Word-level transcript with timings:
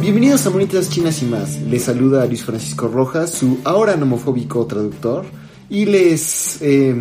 Bienvenidos 0.00 0.46
a 0.46 0.50
Monitas 0.50 0.90
Chinas 0.90 1.22
y 1.22 1.24
más. 1.24 1.60
Les 1.62 1.84
saluda 1.84 2.26
Luis 2.26 2.44
Francisco 2.44 2.86
Rojas, 2.86 3.30
su 3.30 3.58
ahora 3.64 3.96
nomofóbico 3.96 4.66
traductor. 4.66 5.24
Y 5.70 5.86
les... 5.86 6.60
eh, 6.60 6.94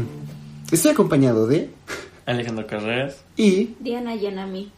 estoy 0.71 0.91
acompañado 0.91 1.45
de... 1.45 1.69
Alejandro 2.25 2.65
Carreras. 2.65 3.17
Y... 3.35 3.75
Diana 3.79 4.15
Yanami. 4.15 4.71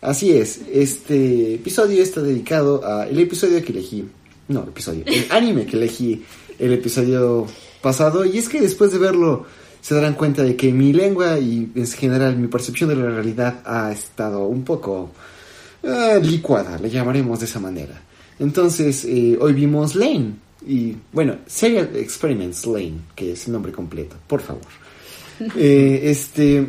Así 0.00 0.32
es, 0.32 0.60
este 0.72 1.54
episodio 1.54 2.02
está 2.02 2.20
dedicado 2.20 2.84
a 2.84 3.06
el 3.06 3.18
episodio 3.18 3.62
que 3.62 3.72
elegí. 3.72 4.04
No, 4.48 4.64
episodio. 4.64 5.04
El 5.06 5.26
anime 5.30 5.66
que 5.66 5.76
elegí 5.76 6.24
el 6.58 6.72
episodio 6.72 7.46
pasado. 7.80 8.24
Y 8.24 8.38
es 8.38 8.48
que 8.48 8.60
después 8.60 8.92
de 8.92 8.98
verlo 8.98 9.46
se 9.80 9.94
darán 9.94 10.14
cuenta 10.14 10.42
de 10.42 10.56
que 10.56 10.72
mi 10.72 10.92
lengua 10.92 11.38
y 11.38 11.70
en 11.74 11.86
general 11.86 12.36
mi 12.36 12.48
percepción 12.48 12.90
de 12.90 12.96
la 12.96 13.08
realidad 13.08 13.62
ha 13.64 13.92
estado 13.92 14.46
un 14.46 14.64
poco 14.64 15.10
ah, 15.86 16.18
licuada, 16.22 16.78
le 16.78 16.90
llamaremos 16.90 17.40
de 17.40 17.46
esa 17.46 17.60
manera. 17.60 18.00
Entonces, 18.38 19.04
eh, 19.04 19.38
hoy 19.40 19.52
vimos 19.52 19.94
Lane. 19.94 20.34
Y 20.66 20.96
bueno, 21.12 21.36
Serial 21.46 21.90
Experiments 21.94 22.66
Lane, 22.66 22.98
que 23.14 23.32
es 23.32 23.46
el 23.46 23.52
nombre 23.52 23.72
completo, 23.72 24.16
por 24.26 24.40
favor. 24.40 24.66
Eh, 25.54 26.00
este, 26.04 26.66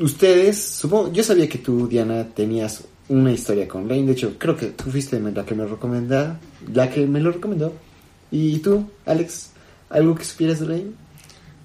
ustedes, 0.00 0.60
supongo, 0.60 1.12
yo 1.12 1.22
sabía 1.22 1.48
que 1.48 1.58
tú, 1.58 1.86
Diana, 1.86 2.26
tenías 2.34 2.82
una 3.08 3.30
historia 3.30 3.68
con 3.68 3.86
Lane. 3.86 4.06
De 4.06 4.12
hecho, 4.12 4.36
creo 4.38 4.56
que 4.56 4.66
tú 4.66 4.90
fuiste 4.90 5.20
la 5.20 5.44
que 5.44 5.54
me 5.54 5.66
recomendó, 5.66 6.36
la 6.72 6.90
que 6.90 7.06
me 7.06 7.20
lo 7.20 7.30
recomendó. 7.30 7.72
Y 8.32 8.58
tú, 8.58 8.90
Alex, 9.06 9.50
¿algo 9.90 10.14
que 10.14 10.24
supieras 10.24 10.60
de 10.60 10.66
Lane? 10.66 10.92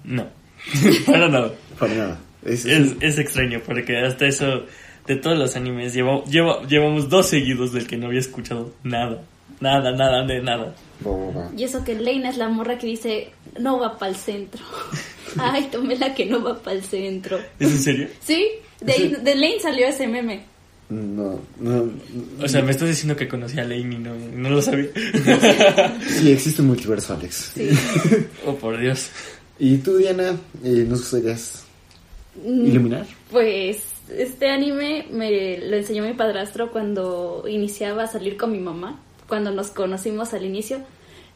No, 0.04 0.26
para 1.06 1.28
nada. 1.28 1.52
Para 1.78 1.94
nada. 1.94 2.20
Es, 2.44 2.64
Es, 2.64 2.94
es 3.00 3.18
extraño 3.18 3.60
porque 3.66 3.98
hasta 3.98 4.26
eso, 4.26 4.62
de 5.08 5.16
todos 5.16 5.38
los 5.38 5.56
animes, 5.56 5.94
llevo, 5.94 6.22
llevo, 6.26 6.62
llevamos 6.66 7.08
dos 7.08 7.26
seguidos 7.26 7.72
del 7.72 7.86
que 7.86 7.96
no 7.96 8.06
había 8.06 8.20
escuchado 8.20 8.74
nada. 8.84 9.22
Nada, 9.58 9.90
nada, 9.90 10.24
de 10.24 10.40
nada. 10.40 10.74
Y 11.56 11.64
eso 11.64 11.82
que 11.82 11.94
Lane 11.94 12.28
es 12.28 12.36
la 12.36 12.48
morra 12.48 12.78
que 12.78 12.86
dice, 12.86 13.30
no 13.58 13.80
va 13.80 13.98
para 13.98 14.12
el 14.12 14.16
centro. 14.16 14.62
Ay, 15.38 15.68
tomé 15.72 15.96
la 15.96 16.14
que 16.14 16.26
no 16.26 16.42
va 16.42 16.56
para 16.62 16.76
el 16.76 16.84
centro. 16.84 17.38
¿Es 17.58 17.70
en 17.72 17.78
serio? 17.78 18.08
Sí, 18.20 18.46
de, 18.80 19.18
de 19.20 19.34
Lane 19.34 19.58
salió 19.60 19.86
ese 19.86 20.06
meme. 20.06 20.44
No, 20.90 21.40
no. 21.58 21.90
O 22.40 22.48
sea, 22.48 22.62
me 22.62 22.70
estás 22.70 22.88
diciendo 22.88 23.16
que 23.16 23.26
conocí 23.26 23.58
a 23.58 23.64
Lane 23.64 23.94
y 23.94 23.98
no, 23.98 24.14
no 24.14 24.50
lo 24.50 24.62
sabía. 24.62 24.88
Sí, 26.06 26.32
existe 26.32 26.62
un 26.62 26.68
multiverso, 26.68 27.14
Alex. 27.14 27.52
Sí. 27.54 27.70
oh, 28.46 28.54
por 28.54 28.78
Dios. 28.78 29.10
¿Y 29.58 29.78
tú, 29.78 29.96
Diana, 29.96 30.36
eh, 30.62 30.84
nos 30.86 31.00
gustarías 31.00 31.64
iluminar? 32.44 33.06
Pues 33.30 33.78
este 34.16 34.48
anime 34.50 35.06
me 35.10 35.58
lo 35.58 35.76
enseñó 35.76 36.04
mi 36.04 36.12
padrastro 36.14 36.70
cuando 36.70 37.44
iniciaba 37.48 38.04
a 38.04 38.06
salir 38.06 38.36
con 38.36 38.52
mi 38.52 38.58
mamá, 38.58 39.00
cuando 39.28 39.50
nos 39.50 39.68
conocimos 39.68 40.32
al 40.34 40.44
inicio. 40.44 40.78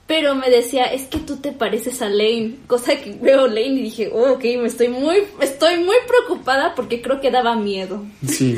Pero 0.06 0.34
me 0.34 0.50
decía, 0.50 0.86
es 0.86 1.02
que 1.04 1.18
tú 1.20 1.36
te 1.36 1.52
pareces 1.52 2.02
a 2.02 2.08
Lane. 2.08 2.56
Cosa 2.66 2.96
que 3.00 3.12
veo 3.22 3.46
Lane 3.46 3.68
y 3.68 3.82
dije, 3.84 4.10
oh, 4.12 4.32
ok, 4.32 4.42
me 4.60 4.66
estoy 4.66 4.88
muy, 4.88 5.18
estoy 5.40 5.78
muy 5.78 5.94
preocupada 6.08 6.74
porque 6.74 7.00
creo 7.00 7.20
que 7.20 7.30
daba 7.30 7.54
miedo. 7.56 8.04
Sí. 8.26 8.56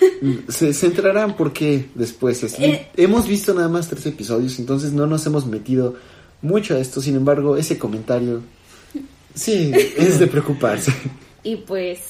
Se, 0.48 0.68
enterarán 0.86 1.36
porque 1.36 1.86
después. 1.94 2.42
es- 2.42 2.58
Eh. 2.58 2.88
Hemos 2.96 3.28
visto 3.28 3.54
nada 3.54 3.68
más 3.68 3.88
tres 3.88 4.04
episodios, 4.06 4.58
entonces 4.58 4.92
no 4.92 5.06
nos 5.06 5.24
hemos 5.26 5.46
metido 5.46 5.94
mucho 6.42 6.74
a 6.74 6.78
esto. 6.80 7.00
Sin 7.00 7.14
embargo, 7.16 7.56
ese 7.56 7.78
comentario. 7.78 8.42
Sí, 9.34 9.70
es 9.96 10.18
de 10.18 10.26
preocuparse. 10.26 10.92
Y 11.44 11.56
pues 11.56 12.00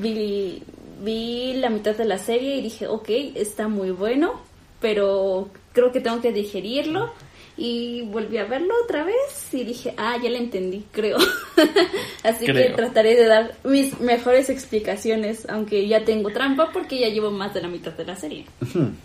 vi, 0.00 0.62
vi 1.02 1.54
la 1.54 1.70
mitad 1.70 1.94
de 1.96 2.04
la 2.04 2.18
serie 2.18 2.56
y 2.56 2.62
dije, 2.62 2.86
ok, 2.86 3.08
está 3.34 3.68
muy 3.68 3.90
bueno, 3.90 4.40
pero 4.80 5.48
creo 5.72 5.92
que 5.92 6.00
tengo 6.00 6.20
que 6.20 6.32
digerirlo. 6.32 7.12
Y 7.54 8.00
volví 8.10 8.38
a 8.38 8.44
verlo 8.46 8.72
otra 8.82 9.04
vez 9.04 9.14
y 9.52 9.62
dije, 9.62 9.92
ah, 9.98 10.16
ya 10.22 10.30
lo 10.30 10.36
entendí, 10.38 10.86
creo. 10.90 11.18
Así 12.22 12.46
que 12.46 12.52
trataré 12.76 13.14
de 13.14 13.26
dar 13.26 13.54
mis 13.64 14.00
mejores 14.00 14.48
explicaciones, 14.48 15.46
aunque 15.50 15.86
ya 15.86 16.02
tengo 16.04 16.30
trampa 16.30 16.70
porque 16.72 16.98
ya 16.98 17.08
llevo 17.08 17.30
más 17.30 17.52
de 17.52 17.60
la 17.60 17.68
mitad 17.68 17.92
de 17.92 18.04
la 18.06 18.16
serie. 18.16 18.46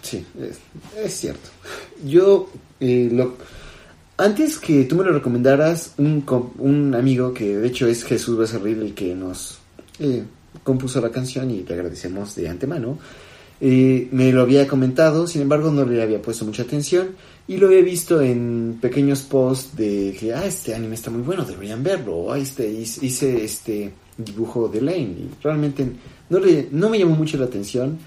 Sí, 0.02 0.26
es, 0.40 0.60
es 1.04 1.14
cierto. 1.14 1.50
Yo, 2.06 2.50
eh, 2.80 3.10
lo, 3.12 3.36
antes 4.18 4.58
que 4.60 4.86
tú 4.86 4.96
me 4.96 5.04
lo 5.04 5.12
recomendaras, 5.12 5.94
un, 5.98 6.22
com- 6.22 6.54
un 6.58 6.96
amigo 6.96 7.34
que 7.34 7.58
de 7.58 7.68
hecho 7.68 7.86
es 7.88 8.06
Jesús 8.06 8.38
Becerril 8.38 8.82
el 8.82 8.94
que 8.94 9.14
nos 9.14 9.60
eh, 10.00 10.24
compuso 10.64 11.02
la 11.02 11.12
canción 11.12 11.50
y 11.52 11.64
le 11.64 11.74
agradecemos 11.74 12.36
de 12.36 12.50
antemano, 12.50 12.98
eh, 13.60 14.08
me 14.12 14.32
lo 14.32 14.42
había 14.42 14.68
comentado, 14.68 15.26
sin 15.26 15.42
embargo 15.42 15.72
no 15.72 15.84
le 15.84 16.02
había 16.02 16.22
puesto 16.22 16.46
mucha 16.46 16.64
atención 16.64 17.16
y 17.48 17.58
lo 17.58 17.68
había 17.68 17.82
visto 17.82 18.22
en 18.22 18.78
pequeños 18.80 19.22
posts 19.22 19.76
de 19.76 20.16
que, 20.20 20.34
ah, 20.34 20.46
este 20.46 20.76
anime 20.76 20.96
está 20.96 21.10
muy 21.10 21.22
bueno, 21.22 21.44
deberían 21.44 21.82
verlo, 21.82 22.16
o, 22.16 22.34
ah, 22.34 22.38
este, 22.38 22.70
hice, 22.70 23.44
este 23.44 23.94
dibujo 24.18 24.68
de 24.68 24.82
Lane 24.82 25.00
y 25.00 25.30
realmente 25.42 25.92
no, 26.30 26.40
le, 26.40 26.68
no 26.72 26.90
me 26.90 27.00
llamó 27.00 27.16
mucho 27.16 27.38
la 27.38 27.46
atención 27.46 27.98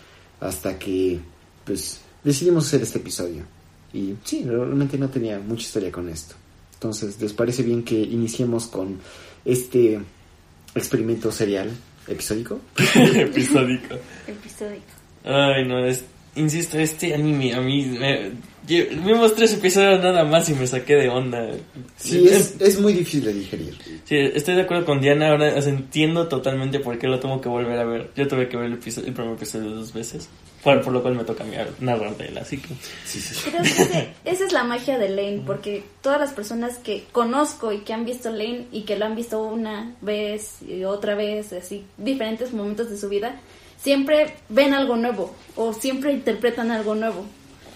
hasta 0.40 0.78
que 0.78 1.18
pues 1.64 2.00
decidimos 2.22 2.66
hacer 2.66 2.82
este 2.82 2.98
episodio. 2.98 3.44
Y 3.92 4.14
sí, 4.24 4.44
realmente 4.44 4.98
no 4.98 5.08
tenía 5.08 5.40
mucha 5.40 5.62
historia 5.62 5.90
con 5.90 6.08
esto. 6.08 6.36
Entonces, 6.74 7.20
¿les 7.20 7.32
parece 7.32 7.62
bien 7.62 7.82
que 7.82 8.00
iniciemos 8.00 8.66
con 8.66 8.98
este 9.44 10.00
experimento 10.74 11.32
serial 11.32 11.70
episódico? 12.10 12.60
Episódico. 12.76 13.94
Episodio. 14.26 14.80
Ay, 15.24 15.64
no, 15.66 15.84
es, 15.84 16.04
insisto, 16.36 16.78
este 16.78 17.14
anime 17.14 17.54
a 17.54 17.60
mí... 17.60 17.84
me- 17.98 18.50
vimos 18.68 19.34
tres 19.34 19.54
episodios 19.54 20.00
nada 20.00 20.24
más 20.24 20.48
y 20.48 20.54
me 20.54 20.66
saqué 20.66 20.94
de 20.94 21.08
onda. 21.08 21.48
Sí, 21.96 22.26
es, 22.28 22.54
es 22.60 22.78
muy 22.80 22.92
difícil 22.92 23.24
de 23.24 23.32
digerir. 23.32 23.74
Sí, 24.04 24.16
estoy 24.16 24.54
de 24.54 24.62
acuerdo 24.62 24.84
con 24.84 25.00
Diana, 25.00 25.30
ahora 25.30 25.58
entiendo 25.58 26.28
totalmente 26.28 26.78
por 26.78 26.98
qué 26.98 27.08
lo 27.08 27.18
tengo 27.18 27.40
que 27.40 27.48
volver 27.48 27.78
a 27.78 27.84
ver. 27.84 28.10
Yo 28.16 28.28
tuve 28.28 28.48
que 28.48 28.56
ver 28.56 28.66
el, 28.66 28.74
episodio, 28.74 29.08
el 29.08 29.14
primer 29.14 29.32
episodio 29.34 29.70
dos 29.70 29.92
veces, 29.92 30.28
por, 30.62 30.82
por 30.82 30.92
lo 30.92 31.02
cual 31.02 31.14
me 31.14 31.24
toca 31.24 31.42
a 31.44 31.46
mí 31.46 31.56
narrar 31.80 32.16
de 32.16 32.26
él, 32.26 32.38
así 32.38 32.58
que... 32.58 32.68
Sí, 33.04 33.20
sí, 33.20 33.34
sí. 33.34 33.50
Creo 33.50 33.62
que 33.62 33.68
ese- 33.70 34.08
esa 34.24 34.44
es 34.44 34.52
la 34.52 34.64
magia 34.64 34.98
de 34.98 35.08
Lane, 35.08 35.42
porque 35.46 35.84
todas 36.02 36.20
las 36.20 36.32
personas 36.32 36.76
que 36.78 37.04
conozco 37.12 37.72
y 37.72 37.78
que 37.78 37.92
han 37.94 38.04
visto 38.04 38.30
Lane 38.30 38.66
y 38.72 38.82
que 38.82 38.96
lo 38.98 39.06
han 39.06 39.16
visto 39.16 39.42
una 39.42 39.94
vez 40.00 40.62
y 40.62 40.84
otra 40.84 41.14
vez, 41.14 41.52
así, 41.52 41.84
diferentes 41.96 42.52
momentos 42.52 42.90
de 42.90 42.98
su 42.98 43.08
vida, 43.08 43.40
siempre 43.82 44.34
ven 44.50 44.74
algo 44.74 44.96
nuevo 44.96 45.34
o 45.56 45.72
siempre 45.72 46.12
interpretan 46.12 46.70
algo 46.70 46.94
nuevo. 46.94 47.24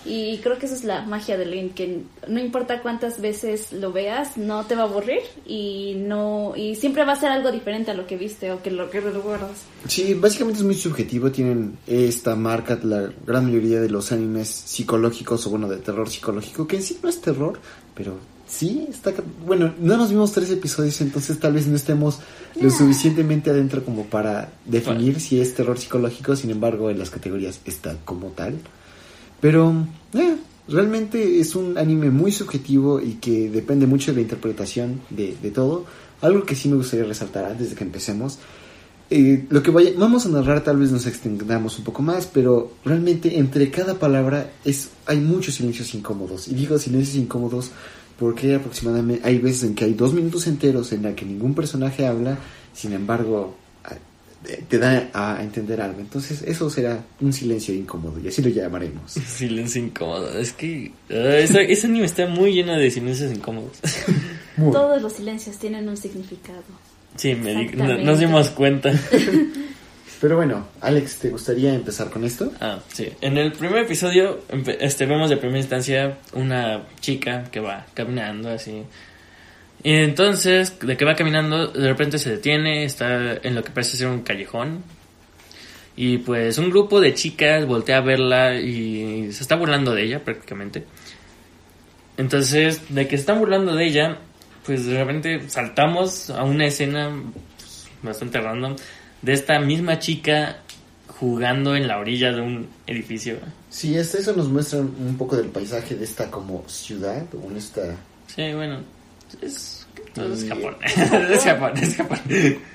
Y 0.04 0.38
creo 0.38 0.58
que 0.58 0.66
esa 0.66 0.74
es 0.74 0.84
la 0.84 1.02
magia 1.02 1.38
de 1.38 1.46
Lane, 1.46 1.70
que 1.74 2.02
no 2.28 2.40
importa 2.40 2.82
cuántas 2.82 3.20
veces 3.20 3.72
lo 3.72 3.92
veas, 3.92 4.36
no 4.36 4.64
te 4.66 4.74
va 4.74 4.82
a 4.82 4.84
aburrir 4.86 5.20
y 5.46 5.94
no 5.98 6.52
y 6.56 6.76
siempre 6.76 7.04
va 7.04 7.12
a 7.12 7.20
ser 7.20 7.30
algo 7.30 7.50
diferente 7.50 7.90
a 7.90 7.94
lo 7.94 8.06
que 8.06 8.16
viste 8.16 8.52
o 8.52 8.62
que 8.62 8.70
lo 8.70 8.90
que 8.90 9.00
recuerdas. 9.00 9.62
Sí, 9.88 10.14
básicamente 10.14 10.60
es 10.60 10.64
muy 10.66 10.74
subjetivo. 10.74 11.30
Tienen 11.30 11.78
esta 11.86 12.34
marca 12.34 12.78
la 12.82 13.10
gran 13.26 13.46
mayoría 13.46 13.80
de 13.80 13.88
los 13.88 14.12
animes 14.12 14.48
psicológicos 14.48 15.46
o 15.46 15.50
bueno, 15.50 15.68
de 15.68 15.78
terror 15.78 16.08
psicológico, 16.08 16.66
que 16.66 16.76
en 16.76 16.82
sí 16.82 16.98
no 17.02 17.08
es 17.08 17.20
terror, 17.20 17.58
pero 17.94 18.18
sí 18.46 18.86
está... 18.90 19.12
Bueno, 19.46 19.74
no 19.78 19.96
nos 19.96 20.10
vimos 20.10 20.32
tres 20.32 20.50
episodios, 20.50 21.00
entonces 21.00 21.38
tal 21.38 21.54
vez 21.54 21.66
no 21.66 21.76
estemos 21.76 22.18
lo 22.60 22.70
suficientemente 22.70 23.50
adentro 23.50 23.84
como 23.84 24.04
para 24.04 24.52
definir 24.64 25.20
si 25.20 25.40
es 25.40 25.54
terror 25.54 25.78
psicológico, 25.78 26.36
sin 26.36 26.50
embargo 26.50 26.90
en 26.90 26.98
las 26.98 27.10
categorías 27.10 27.60
está 27.64 27.96
como 28.04 28.28
tal. 28.28 28.58
Pero 29.44 29.74
eh, 30.14 30.36
realmente 30.68 31.38
es 31.38 31.54
un 31.54 31.76
anime 31.76 32.08
muy 32.10 32.32
subjetivo 32.32 32.98
y 32.98 33.16
que 33.20 33.50
depende 33.50 33.86
mucho 33.86 34.10
de 34.10 34.16
la 34.16 34.22
interpretación 34.22 35.02
de, 35.10 35.36
de 35.42 35.50
todo. 35.50 35.84
Algo 36.22 36.44
que 36.44 36.56
sí 36.56 36.70
me 36.70 36.76
gustaría 36.76 37.04
resaltar 37.04 37.44
antes 37.44 37.68
de 37.68 37.76
que 37.76 37.84
empecemos. 37.84 38.38
eh, 39.10 39.44
lo 39.50 39.62
que 39.62 39.70
vaya- 39.70 39.92
vamos 39.98 40.24
a 40.24 40.30
narrar 40.30 40.64
tal 40.64 40.78
vez 40.78 40.90
nos 40.90 41.04
extendamos 41.06 41.78
un 41.78 41.84
poco 41.84 42.00
más, 42.00 42.24
pero 42.26 42.72
realmente 42.86 43.38
entre 43.38 43.70
cada 43.70 43.98
palabra 43.98 44.50
es 44.64 44.88
hay 45.04 45.20
muchos 45.20 45.56
silencios 45.56 45.94
incómodos. 45.94 46.48
Y 46.48 46.54
digo 46.54 46.78
silencios 46.78 47.16
incómodos 47.16 47.70
porque 48.18 48.54
aproximadamente 48.54 49.28
hay 49.28 49.38
veces 49.40 49.64
en 49.64 49.74
que 49.74 49.84
hay 49.84 49.92
dos 49.92 50.14
minutos 50.14 50.46
enteros 50.46 50.90
en 50.92 51.02
la 51.02 51.14
que 51.14 51.26
ningún 51.26 51.52
personaje 51.54 52.06
habla, 52.06 52.38
sin 52.72 52.94
embargo 52.94 53.54
te 54.68 54.78
da 54.78 55.08
a 55.14 55.42
entender 55.42 55.80
algo. 55.80 56.00
Entonces 56.00 56.42
eso 56.42 56.68
será 56.70 57.02
un 57.20 57.32
silencio 57.32 57.74
incómodo 57.74 58.18
y 58.20 58.28
así 58.28 58.42
lo 58.42 58.48
llamaremos. 58.50 59.12
Silencio 59.36 59.82
incómodo, 59.82 60.38
es 60.38 60.52
que... 60.52 60.92
ah, 61.10 61.36
esa- 61.38 61.60
ese 61.62 61.86
anime 61.86 62.06
está 62.06 62.26
muy 62.26 62.52
lleno 62.52 62.74
de 62.76 62.90
silencios 62.90 63.32
incómodos. 63.32 63.78
Muy- 64.56 64.70
Todos 64.72 65.02
los 65.02 65.12
silencios 65.14 65.56
tienen 65.58 65.88
un 65.88 65.96
significado. 65.96 66.62
Sí, 67.16 67.34
me 67.34 67.54
di- 67.54 67.76
no- 67.76 67.98
nos 67.98 68.18
dimos 68.20 68.50
cuenta. 68.50 68.92
Pero 70.20 70.36
bueno, 70.36 70.68
Alex, 70.80 71.16
¿te 71.18 71.28
gustaría 71.30 71.74
empezar 71.74 72.08
con 72.08 72.24
esto? 72.24 72.50
Ah, 72.60 72.78
sí. 72.92 73.08
En 73.20 73.36
el 73.36 73.52
primer 73.52 73.82
episodio, 73.84 74.40
este, 74.80 75.06
vemos 75.06 75.28
de 75.28 75.36
primera 75.36 75.58
instancia 75.58 76.18
una 76.32 76.86
chica 77.00 77.44
que 77.50 77.60
va 77.60 77.84
caminando 77.94 78.48
así. 78.48 78.82
Y 79.84 79.92
entonces, 79.92 80.78
de 80.80 80.96
que 80.96 81.04
va 81.04 81.14
caminando, 81.14 81.68
de 81.68 81.86
repente 81.86 82.18
se 82.18 82.30
detiene, 82.30 82.84
está 82.84 83.34
en 83.34 83.54
lo 83.54 83.62
que 83.62 83.70
parece 83.70 83.98
ser 83.98 84.08
un 84.08 84.22
callejón. 84.22 84.82
Y 85.94 86.18
pues 86.18 86.58
un 86.58 86.70
grupo 86.70 87.00
de 87.00 87.14
chicas 87.14 87.66
voltea 87.66 87.98
a 87.98 88.00
verla 88.00 88.54
y 88.54 89.30
se 89.30 89.42
está 89.42 89.56
burlando 89.56 89.94
de 89.94 90.04
ella 90.04 90.24
prácticamente. 90.24 90.84
Entonces, 92.16 92.80
de 92.88 93.06
que 93.06 93.16
se 93.16 93.20
están 93.20 93.38
burlando 93.38 93.74
de 93.74 93.86
ella, 93.86 94.18
pues 94.64 94.86
de 94.86 94.98
repente 94.98 95.50
saltamos 95.50 96.30
a 96.30 96.44
una 96.44 96.66
escena 96.66 97.10
pues, 97.58 97.86
bastante 98.02 98.40
random 98.40 98.76
de 99.20 99.32
esta 99.34 99.58
misma 99.58 99.98
chica 99.98 100.60
jugando 101.06 101.76
en 101.76 101.88
la 101.88 101.98
orilla 101.98 102.32
de 102.32 102.40
un 102.40 102.68
edificio. 102.86 103.36
Sí, 103.68 103.98
hasta 103.98 104.18
eso 104.18 104.32
nos 104.34 104.48
muestra 104.48 104.80
un 104.80 105.16
poco 105.18 105.36
del 105.36 105.48
paisaje 105.48 105.94
de 105.94 106.04
esta 106.04 106.30
como 106.30 106.66
ciudad 106.68 107.26
o 107.34 107.50
en 107.50 107.56
esta... 107.56 107.96
Sí, 108.26 108.52
bueno, 108.54 108.80
es, 109.40 109.73
todo 110.14 110.32
es 110.32 110.44
Y- 110.44 110.48
Japón. 110.48 110.76
es 110.84 111.42
Japón, 111.44 111.72
es 111.82 111.96
Japón. 111.96 112.18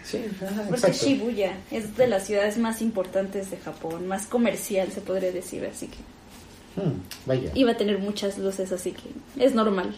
Sí, 0.04 0.20
ajá, 0.46 0.64
Porque. 0.70 0.92
Shibuya 0.92 1.58
es 1.72 1.96
de 1.98 2.08
las 2.08 2.26
ciudades 2.28 2.58
más 2.58 2.82
importantes 2.82 3.50
de 3.52 3.58
Japón, 3.58 4.08
más 4.08 4.26
comercial 4.28 4.92
se 4.92 5.02
podría 5.02 5.32
decir, 5.32 5.66
así 5.66 5.88
que 5.88 5.98
Hmm, 6.82 7.00
vaya. 7.26 7.52
iba 7.56 7.72
a 7.72 7.78
tener 7.78 7.98
muchas 8.00 8.38
luces, 8.38 8.72
así 8.72 8.92
que 8.92 9.44
es 9.44 9.54
normal. 9.56 9.96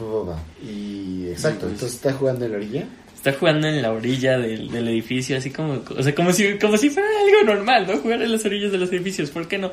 Va. 0.00 0.38
Y 0.62 1.28
exacto, 1.28 1.60
Pues- 1.60 1.72
entonces 1.72 1.96
está 1.96 2.12
jugando 2.12 2.44
en 2.46 2.52
la 2.52 2.56
orilla. 2.58 2.84
Está 3.14 3.32
jugando 3.34 3.66
en 3.68 3.82
la 3.82 3.92
orilla 3.92 4.38
del, 4.38 4.70
del 4.70 4.88
edificio, 4.88 5.36
así 5.36 5.50
como, 5.50 5.82
o 5.96 6.02
sea, 6.02 6.14
como 6.14 6.32
si, 6.32 6.56
como 6.58 6.78
si 6.78 6.88
fuera 6.88 7.06
algo 7.26 7.54
normal, 7.54 7.86
¿no? 7.86 7.98
Jugar 7.98 8.22
en 8.22 8.32
las 8.32 8.44
orillas 8.46 8.72
de 8.72 8.78
los 8.78 8.90
edificios, 8.90 9.30
¿por 9.30 9.46
qué 9.46 9.58
no? 9.58 9.70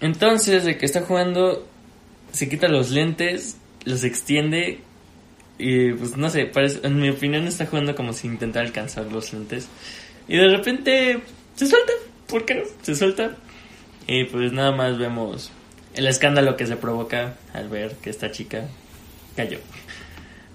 Entonces, 0.00 0.64
de 0.64 0.76
que 0.76 0.86
está 0.86 1.02
jugando, 1.02 1.66
se 2.32 2.48
quita 2.48 2.66
los 2.68 2.90
lentes, 2.90 3.56
los 3.84 4.02
extiende 4.02 4.80
y, 5.62 5.92
pues, 5.92 6.16
no 6.16 6.28
sé, 6.30 6.46
parece, 6.46 6.80
en 6.86 7.00
mi 7.00 7.08
opinión 7.10 7.46
está 7.46 7.66
jugando 7.66 7.94
como 7.94 8.12
si 8.12 8.26
intentara 8.26 8.66
alcanzar 8.66 9.06
los 9.12 9.32
lentes. 9.32 9.68
Y 10.28 10.36
de 10.36 10.48
repente 10.48 11.20
se 11.56 11.66
suelta, 11.66 11.92
¿por 12.28 12.44
qué 12.44 12.54
no? 12.56 12.62
Se 12.82 12.94
suelta. 12.94 13.36
Y 14.06 14.24
pues 14.24 14.52
nada 14.52 14.72
más 14.72 14.98
vemos 14.98 15.52
el 15.94 16.06
escándalo 16.06 16.56
que 16.56 16.66
se 16.66 16.76
provoca 16.76 17.36
al 17.54 17.68
ver 17.68 17.92
que 18.02 18.10
esta 18.10 18.30
chica 18.30 18.66
cayó. 19.36 19.58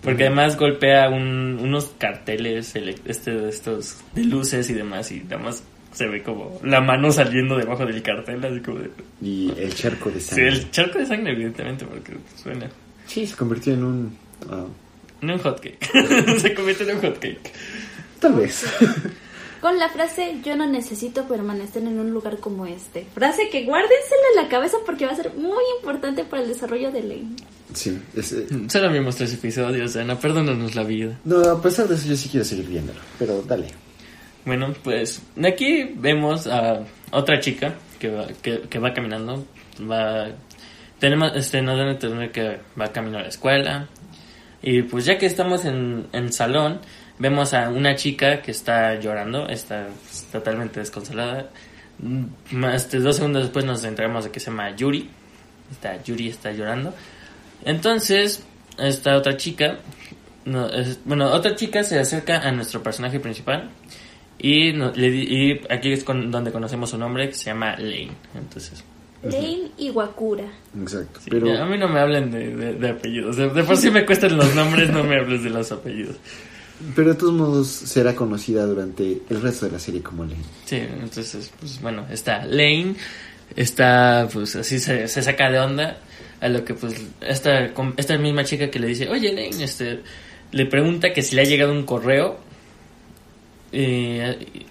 Porque 0.01 0.25
además 0.27 0.57
golpea 0.57 1.09
un- 1.09 1.57
unos 1.61 1.85
carteles 1.97 2.75
ele- 2.75 2.95
este, 3.05 3.31
de 3.31 3.49
estos 3.49 3.97
de 4.13 4.23
luces 4.25 4.69
y 4.69 4.73
demás 4.73 5.11
y 5.11 5.21
nada 5.21 5.37
más 5.39 5.63
se 5.91 6.07
ve 6.07 6.21
como 6.23 6.59
la 6.63 6.81
mano 6.81 7.11
saliendo 7.11 7.57
debajo 7.57 7.85
del 7.85 8.01
cartel 8.03 8.43
así 8.45 8.59
como 8.61 8.79
de... 8.79 8.91
Y 9.21 9.51
el 9.57 9.73
charco 9.73 10.09
de 10.11 10.19
Sí, 10.19 10.27
sangre. 10.29 10.47
el 10.49 10.71
charco 10.71 10.99
de 10.99 11.05
sangre 11.07 11.31
evidentemente 11.33 11.85
porque 11.85 12.13
suena 12.35 12.69
Sí, 13.07 13.25
se 13.25 13.35
convirtió 13.35 13.73
en 13.73 13.83
un... 13.83 14.17
ah, 14.49 14.65
en 15.21 15.31
un 15.31 15.39
hotcake 15.39 15.79
se 16.39 16.53
convierte 16.53 16.83
en 16.83 16.95
un 16.97 17.01
hotcake 17.01 17.51
tal 18.19 18.33
vez. 18.33 18.65
Con 19.61 19.79
la 19.79 19.89
frase 19.89 20.37
yo 20.43 20.55
no 20.55 20.67
necesito 20.67 21.27
permanecer 21.27 21.81
en 21.81 21.99
un 21.99 22.11
lugar 22.11 22.37
como 22.37 22.67
este. 22.67 23.07
Frase 23.13 23.49
que 23.49 23.65
guárdensela 23.65 24.21
en 24.35 24.43
la 24.43 24.49
cabeza 24.49 24.77
porque 24.85 25.05
va 25.05 25.13
a 25.13 25.15
ser 25.15 25.33
muy 25.33 25.63
importante 25.77 26.23
para 26.23 26.43
el 26.43 26.47
desarrollo 26.47 26.91
de 26.91 27.01
Lane. 27.01 27.35
Sí, 27.73 27.99
es, 28.15 28.33
eh, 28.33 28.47
solo 28.69 28.91
vimos 28.91 29.17
tres 29.17 29.33
episodios 29.33 29.95
Ana 29.97 30.17
perdónanos 30.17 30.73
la 30.73 30.83
vida 30.83 31.19
No, 31.25 31.41
a 31.41 31.61
pesar 31.61 31.85
de 31.87 31.95
eso 31.95 32.07
yo 32.07 32.15
sí 32.15 32.29
quiero 32.29 32.45
seguir 32.45 32.67
viéndolo, 32.67 32.99
pero 33.17 33.41
dale. 33.41 33.67
Bueno, 34.45 34.73
pues 34.83 35.21
de 35.35 35.47
aquí 35.47 35.91
vemos 35.95 36.47
a 36.47 36.85
otra 37.11 37.39
chica 37.39 37.75
que 37.99 38.09
va, 38.09 38.27
que, 38.41 38.61
que 38.69 38.79
va 38.79 38.93
caminando. 38.93 39.45
Va, 39.81 40.29
tenemos, 40.99 41.35
este, 41.35 41.61
nos 41.61 41.77
deben 41.77 41.93
entender 41.93 42.31
que 42.31 42.59
va 42.79 42.91
camino 42.93 43.17
a 43.17 43.23
la 43.23 43.27
escuela. 43.27 43.89
Y 44.61 44.81
pues 44.83 45.05
ya 45.05 45.17
que 45.17 45.25
estamos 45.25 45.65
en 45.65 46.07
en 46.13 46.31
salón, 46.33 46.79
vemos 47.19 47.53
a 47.53 47.69
una 47.69 47.95
chica 47.95 48.41
que 48.41 48.51
está 48.51 48.95
llorando, 48.99 49.47
está 49.47 49.87
pues, 50.03 50.27
totalmente 50.31 50.79
desconsolada. 50.79 51.49
Mm, 51.99 52.23
más, 52.51 52.75
Este, 52.83 52.99
dos 52.99 53.15
segundos 53.17 53.43
después 53.43 53.65
nos 53.65 53.83
enteramos 53.83 54.25
de 54.25 54.31
que 54.31 54.39
se 54.39 54.47
llama 54.51 54.75
Yuri. 54.75 55.09
Está, 55.71 56.01
Yuri 56.03 56.29
está 56.29 56.51
llorando. 56.51 56.93
Entonces, 57.65 58.43
esta 58.77 59.17
otra 59.17 59.35
chica, 59.37 59.79
bueno, 61.05 61.25
otra 61.31 61.55
chica 61.55 61.83
se 61.83 61.99
acerca 61.99 62.39
a 62.39 62.51
nuestro 62.51 62.81
personaje 62.81 63.19
principal 63.19 63.69
y 64.39 64.71
aquí 65.69 65.91
es 65.91 66.03
con- 66.03 66.29
donde 66.31 66.51
conocemos 66.51 66.91
su 66.91 66.97
nombre 66.97 67.27
que 67.27 67.33
se 67.33 67.45
llama 67.45 67.75
Lane. 67.77 68.11
Entonces, 68.35 68.83
Lane 69.23 69.71
Iwakura. 69.77 70.45
Exacto. 70.79 71.19
sí, 71.23 71.29
pero 71.29 71.57
a 71.61 71.65
mí 71.65 71.77
no 71.77 71.87
me 71.89 71.99
hablen 71.99 72.31
de, 72.31 72.55
de- 72.55 72.73
de 72.73 72.89
apellidos. 72.89 73.35
De, 73.37 73.49
de 73.49 73.63
por 73.63 73.75
sí 73.77 73.89
me 73.89 74.05
cuestan 74.05 74.37
los 74.37 74.53
nombres, 74.55 74.89
no 74.91 75.03
me 75.03 75.17
hables 75.19 75.43
de 75.43 75.49
los 75.49 75.71
apellidos. 75.71 76.15
pero 76.95 77.09
de 77.09 77.15
todos 77.15 77.33
modos 77.33 77.67
será 77.67 78.15
conocida 78.15 78.65
durante 78.65 79.21
el 79.29 79.41
resto 79.41 79.65
de 79.65 79.71
la 79.71 79.79
serie 79.79 80.01
como 80.03 80.23
Lane. 80.23 80.37
Sí, 80.65 80.75
entonces, 80.77 81.51
pues 81.59 81.81
bueno, 81.81 82.05
está 82.11 82.45
Lane, 82.45 82.95
está, 83.55 84.27
pues 84.31 84.55
así 84.55 84.79
se, 84.79 85.07
se 85.07 85.21
saca 85.21 85.49
de 85.49 85.59
onda 85.59 85.97
a 86.39 86.49
lo 86.49 86.63
que, 86.63 86.73
pues, 86.75 86.93
esta, 87.21 87.71
esta 87.97 88.17
misma 88.17 88.43
chica 88.43 88.69
que 88.69 88.79
le 88.79 88.87
dice, 88.87 89.09
oye 89.09 89.29
Lane, 89.33 89.63
este, 89.63 90.01
le 90.51 90.65
pregunta 90.67 91.11
que 91.13 91.21
si 91.23 91.35
le 91.35 91.41
ha 91.41 91.45
llegado 91.45 91.71
un 91.73 91.83
correo. 91.83 92.45
Y 93.77 94.19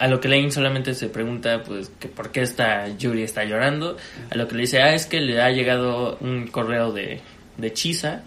a 0.01 0.09
lo 0.09 0.19
que 0.19 0.27
Lane 0.27 0.51
solamente 0.51 0.93
se 0.93 1.09
pregunta, 1.09 1.63
pues, 1.63 1.93
que 2.01 2.09
por 2.09 2.33
qué 2.33 2.43
esta 2.43 2.89
Yuri 2.89 3.23
está 3.23 3.45
llorando. 3.45 3.97
A 4.33 4.35
lo 4.37 4.49
que 4.49 4.57
le 4.57 4.63
dice, 4.63 4.83
ah, 4.83 4.95
es 4.95 5.07
que 5.07 5.21
le 5.21 5.41
ha 5.41 5.49
llegado 5.53 6.19
un 6.21 6.49
correo 6.49 6.93
de, 6.93 7.21
de 7.57 7.73
Chisa, 7.73 8.25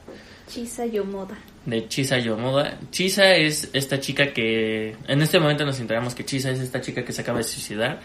Chisa 0.47 0.85
Yomoda. 0.85 1.37
de 1.65 1.85
Chisa 1.89 2.17
Yomoda. 2.17 2.79
Chisa 2.91 3.35
es 3.35 3.69
esta 3.73 3.99
chica 3.99 4.31
que 4.31 4.95
en 5.05 5.21
este 5.21 5.37
momento 5.37 5.65
nos 5.65 5.81
enteramos 5.81 6.15
que 6.15 6.23
Chisa 6.23 6.49
es 6.49 6.59
esta 6.59 6.79
chica 6.79 7.03
que 7.03 7.11
se 7.11 7.23
acaba 7.23 7.39
de 7.39 7.43
suicidar, 7.43 7.99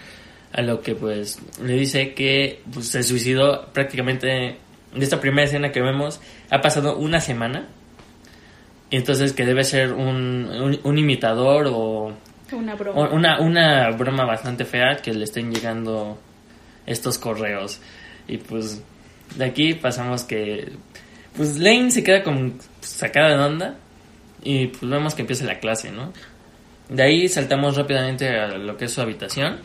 a 0.52 0.60
lo 0.60 0.80
que 0.82 0.96
pues 0.96 1.38
le 1.62 1.74
dice 1.74 2.12
que 2.12 2.60
pues, 2.72 2.88
se 2.88 3.04
suicidó 3.04 3.68
prácticamente 3.72 4.26
de 4.26 5.04
esta 5.04 5.20
primera 5.20 5.46
escena 5.46 5.70
que 5.70 5.80
vemos 5.80 6.20
ha 6.50 6.60
pasado 6.60 6.96
una 6.96 7.20
semana. 7.20 7.68
Entonces 8.90 9.32
que 9.32 9.46
debe 9.46 9.62
ser 9.62 9.92
un, 9.92 10.50
un, 10.50 10.80
un 10.82 10.98
imitador 10.98 11.68
o 11.70 12.12
Una 12.52 12.74
broma. 12.74 13.08
una, 13.10 13.40
una 13.40 13.90
broma 13.90 14.24
bastante 14.24 14.64
fea 14.64 14.96
que 14.96 15.12
le 15.12 15.24
estén 15.24 15.52
llegando 15.52 16.18
estos 16.86 17.18
correos. 17.18 17.80
Y 18.28 18.38
pues 18.38 18.82
de 19.36 19.44
aquí 19.44 19.74
pasamos 19.74 20.24
que 20.24 20.70
pues 21.36 21.58
Lane 21.58 21.90
se 21.90 22.04
queda 22.04 22.22
como 22.22 22.52
sacada 22.80 23.30
de 23.36 23.42
onda 23.42 23.76
y 24.42 24.66
pues 24.68 24.88
vemos 24.90 25.14
que 25.14 25.22
empieza 25.22 25.44
la 25.46 25.58
clase, 25.58 25.90
¿no? 25.90 26.12
De 26.88 27.02
ahí 27.02 27.28
saltamos 27.28 27.76
rápidamente 27.76 28.28
a 28.28 28.48
lo 28.58 28.76
que 28.76 28.84
es 28.84 28.92
su 28.92 29.00
habitación. 29.00 29.58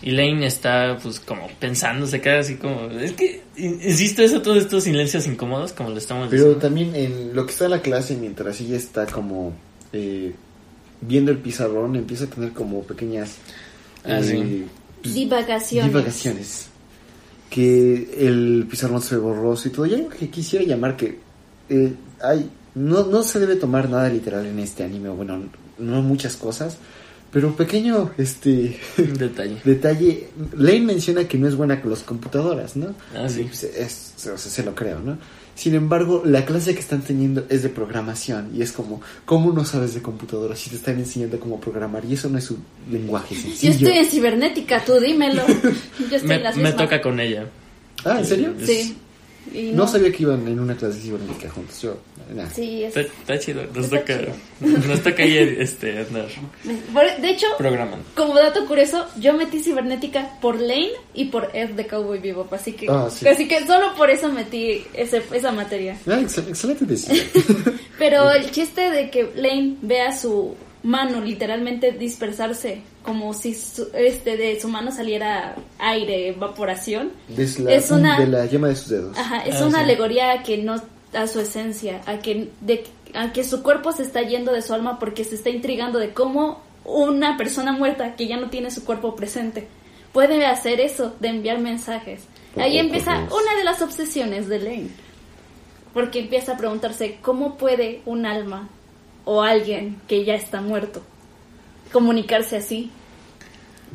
Y 0.00 0.10
Lane 0.12 0.46
está 0.46 0.98
pues 1.02 1.18
como 1.18 1.48
pensando, 1.58 2.06
se 2.06 2.20
queda 2.20 2.38
así 2.40 2.56
como... 2.56 2.90
Es 2.90 3.12
que, 3.12 3.42
in- 3.56 3.80
insisto, 3.82 4.22
eso, 4.22 4.42
todos 4.42 4.58
estos 4.58 4.84
silencios 4.84 5.26
incómodos 5.26 5.72
como 5.72 5.90
lo 5.90 5.96
estamos 5.98 6.28
Pero 6.28 6.42
diciendo. 6.42 6.60
también 6.60 6.94
en 6.94 7.34
lo 7.34 7.46
que 7.46 7.52
está 7.52 7.64
en 7.64 7.70
la 7.72 7.80
clase, 7.80 8.14
mientras 8.16 8.60
ella 8.60 8.76
está 8.76 9.06
como 9.06 9.54
eh, 9.94 10.34
viendo 11.06 11.30
el 11.30 11.38
pizarrón, 11.38 11.96
empieza 11.96 12.24
a 12.24 12.28
tener 12.28 12.52
como 12.52 12.82
pequeñas 12.82 13.36
Ah, 14.04 14.18
eh, 14.20 14.22
sí. 14.24 14.66
pues, 15.02 15.14
Divagaciones. 15.14 15.90
divagaciones. 15.92 16.66
Que 17.50 18.26
el 18.26 18.66
pizarrón 18.68 19.00
se 19.00 19.14
ve 19.14 19.20
borroso 19.20 19.68
y 19.68 19.70
todo. 19.70 19.86
Y 19.86 19.94
algo 19.94 20.08
que 20.08 20.28
quisiera 20.28 20.64
llamar 20.64 20.96
que 20.96 21.18
eh, 21.68 21.92
hay, 22.22 22.50
no, 22.74 23.04
no 23.04 23.22
se 23.22 23.38
debe 23.38 23.56
tomar 23.56 23.88
nada 23.88 24.08
literal 24.08 24.44
en 24.46 24.58
este 24.58 24.82
anime, 24.82 25.08
bueno, 25.10 25.40
no 25.78 26.02
muchas 26.02 26.36
cosas, 26.36 26.76
pero 27.30 27.54
pequeño 27.56 28.10
este 28.18 28.78
detalle. 28.96 29.60
detalle. 29.64 30.28
Lane 30.56 30.80
menciona 30.80 31.26
que 31.28 31.38
no 31.38 31.46
es 31.48 31.54
buena 31.54 31.80
con 31.80 31.90
las 31.90 32.00
computadoras, 32.02 32.76
¿no? 32.76 32.94
Ah, 33.16 33.28
sí. 33.28 33.48
es- 33.52 34.12
o 34.16 34.18
sea, 34.18 34.36
se 34.38 34.62
lo 34.64 34.74
creo, 34.74 34.98
¿no? 35.00 35.16
Sin 35.54 35.74
embargo, 35.74 36.22
la 36.24 36.44
clase 36.44 36.74
que 36.74 36.80
están 36.80 37.02
teniendo 37.02 37.44
es 37.48 37.62
de 37.62 37.68
programación 37.68 38.50
y 38.54 38.62
es 38.62 38.72
como, 38.72 39.00
¿cómo 39.24 39.52
no 39.52 39.64
sabes 39.64 39.94
de 39.94 40.02
computadoras 40.02 40.58
si 40.58 40.70
te 40.70 40.76
están 40.76 40.98
enseñando 40.98 41.38
cómo 41.38 41.60
programar? 41.60 42.04
Y 42.04 42.14
eso 42.14 42.28
no 42.28 42.38
es 42.38 42.50
un 42.50 42.58
lenguaje 42.90 43.34
Yo 43.36 43.40
sencillo. 43.42 43.72
estoy 43.72 43.92
en 43.98 44.06
cibernética, 44.06 44.84
tú 44.84 44.98
dímelo. 44.98 45.44
Yo 46.10 46.16
estoy 46.16 46.28
Me, 46.28 46.34
en 46.36 46.42
las 46.42 46.56
me 46.56 46.62
mismas. 46.64 46.82
toca 46.82 47.00
con 47.00 47.20
ella. 47.20 47.46
Ah, 48.04 48.18
¿en 48.18 48.26
serio? 48.26 48.54
Sí. 48.64 48.96
Y 49.54 49.70
No 49.72 49.86
sabía 49.86 50.10
que 50.10 50.24
iban 50.24 50.46
en 50.48 50.58
una 50.58 50.76
clase 50.76 50.96
de 50.96 51.02
cibernética 51.02 51.48
juntos. 51.50 51.80
Yo. 51.80 51.96
Sí, 52.54 52.84
es... 52.84 52.96
Está, 52.96 53.00
está 53.20 53.38
chido. 53.38 53.62
Nos 53.74 53.84
Está 53.84 54.00
toca, 54.00 54.18
chido. 54.18 54.78
nos 54.88 55.00
toca 55.02 55.22
ahí 55.22 55.56
este, 55.58 55.98
andar 56.00 56.26
Por- 56.92 57.20
De 57.20 57.30
hecho, 57.30 57.46
programando. 57.58 58.04
como 58.16 58.34
dato 58.34 58.66
curioso, 58.66 59.06
yo 59.20 59.34
metí 59.34 59.60
cibernética 59.60 60.38
por 60.40 60.58
Lane 60.60 60.90
y 61.14 61.26
por 61.26 61.50
Ed 61.54 61.70
de 61.70 61.86
Cowboy 61.86 62.18
Bebop, 62.18 62.52
así 62.52 62.72
que, 62.72 62.86
Ah, 62.88 63.08
sí. 63.10 63.28
así 63.28 63.46
que 63.46 63.64
solo 63.66 63.94
por 63.94 64.10
eso 64.10 64.30
metí 64.32 64.84
ese, 64.94 65.22
esa 65.32 65.52
materia. 65.52 65.96
Ah, 66.06 66.18
excel- 66.20 66.48
excelente 66.48 66.84
decisión. 66.86 67.24
Pero 67.98 68.30
el 68.32 68.50
chiste 68.50 68.90
de 68.90 69.10
que 69.10 69.30
Lane 69.36 69.76
vea 69.82 70.16
su 70.16 70.54
mano 70.84 71.20
literalmente 71.20 71.90
dispersarse, 71.92 72.82
como 73.02 73.34
si 73.34 73.54
su- 73.54 73.88
este 73.94 74.36
de 74.36 74.60
su 74.60 74.68
mano 74.68 74.92
saliera 74.92 75.56
aire, 75.78 76.28
evaporación, 76.28 77.10
Es 77.36 77.58
la, 77.58 77.72
Es 77.74 77.90
una- 77.90 78.18
de 78.20 78.26
la 78.28 78.46
llama 78.46 78.68
de 78.68 78.76
sus 78.76 78.88
dedos. 78.90 79.18
Ajá, 79.18 79.40
es 79.44 79.56
Ah, 79.60 79.66
una 79.66 79.78
sí. 79.78 79.84
alegoría 79.84 80.30
a 80.32 80.42
que 80.42 80.58
no 80.58 80.80
a 81.14 81.26
su 81.26 81.40
esencia, 81.40 82.00
a 82.06 82.18
que 82.18 82.50
de 82.60 82.84
a 83.14 83.32
que 83.32 83.44
su 83.44 83.62
cuerpo 83.62 83.92
se 83.92 84.02
está 84.02 84.22
yendo 84.22 84.52
de 84.52 84.60
su 84.62 84.74
alma 84.74 84.98
porque 84.98 85.22
se 85.24 85.36
está 85.36 85.48
intrigando 85.48 85.98
de 86.00 86.12
cómo 86.12 86.60
una 86.84 87.36
persona 87.36 87.70
muerta 87.72 88.16
que 88.16 88.26
ya 88.26 88.36
no 88.36 88.50
tiene 88.50 88.70
su 88.72 88.84
cuerpo 88.84 89.14
presente. 89.16 89.66
Puede 90.12 90.44
hacer 90.46 90.80
eso, 90.80 91.14
de 91.20 91.28
enviar 91.28 91.60
mensajes. 91.60 92.22
Por 92.52 92.62
Ahí 92.64 92.76
empieza 92.78 93.12
una 93.16 93.54
de 93.56 93.64
las 93.64 93.80
obsesiones 93.82 94.48
de 94.48 94.58
Lane. 94.58 94.88
Porque 95.92 96.18
empieza 96.20 96.52
a 96.52 96.56
preguntarse 96.56 97.18
cómo 97.22 97.56
puede 97.56 98.02
un 98.04 98.26
alma 98.26 98.68
o 99.24 99.42
alguien 99.42 99.96
que 100.08 100.24
ya 100.24 100.34
está 100.34 100.60
muerto 100.60 101.02
comunicarse 101.92 102.56
así. 102.56 102.90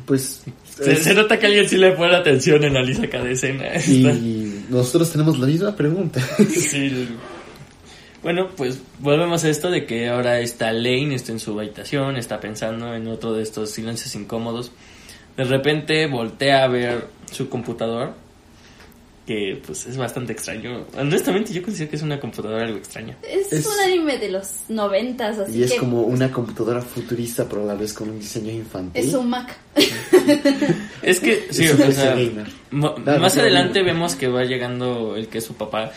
Pues. 0.06 0.42
Se, 0.64 0.92
es- 0.92 1.00
se 1.04 1.14
nota 1.14 1.38
que 1.38 1.46
alguien 1.46 1.68
sí 1.68 1.76
le 1.76 1.92
pone 1.92 2.14
atención 2.16 2.64
en 2.64 2.74
la 2.74 2.82
lista 2.82 3.08
cada 3.10 3.28
escena. 3.30 3.64
Y 3.86 4.64
nosotros 4.70 5.12
tenemos 5.12 5.38
la 5.38 5.46
misma 5.46 5.76
pregunta. 5.76 6.20
Sí. 6.48 7.08
Bueno, 8.22 8.48
pues 8.56 8.80
volvemos 8.98 9.44
a 9.44 9.48
esto 9.48 9.70
de 9.70 9.86
que 9.86 10.08
ahora 10.08 10.40
está 10.40 10.72
Lane, 10.72 11.14
está 11.14 11.32
en 11.32 11.40
su 11.40 11.58
habitación, 11.58 12.16
está 12.16 12.38
pensando 12.40 12.94
en 12.94 13.06
otro 13.08 13.32
de 13.32 13.42
estos 13.42 13.70
silencios 13.70 14.14
incómodos. 14.14 14.72
De 15.36 15.44
repente 15.44 16.06
voltea 16.06 16.64
a 16.64 16.68
ver 16.68 17.06
su 17.32 17.48
computador, 17.48 18.12
que 19.30 19.62
pues 19.64 19.86
es 19.86 19.96
bastante 19.96 20.32
extraño. 20.32 20.84
Honestamente 20.98 21.52
yo 21.52 21.62
considero 21.62 21.90
que 21.90 21.96
es 21.96 22.02
una 22.02 22.18
computadora 22.18 22.64
algo 22.64 22.78
extraña. 22.78 23.16
Es, 23.22 23.52
Es- 23.52 23.64
un 23.64 23.78
anime 23.80 24.18
de 24.18 24.28
los 24.28 24.62
noventas, 24.68 25.38
así 25.38 25.58
y 25.60 25.62
es 25.62 25.70
que 25.72 25.78
como 25.78 26.02
una 26.02 26.32
computadora 26.32 26.82
futurista, 26.82 27.48
pero 27.48 27.62
a 27.62 27.66
la 27.66 27.74
vez 27.76 27.92
con 27.92 28.10
un 28.10 28.18
diseño 28.18 28.50
infantil. 28.50 29.04
es 29.04 29.14
un 29.14 29.30
Mac. 29.30 29.56
Es 31.02 31.20
que, 31.20 31.46
sí, 31.50 31.64
Es 31.64 31.74
un 31.74 31.82
o 31.82 31.92
sea, 31.92 32.14
Claro, 33.04 33.20
más 33.20 33.38
adelante 33.38 33.82
vemos 33.84 34.16
que 34.16 34.26
va 34.26 34.42
llegando 34.44 35.14
el 35.16 35.28
que 35.28 35.38
es 35.38 35.44
su 35.44 35.54
papá 35.54 35.92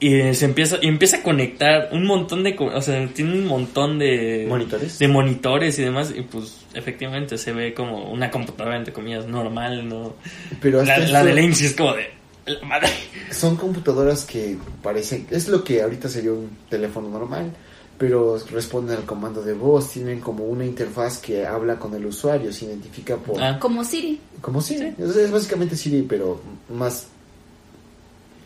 y 0.00 0.34
se 0.34 0.46
empieza 0.46 0.78
y 0.82 0.88
empieza 0.88 1.18
a 1.18 1.22
conectar 1.22 1.90
un 1.92 2.06
montón 2.06 2.42
de, 2.42 2.56
o 2.58 2.82
sea, 2.82 3.06
tiene 3.14 3.34
un 3.34 3.46
montón 3.46 3.98
de 4.00 4.46
¿Monitores? 4.48 4.98
de 4.98 5.06
monitores 5.06 5.78
y 5.78 5.82
demás 5.82 6.12
y 6.16 6.22
pues 6.22 6.64
efectivamente 6.74 7.38
se 7.38 7.52
ve 7.52 7.72
como 7.74 8.10
una 8.10 8.30
computadora 8.30 8.76
entre 8.76 8.92
comillas 8.92 9.26
normal, 9.26 9.86
no. 9.88 10.14
Pero 10.60 10.80
hasta 10.80 10.98
La, 10.98 11.06
la 11.06 11.18
eso- 11.20 11.26
de 11.28 11.34
Lane 11.34 11.54
sí 11.54 11.66
es 11.66 11.74
como 11.76 11.92
de 11.94 12.21
la 12.46 12.66
madre. 12.66 12.88
Son 13.30 13.56
computadoras 13.56 14.24
que 14.24 14.56
parecen, 14.82 15.26
es 15.30 15.48
lo 15.48 15.62
que 15.64 15.82
ahorita 15.82 16.08
sería 16.08 16.32
un 16.32 16.50
teléfono 16.68 17.08
normal, 17.08 17.52
pero 17.98 18.36
responden 18.50 18.96
al 18.96 19.04
comando 19.04 19.42
de 19.42 19.52
voz, 19.52 19.90
tienen 19.92 20.20
como 20.20 20.44
una 20.44 20.64
interfaz 20.64 21.18
que 21.18 21.46
habla 21.46 21.78
con 21.78 21.94
el 21.94 22.04
usuario, 22.06 22.52
se 22.52 22.64
identifica 22.64 23.16
por... 23.16 23.40
Ah. 23.42 23.58
Como 23.60 23.84
Siri. 23.84 24.18
Como 24.40 24.60
Siri, 24.60 24.94
es, 24.98 25.16
es 25.16 25.30
básicamente 25.30 25.76
Siri, 25.76 26.02
pero 26.02 26.40
más 26.74 27.06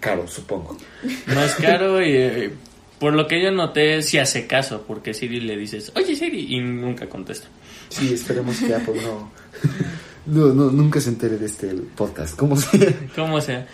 caro, 0.00 0.26
supongo. 0.28 0.76
Más 1.34 1.54
caro 1.54 2.02
y 2.02 2.10
eh, 2.12 2.50
por 2.98 3.14
lo 3.14 3.26
que 3.26 3.42
yo 3.42 3.50
noté 3.50 4.02
sí 4.02 4.18
hace 4.18 4.46
caso 4.46 4.84
porque 4.86 5.14
Siri 5.14 5.40
le 5.40 5.56
dices, 5.56 5.90
"Oye 5.96 6.14
Siri" 6.16 6.54
y 6.56 6.60
nunca 6.60 7.08
contesta. 7.08 7.48
Sí, 7.88 8.12
esperemos 8.14 8.58
que 8.58 8.74
Apple 8.74 9.00
no, 9.02 9.30
no, 10.26 10.54
no- 10.54 10.70
nunca 10.70 11.00
se 11.00 11.08
entere 11.10 11.38
de 11.38 11.46
este 11.46 11.68
podcast, 11.96 12.36
como 12.36 12.56
sea. 12.56 12.92
Como 13.14 13.40
sea. 13.40 13.66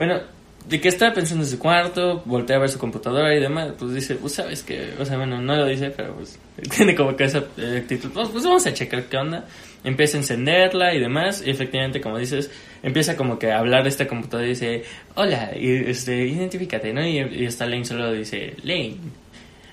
Bueno, 0.00 0.18
de 0.66 0.80
que 0.80 0.88
está 0.88 1.12
pensando 1.12 1.44
en 1.44 1.50
su 1.50 1.58
cuarto, 1.58 2.22
voltea 2.24 2.56
a 2.56 2.60
ver 2.60 2.70
su 2.70 2.78
computadora 2.78 3.36
y 3.36 3.38
demás, 3.38 3.72
pues 3.78 3.92
dice, 3.92 4.14
pues 4.14 4.32
sabes 4.32 4.62
que, 4.62 4.94
o 4.98 5.04
sea, 5.04 5.18
bueno, 5.18 5.42
no 5.42 5.54
lo 5.54 5.66
dice, 5.66 5.90
pero 5.94 6.14
pues 6.14 6.38
tiene 6.74 6.94
como 6.94 7.14
que 7.14 7.24
esa 7.24 7.44
eh, 7.58 7.80
actitud, 7.82 8.10
pues, 8.10 8.30
pues 8.30 8.42
vamos 8.42 8.66
a 8.66 8.72
checar 8.72 9.04
qué 9.10 9.18
onda. 9.18 9.44
Empieza 9.84 10.16
a 10.16 10.20
encenderla 10.20 10.94
y 10.94 11.00
demás, 11.00 11.42
y 11.44 11.50
efectivamente, 11.50 12.00
como 12.00 12.16
dices, 12.16 12.50
empieza 12.82 13.14
como 13.14 13.38
que 13.38 13.52
a 13.52 13.58
hablar 13.58 13.86
esta 13.86 14.06
computadora 14.06 14.46
y 14.46 14.50
dice, 14.52 14.84
hola, 15.16 15.50
y, 15.54 15.70
este, 15.90 16.26
identifícate, 16.28 16.94
¿no? 16.94 17.06
Y, 17.06 17.18
y 17.18 17.44
esta 17.44 17.66
Lane 17.66 17.84
solo 17.84 18.10
dice, 18.10 18.56
Lane, 18.62 18.96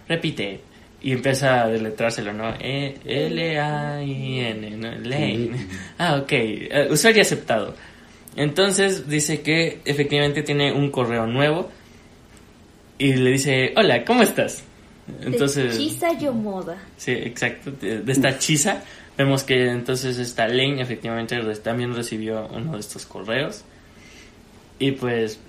repite. 0.10 0.60
Y 1.02 1.14
empieza 1.14 1.64
a 1.64 1.70
deletrárselo, 1.70 2.34
¿no? 2.34 2.54
E 2.60 2.96
L-A-I-N, 3.06 4.72
¿no? 4.72 4.92
Lane. 5.08 5.52
Ah, 5.98 6.18
ok. 6.18 6.32
Eh, 6.34 6.88
usuario 6.90 7.22
aceptado. 7.22 7.76
Entonces 8.38 9.10
dice 9.10 9.42
que 9.42 9.80
efectivamente 9.84 10.44
tiene 10.44 10.72
un 10.72 10.90
correo 10.92 11.28
nuevo 11.28 11.70
y 12.98 13.14
le 13.14 13.32
dice, 13.32 13.74
hola, 13.76 14.06
¿cómo 14.06 14.22
estás? 14.24 14.64
Entonces, 15.22 15.74
De 15.78 15.84
Chisa 15.84 16.18
Yomoda. 16.20 16.78
sí, 16.98 17.12
exacto, 17.12 17.72
de, 17.72 18.02
de 18.02 18.12
esta 18.12 18.38
chisa, 18.40 18.84
vemos 19.18 19.44
que 19.44 19.70
entonces 19.70 20.18
esta 20.20 20.48
Lane 20.48 20.82
efectivamente 20.82 21.38
también 21.64 21.94
recibió 21.96 22.48
uno 22.48 22.74
de 22.74 22.80
estos 22.80 23.06
correos 23.06 23.64
y 24.80 24.92
pues, 24.92 25.40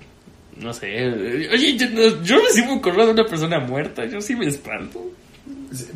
no 0.57 0.73
sé, 0.73 0.87
eh, 0.97 1.49
oye, 1.53 1.77
yo, 1.77 1.89
no- 1.89 2.23
yo 2.23 2.39
recibo 2.39 2.73
un 2.73 2.79
correo 2.79 3.05
de 3.07 3.11
una 3.13 3.25
persona 3.25 3.59
muerta, 3.59 4.05
yo 4.05 4.19
sí 4.21 4.35
me 4.35 4.47
espanto. 4.47 5.11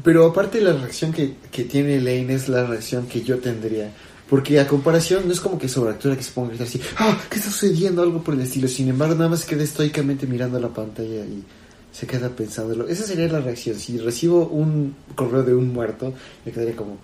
Pero 0.04 0.28
aparte 0.28 0.62
la 0.62 0.74
reacción 0.74 1.12
que, 1.12 1.32
que 1.52 1.64
tiene 1.64 2.00
Lane 2.00 2.34
es 2.36 2.48
la 2.50 2.66
reacción 2.66 3.08
que 3.08 3.22
yo 3.22 3.40
tendría. 3.40 3.90
Porque 4.30 4.60
a 4.60 4.68
comparación 4.68 5.24
no 5.27 5.34
es 5.34 5.39
como 5.39 5.60
que 5.60 5.68
sobreactura 5.68 6.15
que 6.15 6.24
se 6.24 6.32
ponga 6.32 6.48
a 6.48 6.50
gritar 6.51 6.68
así, 6.68 6.82
¡ah! 6.98 7.20
¿Qué 7.30 7.38
está 7.38 7.51
sucediendo? 7.51 8.01
Algo 8.01 8.24
por 8.24 8.34
el 8.34 8.42
estilo. 8.42 8.68
Sin 8.68 8.88
embargo, 8.89 9.15
nada 9.15 9.30
más 9.30 9.46
queda 9.46 9.63
estoicamente 9.63 10.25
mirando 10.25 10.60
la 10.60 10.70
pantalla 10.70 11.25
y 11.25 11.44
se 11.92 12.08
queda 12.08 12.30
pensándolo. 12.30 12.88
Esa 12.88 13.03
sería 13.03 13.27
la 13.27 13.42
reacción. 13.42 13.75
Si 13.77 13.98
recibo 14.00 14.48
un 14.48 14.96
correo 15.15 15.44
de 15.44 15.53
un 15.53 15.72
muerto, 15.74 16.13
me 16.46 16.51
quedaría 16.51 16.75
como, 16.75 16.98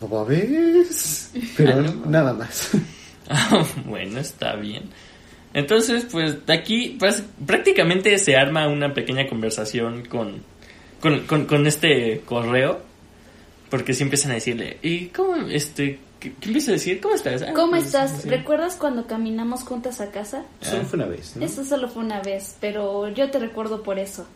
¿no 0.00 0.24
ves? 0.24 1.30
Pero 1.56 1.72
Ah, 1.72 1.82
no. 1.82 2.10
nada 2.10 2.32
más. 2.32 2.70
Ah, 3.28 3.66
bueno, 3.86 4.20
está 4.20 4.54
bien. 4.54 4.84
Entonces, 5.52 6.06
pues 6.12 6.46
de 6.46 6.52
aquí 6.52 6.96
pues, 6.96 7.24
prácticamente 7.44 8.16
se 8.18 8.36
arma 8.36 8.68
una 8.68 8.94
pequeña 8.94 9.26
conversación 9.26 10.04
con, 10.04 10.42
con, 11.00 11.26
con, 11.26 11.44
con 11.46 11.66
este 11.66 12.20
correo. 12.24 12.82
Porque 13.68 13.94
sí 13.94 14.04
empiezan 14.04 14.30
a 14.30 14.34
decirle, 14.34 14.78
¿y 14.80 15.06
cómo, 15.06 15.34
este, 15.48 15.98
qué, 16.20 16.32
qué 16.34 16.46
empieza 16.48 16.70
a 16.70 16.74
decir? 16.74 17.00
¿Cómo 17.00 17.14
estás? 17.14 17.42
"Ah, 17.42 17.52
¿Cómo 17.54 17.70
pues, 17.72 17.86
estás? 17.86 18.22
sí". 18.22 18.28
¿Recuerdas 18.28 18.76
cuando 18.76 19.06
caminamos 19.06 19.62
juntas 19.64 20.00
a 20.00 20.10
casa? 20.10 20.44
Solo 20.60 20.84
fue 20.84 20.98
una 20.98 21.06
vez, 21.08 21.36
¿no? 21.36 21.44
Eso 21.44 21.64
solo 21.64 21.88
fue 21.88 22.02
una 22.02 22.20
vez, 22.20 22.56
pero 22.60 23.08
yo 23.08 23.30
te 23.30 23.38
recuerdo 23.38 23.82
por 23.82 23.98
eso. 23.98 24.26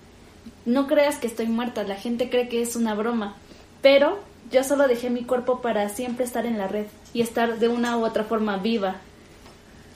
No 0.65 0.87
creas 0.87 1.17
que 1.17 1.27
estoy 1.27 1.47
muerta, 1.47 1.83
la 1.85 1.97
gente 1.97 2.31
cree 2.31 2.49
que 2.49 2.63
es 2.63 2.77
una 2.77 2.95
broma, 2.95 3.37
pero 3.83 4.19
yo 4.51 4.65
solo 4.65 4.89
dejé 4.89 5.11
mi 5.11 5.25
cuerpo 5.25 5.61
para 5.61 5.89
siempre 5.89 6.25
estar 6.25 6.47
en 6.47 6.59
la 6.59 6.67
red 6.69 6.87
y 7.13 7.23
estar 7.23 7.59
de 7.59 7.69
una 7.69 7.97
u 7.99 8.05
otra 8.05 8.25
forma 8.25 8.57
viva. 8.57 8.97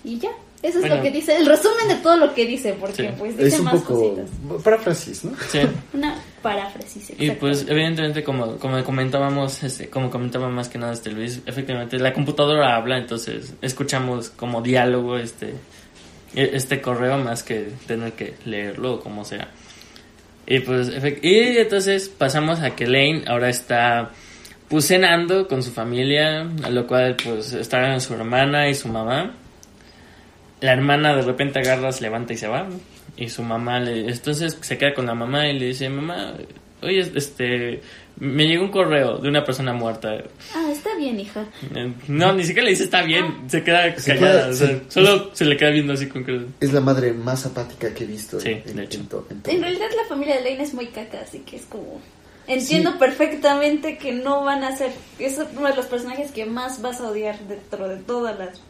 Y 0.04 0.18
ya, 0.18 0.30
eso 0.64 0.78
es 0.78 0.80
Bueno. 0.80 0.96
lo 0.96 1.02
que 1.02 1.10
dice, 1.10 1.36
el 1.36 1.46
resumen 1.46 1.88
de 1.88 1.94
todo 1.96 2.16
lo 2.16 2.34
que 2.34 2.46
dice, 2.46 2.74
porque 2.78 3.02
Sí. 3.02 3.08
pues 3.18 3.36
dice 3.36 3.48
Es 3.48 3.58
un 3.58 3.64
más 3.66 3.74
poco 3.76 3.94
cositas. 4.00 4.30
paráfrasis, 4.64 5.24
¿no? 5.24 5.32
Sí. 5.50 5.60
Una 5.92 6.16
paráfrasis, 6.42 7.12
Y 7.18 7.30
pues 7.32 7.66
evidentemente 7.68 8.24
como, 8.24 8.56
como 8.56 8.82
comentábamos, 8.84 9.62
este, 9.62 9.88
como 9.88 10.10
comentaba 10.10 10.48
más 10.48 10.68
que 10.68 10.78
nada 10.78 10.92
este 10.92 11.10
Luis, 11.10 11.40
efectivamente 11.46 11.98
la 11.98 12.12
computadora 12.12 12.76
habla, 12.76 12.98
entonces 12.98 13.54
escuchamos 13.62 14.30
como 14.30 14.60
diálogo 14.62 15.16
este, 15.18 15.54
e- 16.34 16.50
este 16.54 16.80
correo 16.80 17.18
más 17.18 17.42
que 17.42 17.68
tener 17.86 18.12
que 18.12 18.34
leerlo 18.44 18.94
o 18.94 19.00
como 19.00 19.24
sea. 19.24 19.48
Y 20.46 20.60
pues 20.60 20.90
efec- 20.90 21.20
y 21.22 21.56
entonces 21.58 22.08
pasamos 22.08 22.60
a 22.60 22.74
que 22.76 22.86
Lane 22.86 23.24
ahora 23.26 23.48
está 23.48 24.10
pues 24.68 24.86
cenando 24.86 25.46
con 25.48 25.62
su 25.62 25.70
familia, 25.72 26.48
a 26.62 26.70
lo 26.70 26.86
cual 26.86 27.16
pues 27.22 27.52
están 27.52 28.00
su 28.00 28.14
hermana 28.14 28.68
y 28.68 28.74
su 28.74 28.88
mamá. 28.88 29.34
La 30.60 30.72
hermana 30.72 31.14
de 31.16 31.22
repente 31.22 31.58
agarra, 31.58 31.92
se 31.92 32.02
levanta 32.02 32.32
y 32.32 32.36
se 32.36 32.48
va. 32.48 32.66
Y 33.16 33.28
su 33.28 33.42
mamá 33.42 33.78
le... 33.80 34.08
Entonces 34.10 34.56
se 34.60 34.78
queda 34.78 34.94
con 34.94 35.06
la 35.06 35.14
mamá 35.14 35.48
y 35.48 35.58
le 35.58 35.66
dice, 35.66 35.88
mamá, 35.88 36.34
oye, 36.82 37.00
este... 37.14 37.80
Me 38.16 38.46
llegó 38.46 38.62
un 38.64 38.70
correo 38.70 39.18
de 39.18 39.28
una 39.28 39.44
persona 39.44 39.72
muerta. 39.72 40.18
Ah, 40.54 40.68
está 40.70 40.94
bien, 40.96 41.18
hija. 41.18 41.44
Eh, 41.74 41.92
No, 42.06 42.32
ni 42.32 42.44
siquiera 42.44 42.64
le 42.64 42.70
dice 42.70 42.84
está 42.84 43.02
bien. 43.02 43.26
Se 43.48 43.64
queda 43.64 43.92
Se 43.98 44.14
callada. 44.14 44.42
queda- 44.42 44.48
o 44.50 44.52
sea, 44.52 44.68
sí. 44.68 44.82
Solo 44.88 45.30
se 45.34 45.44
le 45.44 45.56
queda 45.56 45.70
viendo 45.70 45.92
así 45.94 46.06
con... 46.06 46.24
que- 46.24 46.46
Es 46.60 46.72
la 46.72 46.80
madre 46.80 47.12
más 47.12 47.44
apática 47.44 47.92
que 47.92 48.04
he 48.04 48.06
visto 48.06 48.38
Sí, 48.38 48.50
en, 48.64 48.76
de 48.76 48.84
hecho. 48.84 49.00
en 49.00 49.06
to- 49.08 49.26
en 49.30 49.42
todo. 49.42 49.52
En 49.52 49.62
realidad 49.62 49.88
la 49.96 50.08
familia 50.08 50.36
de 50.36 50.48
Lane 50.48 50.62
es 50.62 50.74
muy 50.74 50.86
caca, 50.86 51.22
así 51.22 51.40
que 51.40 51.56
es 51.56 51.62
como... 51.64 52.00
Entiendo 52.46 52.98
perfectamente 53.00 53.98
que 53.98 54.12
no 54.12 54.44
van 54.44 54.62
a 54.62 54.76
ser... 54.76 54.92
Es 55.18 55.36
uno 55.56 55.68
de 55.68 55.74
los 55.74 55.86
personajes 55.86 56.30
que 56.30 56.46
más 56.46 56.80
vas 56.82 57.00
a 57.00 57.08
odiar 57.10 57.36
dentro 57.48 57.88
de 57.88 57.96
todas 57.96 58.38
las... 58.38 58.60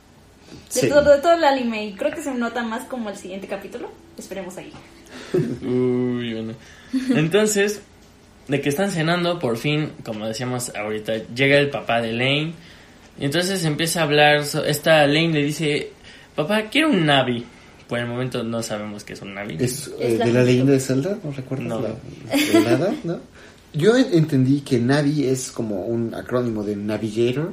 De, 0.74 0.80
Sí. 0.80 0.88
todo, 0.88 1.02
de 1.14 1.18
todo 1.22 1.34
el 1.34 1.44
anime 1.44 1.86
y 1.86 1.92
creo 1.94 2.10
que 2.12 2.22
se 2.22 2.32
nota 2.34 2.62
más 2.62 2.84
como 2.84 3.10
el 3.10 3.16
siguiente 3.16 3.46
capítulo. 3.46 3.90
Esperemos 4.18 4.56
ahí. 4.56 4.72
Uy, 5.62 6.34
bueno. 6.34 6.54
Entonces, 7.14 7.80
de 8.48 8.60
que 8.60 8.68
están 8.68 8.90
cenando, 8.90 9.38
por 9.38 9.56
fin, 9.56 9.92
como 10.04 10.26
decíamos 10.26 10.72
ahorita, 10.74 11.12
llega 11.34 11.58
el 11.58 11.70
papá 11.70 12.00
de 12.00 12.12
Lane. 12.12 12.54
Y 13.18 13.24
entonces 13.24 13.64
empieza 13.64 14.00
a 14.00 14.04
hablar. 14.04 14.44
so- 14.44 14.64
esta 14.64 15.06
Lane 15.06 15.32
le 15.32 15.42
dice: 15.44 15.90
Papá, 16.34 16.64
quiero 16.70 16.90
un 16.90 17.06
Navi. 17.06 17.44
Por 17.88 17.98
el 17.98 18.06
momento 18.06 18.42
no 18.42 18.62
sabemos 18.62 19.04
qué 19.04 19.12
es 19.12 19.22
un 19.22 19.34
Navi. 19.34 19.56
¿Es, 19.60 19.88
Es 19.88 19.92
eh, 20.00 20.16
la 20.18 20.24
de 20.26 20.32
la 20.32 20.42
leyenda 20.42 20.72
de 20.72 20.80
Zelda? 20.80 21.18
¿No 21.22 21.30
recuerdas 21.32 21.66
No. 21.68 21.80
la 21.80 21.88
de 21.90 22.60
nada? 22.64 22.94
¿No? 23.04 23.20
Yo 23.72 23.96
en- 23.96 24.14
entendí 24.14 24.60
que 24.60 24.78
Navi 24.78 25.26
es 25.26 25.50
como 25.50 25.84
un 25.86 26.14
acrónimo 26.14 26.62
de 26.64 26.76
Navigator. 26.76 27.52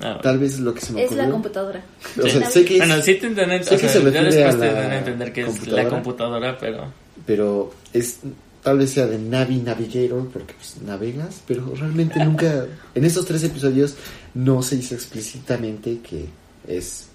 Ah, 0.00 0.18
Tal 0.22 0.38
vez 0.38 0.54
es 0.54 0.60
lo 0.60 0.74
que 0.74 0.80
se 0.80 0.92
me 0.92 1.04
Es 1.04 1.12
la 1.12 1.30
computadora. 1.30 1.82
O 2.22 2.28
sea, 2.28 2.50
sé 2.50 2.64
que 2.64 2.74
es, 2.74 2.80
Bueno, 2.80 3.00
sí 3.02 3.14
te 3.14 3.26
entienden, 3.28 3.64
sé 3.64 3.74
o 3.74 3.78
que 3.78 3.88
sea, 3.88 3.92
se 3.92 3.98
ya 3.98 4.04
refiere 4.20 4.30
después 4.30 4.54
a 4.54 4.58
te 4.58 4.66
la 4.66 4.72
dan 4.72 4.90
a 4.90 4.98
entender 4.98 5.32
que 5.32 5.40
es 5.42 5.46
la 5.46 5.52
computadora. 5.54 5.88
computadora, 5.90 6.58
pero 6.58 6.92
pero 7.26 7.74
es 7.92 8.18
tal 8.62 8.78
vez 8.78 8.90
sea 8.90 9.06
de 9.06 9.18
Navi 9.18 9.56
Navigator, 9.56 10.26
porque 10.30 10.54
pues 10.54 10.76
navegas, 10.82 11.42
pero 11.46 11.72
realmente 11.74 12.24
nunca, 12.24 12.66
en 12.94 13.04
estos 13.04 13.26
tres 13.26 13.44
episodios 13.44 13.94
no 14.32 14.62
se 14.62 14.76
hizo 14.76 14.94
explícitamente 14.94 15.98
que 15.98 16.26
es, 16.66 17.06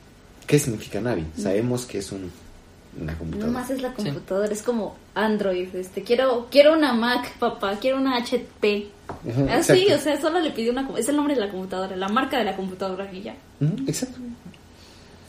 qué 0.46 0.60
significa 0.60 1.02
Navi. 1.02 1.26
Sabemos 1.38 1.86
que 1.86 1.98
es 1.98 2.12
un, 2.12 2.32
una 3.00 3.18
computadora. 3.18 3.52
Nomás 3.52 3.70
es 3.70 3.82
la 3.82 3.94
computadora, 3.94 4.52
es 4.52 4.62
como 4.62 4.96
Android. 5.16 5.76
Este, 5.76 6.04
quiero, 6.04 6.48
quiero 6.50 6.74
una 6.74 6.94
Mac, 6.94 7.38
papá, 7.38 7.78
quiero 7.80 7.98
una 7.98 8.18
HP. 8.18 8.88
Ajá, 9.08 9.58
Así, 9.58 9.74
exacto. 9.74 9.96
o 9.96 9.98
sea, 10.00 10.22
solo 10.22 10.40
le 10.40 10.52
pidió 10.52 10.72
una. 10.72 10.90
Es 10.98 11.10
el 11.10 11.16
nombre 11.16 11.36
de 11.36 11.42
la 11.42 11.50
computadora, 11.50 11.96
la 11.96 12.10
marca 12.10 12.38
de 12.38 12.46
la 12.46 12.56
computadora 12.56 13.12
y 13.12 13.22
ya. 13.22 13.36
Exacto. 13.88 14.20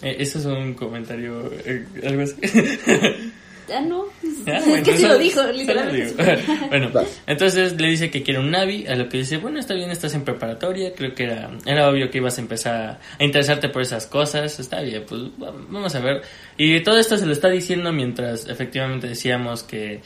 Eh, 0.03 0.17
eso 0.19 0.39
es 0.39 0.47
un 0.47 0.75
comentario, 0.75 1.51
eh, 1.53 1.87
algo 2.07 2.23
así. 2.23 2.37
Ya 3.71 3.81
no. 3.81 4.05
Ah, 4.49 4.57
es 4.59 4.67
bueno, 4.67 4.83
que 4.85 4.97
sí 4.97 5.05
eso- 5.05 5.09
lo 5.13 5.19
dijo, 5.19 5.43
literalmente. 5.53 6.25
lo 6.61 6.69
bueno, 6.69 6.91
entonces 7.27 7.81
le 7.81 7.89
dice 7.89 8.11
que 8.11 8.23
quiere 8.25 8.41
un 8.41 8.51
Navi, 8.51 8.87
a 8.87 8.97
lo 8.97 9.09
que 9.09 9.19
dice, 9.19 9.37
bueno, 9.37 9.61
está 9.61 9.75
bien, 9.75 9.91
estás 9.91 10.13
en 10.15 10.25
preparatoria, 10.25 10.93
creo 10.95 11.15
que 11.15 11.23
era, 11.25 11.51
era 11.67 11.89
obvio 11.89 12.11
que 12.11 12.19
ibas 12.19 12.37
a 12.39 12.41
empezar 12.41 12.99
a 13.19 13.25
interesarte 13.25 13.69
por 13.69 13.83
esas 13.83 14.07
cosas, 14.07 14.59
está 14.59 14.81
bien, 14.83 15.05
pues 15.09 15.21
va- 15.43 15.53
vamos 15.69 15.95
a 15.95 16.01
ver. 16.01 16.23
Y 16.57 16.81
todo 16.83 16.99
esto 16.99 17.17
se 17.17 17.27
lo 17.27 17.33
está 17.33 17.49
diciendo 17.49 17.93
mientras 17.93 18.49
efectivamente 18.49 19.07
decíamos 19.07 19.63
que 19.63 20.01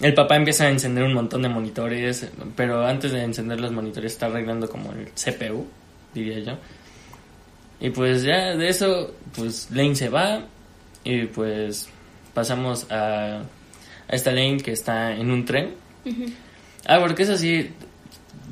el 0.00 0.14
papá 0.14 0.36
empieza 0.36 0.64
a 0.66 0.70
encender 0.70 1.02
un 1.02 1.14
montón 1.14 1.42
de 1.42 1.48
monitores, 1.48 2.28
pero 2.54 2.86
antes 2.86 3.10
de 3.10 3.22
encender 3.24 3.58
los 3.60 3.72
monitores 3.72 4.12
está 4.12 4.26
arreglando 4.26 4.68
como 4.68 4.92
el 4.92 5.06
CPU, 5.14 5.66
diría 6.14 6.38
yo. 6.38 6.58
Y 7.80 7.90
pues 7.90 8.22
ya 8.22 8.54
de 8.56 8.68
eso, 8.68 9.14
pues 9.36 9.68
Lane 9.72 9.96
se 9.96 10.08
va 10.08 10.42
y 11.04 11.26
pues 11.26 11.88
pasamos 12.38 12.86
a, 12.90 13.38
a 14.08 14.14
esta 14.14 14.30
Lane 14.30 14.58
que 14.58 14.70
está 14.70 15.12
en 15.12 15.32
un 15.32 15.44
tren. 15.44 15.74
Ah, 16.86 16.98
porque 17.00 17.24
eso 17.24 17.36
sí, 17.36 17.70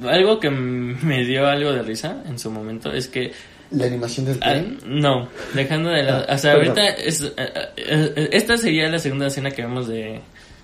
algo 0.04 0.40
que 0.40 0.50
me 0.50 1.24
dio 1.24 1.46
algo 1.46 1.72
de 1.72 1.82
risa 1.82 2.22
en 2.28 2.36
su 2.38 2.50
momento 2.50 2.92
es 2.92 3.06
que 3.06 3.30
La 3.70 3.86
animación 3.86 4.26
del 4.26 4.38
Ah, 4.42 4.50
tren. 4.50 4.78
no, 4.86 5.28
dejando 5.54 5.90
de 5.90 6.02
lado. 6.02 6.26
Ah, 6.28 6.34
o 6.34 6.38
sea, 6.38 6.54
perdón. 6.56 6.78
ahorita 6.78 6.88
es, 7.02 7.22
eh, 7.22 7.32
eh, 7.76 8.28
esta 8.32 8.56
sería 8.56 8.88
la 8.88 8.98
segunda 8.98 9.28
escena 9.28 9.52
que 9.52 9.62
vemos 9.62 9.86
de, 9.86 10.02
de 10.02 10.20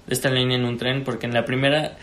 esta 0.09 0.29
línea 0.29 0.57
en 0.59 0.65
un 0.65 0.77
tren, 0.77 1.05
porque 1.05 1.27
en 1.27 1.35
la 1.35 1.45
primera 1.45 1.97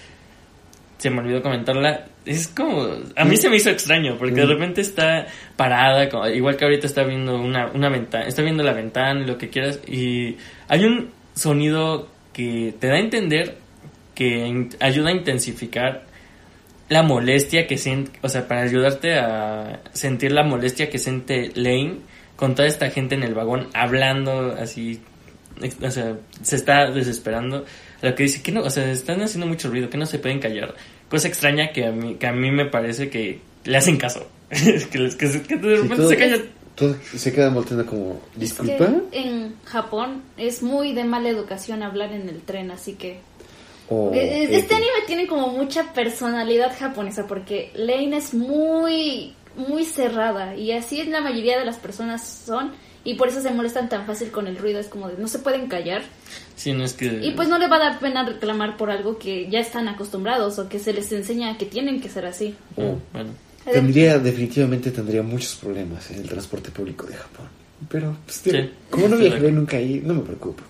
se 1.00 1.10
me 1.10 1.20
olvidó 1.22 1.42
comentarla. 1.42 2.06
Es 2.26 2.48
como. 2.50 2.88
A 3.16 3.26
mí 3.26 3.36
se 3.38 3.50
me 3.50 3.56
hizo 3.56 3.72
extraño, 3.72 4.18
porque 4.20 4.36
de 4.36 4.46
Mm. 4.46 4.50
repente 4.50 4.82
está 4.82 5.26
parada, 5.56 6.08
como- 6.10 6.28
igual 6.28 6.56
que 6.58 6.66
ahorita 6.66 6.86
está 6.86 7.04
viendo 7.04 7.42
una, 7.42 7.72
una 7.74 7.90
ventana, 7.90 8.26
está 8.26 8.44
viendo 8.44 8.62
la 8.64 8.74
ventana 8.74 9.26
lo 9.26 9.38
que 9.40 9.50
quieras, 9.50 9.80
y 9.88 10.38
hay 10.68 10.86
un 10.86 11.10
sonido 11.34 12.08
que 12.34 12.76
te 12.80 12.88
da 12.88 12.94
a 12.96 13.00
entender 13.00 13.56
que 14.14 14.68
ayuda 14.80 15.10
a 15.10 15.14
intensificar 15.14 16.04
la 16.90 17.04
molestia 17.04 17.66
que 17.68 17.78
siente, 17.78 18.12
o 18.22 18.30
sea, 18.30 18.48
para 18.48 18.62
ayudarte 18.62 19.18
a 19.18 19.80
sentir 19.94 20.32
la 20.32 20.44
molestia 20.44 20.90
que 20.90 20.98
siente 21.00 21.52
Lane 21.56 21.98
con 22.36 22.56
toda 22.56 22.68
esta 22.68 22.90
gente 22.90 23.16
en 23.16 23.24
el 23.24 23.34
vagón 23.34 23.68
hablando 23.74 24.56
así, 24.60 25.02
o 25.82 25.92
sea, 25.92 26.16
se 26.42 26.56
está 26.56 26.90
desesperando. 26.92 27.66
Lo 28.02 28.16
que 28.16 28.24
dice 28.24 28.42
que 28.42 28.52
no, 28.52 28.62
o 28.62 28.70
sea, 28.70 28.90
están 28.92 29.22
haciendo 29.22 29.46
mucho 29.48 29.70
ruido, 29.70 29.90
que 29.90 29.98
no 29.98 30.06
se 30.06 30.20
pueden 30.20 30.40
callar. 30.40 30.76
Cosa 31.10 31.28
extraña 31.28 31.72
que 31.72 31.86
a 31.86 31.92
mí, 31.92 32.16
que 32.16 32.28
a 32.28 32.32
mí 32.32 32.52
me 32.52 32.66
parece 32.66 33.10
que 33.10 33.40
le 33.66 33.78
hacen 33.78 33.98
caso. 33.98 34.28
que, 34.50 34.98
les- 34.98 35.16
que, 35.16 35.28
se- 35.28 35.42
que 35.44 35.56
de 35.58 35.76
Sí, 35.76 35.82
repente 35.84 35.96
todo- 35.96 36.10
se 36.10 36.18
callan. 36.18 36.42
todo- 36.76 36.96
se 37.16 37.34
quedan 37.34 37.54
volteando 37.54 37.86
como, 37.86 38.22
Es 38.40 38.54
que 38.54 38.64
disculpa. 38.64 38.88
en 39.12 39.56
Japón 39.66 40.24
es 40.38 40.64
muy 40.64 40.94
de 40.94 41.04
mala 41.04 41.30
educación 41.30 41.84
hablar 41.84 42.14
en 42.14 42.30
el 42.30 42.42
tren, 42.42 42.72
así 42.72 42.94
que 42.94 43.20
O, 43.92 44.12
eh, 44.14 44.48
Este 44.52 44.76
anime 44.76 44.92
tiene 45.08 45.26
como 45.28 45.48
mucha 45.50 45.94
personalidad 45.94 46.78
japonesa 46.80 47.26
porque 47.28 47.72
Lane 47.76 48.18
es 48.18 48.34
muy 48.36 49.34
muy 49.58 49.84
cerrada 49.84 50.56
y 50.56 50.72
así 50.74 51.04
la 51.06 51.22
mayoría 51.22 51.58
de 51.60 51.66
las 51.66 51.78
personas 51.78 52.44
son 52.46 52.72
y 53.10 53.16
por 53.16 53.28
eso 53.30 53.42
se 53.42 53.50
molestan 53.52 53.90
tan 53.90 54.06
fácil 54.06 54.30
con 54.30 54.48
el 54.48 54.58
ruido, 54.58 54.80
es 54.80 54.88
como 54.88 55.08
de 55.08 55.18
no 55.18 55.28
se 55.28 55.40
pueden 55.40 55.68
callar 55.68 56.04
Sí, 56.56 56.74
no 56.74 56.84
es 56.84 56.94
que... 56.94 57.20
y 57.24 57.32
pues 57.32 57.48
no 57.48 57.58
le 57.58 57.68
va 57.68 57.78
a 57.78 57.80
dar 57.80 58.00
pena 58.00 58.24
reclamar 58.26 58.78
por 58.78 58.92
algo 58.92 59.18
que 59.18 59.50
ya 59.50 59.60
están 59.60 59.88
acostumbrados 59.88 60.60
o 60.60 60.70
que 60.70 60.78
se 60.78 60.94
les 60.94 61.12
enseña 61.12 61.58
que 61.58 61.66
tienen 61.66 62.02
que 62.02 62.10
ser 62.10 62.26
así. 62.26 62.56
Oh, 62.76 62.98
bueno. 63.14 63.32
Tendría, 63.72 64.20
definitivamente 64.20 64.92
tendría 64.92 65.24
muchos 65.24 65.56
problemas 65.56 66.10
en 66.12 66.18
el 66.22 66.28
transporte 66.30 66.70
público 66.72 67.06
de 67.08 67.16
Japón. 67.16 67.48
Pero, 67.88 68.16
pues, 68.26 68.42
tío, 68.42 68.54
Sí. 68.54 68.70
como 68.90 69.08
no 69.08 69.18
viajaré 69.18 69.52
nunca 69.52 69.78
ahí, 69.78 70.02
no 70.04 70.16
me 70.16 70.22
preocupo. 70.22 70.64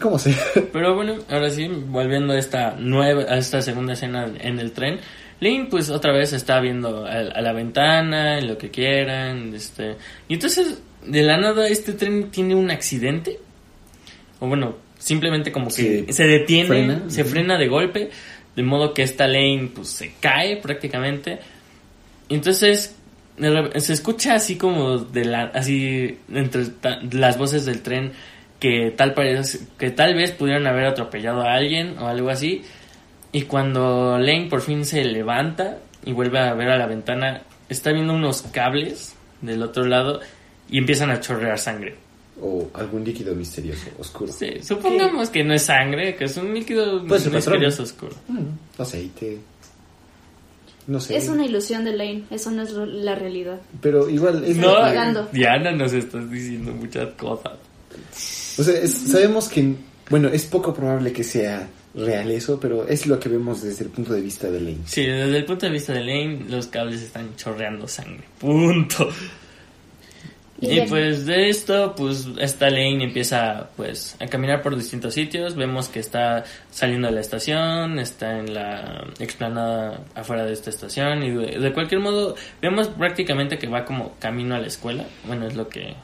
¿Cómo 0.00 0.18
sea? 0.18 0.36
Pero 0.72 0.94
bueno, 0.94 1.16
ahora 1.28 1.50
sí, 1.50 1.66
volviendo 1.68 2.32
a 2.34 2.38
esta 2.38 2.76
nueva, 2.78 3.22
a 3.22 3.36
esta 3.38 3.62
segunda 3.62 3.94
escena 3.94 4.30
en 4.40 4.58
el 4.60 4.72
tren, 4.72 5.00
Lane 5.40 5.66
pues 5.70 5.90
otra 5.90 6.12
vez 6.12 6.32
está 6.32 6.60
viendo 6.60 7.04
a, 7.06 7.10
a 7.10 7.40
la 7.40 7.52
ventana, 7.52 8.40
lo 8.40 8.56
que 8.58 8.70
quieran, 8.70 9.54
este, 9.54 9.96
y 10.28 10.34
entonces 10.34 10.80
de 11.06 11.22
la 11.22 11.36
nada 11.38 11.68
este 11.68 11.92
tren 11.92 12.30
tiene 12.30 12.54
un 12.54 12.70
accidente, 12.70 13.38
o 14.40 14.46
bueno, 14.48 14.76
simplemente 14.98 15.52
como 15.52 15.66
que 15.68 16.04
Sí. 16.06 16.12
se 16.12 16.26
detiene, 16.26 16.68
Frena. 16.68 17.02
se 17.08 17.24
frena 17.24 17.58
de 17.58 17.68
golpe, 17.68 18.10
de 18.56 18.62
modo 18.62 18.94
que 18.94 19.02
esta 19.02 19.26
Lane 19.26 19.70
pues 19.74 19.88
se 19.88 20.12
cae 20.20 20.56
prácticamente, 20.58 21.38
entonces 22.28 22.94
se 23.76 23.92
escucha 23.92 24.34
así 24.34 24.56
como 24.56 24.98
de 24.98 25.24
la, 25.24 25.44
así 25.54 26.18
entre 26.32 26.66
las 27.12 27.38
voces 27.38 27.64
del 27.64 27.80
tren 27.82 28.12
que 28.60 28.92
tal 28.96 29.14
parece 29.14 29.58
que 29.78 29.90
tal 29.90 30.14
vez 30.14 30.30
pudieron 30.32 30.66
haber 30.66 30.84
atropellado 30.84 31.42
a 31.42 31.54
alguien 31.54 31.98
o 31.98 32.06
algo 32.08 32.28
así 32.28 32.62
y 33.32 33.42
cuando 33.42 34.18
Lane 34.18 34.48
por 34.50 34.60
fin 34.60 34.84
se 34.84 35.02
levanta 35.04 35.78
y 36.04 36.12
vuelve 36.12 36.38
a 36.38 36.52
ver 36.54 36.68
a 36.68 36.76
la 36.76 36.86
ventana 36.86 37.42
está 37.70 37.90
viendo 37.90 38.12
unos 38.12 38.42
cables 38.42 39.16
del 39.40 39.62
otro 39.62 39.86
lado 39.86 40.20
y 40.72 40.78
empiezan 40.78 41.10
a 41.10 41.20
chorrear 41.20 41.56
sangre. 41.58 41.94
O 42.40 42.68
algún 42.74 43.04
líquido 43.04 43.34
misterioso, 43.36 43.86
oscuro. 43.98 44.32
Sí, 44.32 44.54
supongamos 44.62 45.28
que 45.30 45.44
no 45.44 45.54
es 45.54 45.62
sangre, 45.62 46.16
que 46.16 46.24
es 46.24 46.36
un 46.36 46.52
líquido 46.52 47.06
Puede 47.06 47.20
ser 47.20 47.32
misterioso 47.32 47.84
oscuro. 47.84 48.16
Mm, 48.26 48.80
aceite. 48.82 49.38
No 50.88 50.98
sé. 50.98 51.16
Es 51.16 51.28
una 51.28 51.44
ilusión 51.46 51.84
de 51.84 51.92
Lane, 51.92 52.24
eso 52.30 52.50
no 52.50 52.62
es 52.62 52.72
la 52.72 53.14
realidad. 53.14 53.60
Pero 53.80 54.08
igual 54.10 54.44
es 54.44 54.56
No. 54.56 54.74
Diana 55.30 55.70
nos 55.70 55.92
estás 55.92 56.28
diciendo 56.28 56.72
muchas 56.72 57.12
cosas. 57.14 57.52
O 58.58 58.64
sea, 58.64 58.78
es- 58.80 58.92
sabemos 58.92 59.48
que, 59.48 59.74
bueno, 60.10 60.28
es 60.28 60.44
poco 60.46 60.74
probable 60.74 61.12
que 61.12 61.22
sea 61.22 61.68
real 61.94 62.30
eso, 62.32 62.58
pero 62.58 62.88
es 62.88 63.06
lo 63.06 63.20
que 63.20 63.28
vemos 63.28 63.62
desde 63.62 63.84
el 63.84 63.90
punto 63.90 64.12
de 64.14 64.22
vista 64.22 64.50
de 64.50 64.60
Lane. 64.60 64.78
Sí, 64.86 65.02
desde 65.06 65.36
el 65.36 65.44
punto 65.44 65.66
de 65.66 65.72
vista 65.72 65.92
de 65.92 66.00
Lane, 66.00 66.46
los 66.48 66.66
cables 66.66 67.02
están 67.02 67.36
chorreando 67.36 67.86
sangre. 67.86 68.24
Punto. 68.40 69.08
Y 70.64 70.80
pues 70.82 71.26
de 71.26 71.48
esto, 71.48 71.94
pues 71.96 72.26
esta 72.38 72.70
Lane 72.70 73.02
empieza 73.04 73.68
pues 73.76 74.16
a 74.20 74.26
caminar 74.26 74.62
por 74.62 74.76
distintos 74.76 75.12
sitios. 75.14 75.56
Vemos 75.56 75.88
que 75.88 75.98
está 75.98 76.44
saliendo 76.70 77.08
de 77.08 77.14
la 77.14 77.20
estación, 77.20 77.98
está 77.98 78.38
en 78.38 78.54
la 78.54 79.04
explanada 79.18 80.00
afuera 80.14 80.44
de 80.44 80.52
esta 80.52 80.70
estación 80.70 81.22
y 81.24 81.30
de, 81.30 81.58
de 81.58 81.72
cualquier 81.72 82.00
modo 82.00 82.36
vemos 82.60 82.86
prácticamente 82.88 83.58
que 83.58 83.66
va 83.66 83.84
como 83.84 84.12
camino 84.20 84.54
a 84.54 84.60
la 84.60 84.68
escuela. 84.68 85.04
Bueno, 85.26 85.46
es 85.48 85.56
lo 85.56 85.68
que 85.68 85.94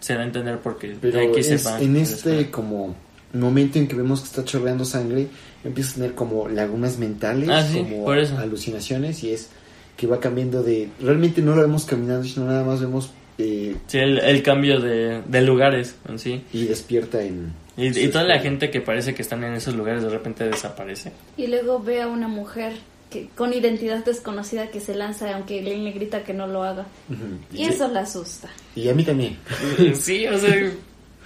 se 0.00 0.14
da 0.14 0.20
a 0.20 0.24
entender 0.24 0.58
porque 0.58 0.96
Pero 1.00 1.18
de 1.18 1.28
aquí 1.28 1.42
se 1.42 1.56
va. 1.58 1.80
en 1.80 1.96
este 1.96 2.50
como 2.50 2.94
momento 3.34 3.78
en 3.78 3.86
que 3.88 3.94
vemos 3.96 4.20
que 4.20 4.26
está 4.26 4.44
chorreando 4.44 4.84
sangre, 4.86 5.26
empieza 5.64 5.90
a 5.90 5.94
tener 5.96 6.14
como 6.14 6.48
lagunas 6.48 6.96
mentales, 6.98 7.48
Ah, 7.50 7.62
sí, 7.62 7.78
como 7.78 8.04
por 8.04 8.16
eso. 8.18 8.38
alucinaciones 8.38 9.22
y 9.24 9.32
es 9.32 9.50
que 9.96 10.06
va 10.06 10.20
cambiando 10.20 10.62
de... 10.62 10.88
Realmente 11.00 11.42
no 11.42 11.54
lo 11.56 11.62
vemos 11.62 11.84
caminando, 11.84 12.24
sino 12.24 12.46
nada 12.46 12.64
más 12.64 12.80
vemos 12.80 13.10
eh, 13.38 13.76
Sí, 13.86 13.98
el, 13.98 14.18
el 14.18 14.42
cambio 14.42 14.80
de, 14.80 15.22
de 15.26 15.40
lugares 15.42 15.96
en 16.08 16.18
sí. 16.18 16.44
y 16.52 16.64
despierta 16.66 17.22
en... 17.22 17.52
Y, 17.76 17.86
y 17.98 18.08
toda 18.08 18.24
la 18.24 18.38
gente 18.38 18.70
que 18.70 18.80
parece 18.80 19.14
que 19.14 19.20
están 19.22 19.44
en 19.44 19.52
esos 19.54 19.74
lugares 19.74 20.02
de 20.02 20.08
repente 20.08 20.44
desaparece. 20.44 21.12
Y 21.36 21.46
luego 21.46 21.78
ve 21.78 22.00
a 22.02 22.08
una 22.08 22.26
mujer 22.28 22.72
que 23.10 23.28
con 23.36 23.52
identidad 23.52 24.02
desconocida 24.04 24.68
que 24.70 24.80
se 24.80 24.94
lanza 24.94 25.34
aunque 25.34 25.62
Lane 25.62 25.84
le 25.84 25.92
grita 25.92 26.24
que 26.24 26.32
no 26.32 26.46
lo 26.46 26.62
haga. 26.64 26.86
Ujú. 27.10 27.38
Y 27.52 27.64
eso 27.64 27.86
la 27.88 28.00
asusta. 28.00 28.48
Y 28.74 28.88
a 28.88 28.94
mí 28.94 29.04
también. 29.04 29.36
sí, 29.94 30.26
o 30.26 30.38
sea, 30.38 30.54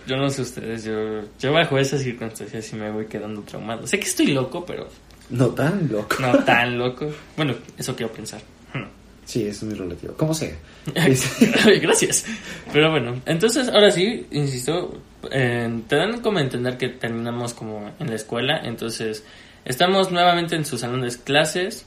yo 0.06 0.16
no 0.16 0.28
sé 0.28 0.42
ustedes, 0.42 0.82
yo, 0.84 1.20
yo 1.38 1.52
bajo 1.52 1.78
esas 1.78 2.02
circunstancias 2.02 2.64
sí 2.64 2.74
me 2.74 2.90
voy 2.90 3.06
quedando 3.06 3.42
traumado. 3.42 3.86
Sé 3.86 4.00
que 4.00 4.06
estoy 4.08 4.26
loco, 4.28 4.66
pero 4.66 4.88
No 5.30 5.46
tan 5.50 5.88
loco. 5.90 6.16
no 6.20 6.36
tan 6.44 6.76
loco. 6.76 7.06
Bueno, 7.36 7.54
eso 7.78 7.94
quiero 7.94 8.12
pensar. 8.12 8.40
Sí, 9.30 9.46
es 9.46 9.62
muy 9.62 9.74
relativo. 9.74 10.12
Como 10.14 10.34
sea. 10.34 10.50
Es- 10.94 11.24
Gracias. 11.80 12.24
Pero 12.72 12.90
bueno, 12.90 13.20
entonces 13.26 13.68
ahora 13.68 13.92
sí, 13.92 14.26
insisto, 14.32 15.00
eh, 15.30 15.82
te 15.86 15.94
dan 15.96 16.20
como 16.20 16.38
a 16.38 16.42
entender 16.42 16.76
que 16.76 16.88
terminamos 16.88 17.54
como 17.54 17.92
en 18.00 18.08
la 18.08 18.16
escuela, 18.16 18.60
entonces 18.64 19.22
estamos 19.64 20.10
nuevamente 20.10 20.56
en 20.56 20.64
su 20.64 20.76
salón 20.78 21.02
de 21.02 21.14
clases 21.22 21.86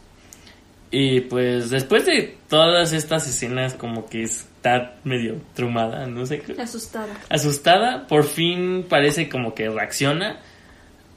y 0.90 1.20
pues 1.22 1.70
después 1.70 2.06
de 2.06 2.38
todas 2.48 2.94
estas 2.94 3.28
escenas 3.28 3.74
como 3.74 4.06
que 4.08 4.24
está 4.24 4.96
medio 5.04 5.42
trumada, 5.54 6.06
no 6.06 6.26
sé, 6.26 6.40
qué- 6.40 6.62
Asustada. 6.62 7.14
asustada, 7.30 8.08
por 8.08 8.24
fin 8.24 8.86
parece 8.88 9.28
como 9.28 9.54
que 9.54 9.68
reacciona 9.70 10.40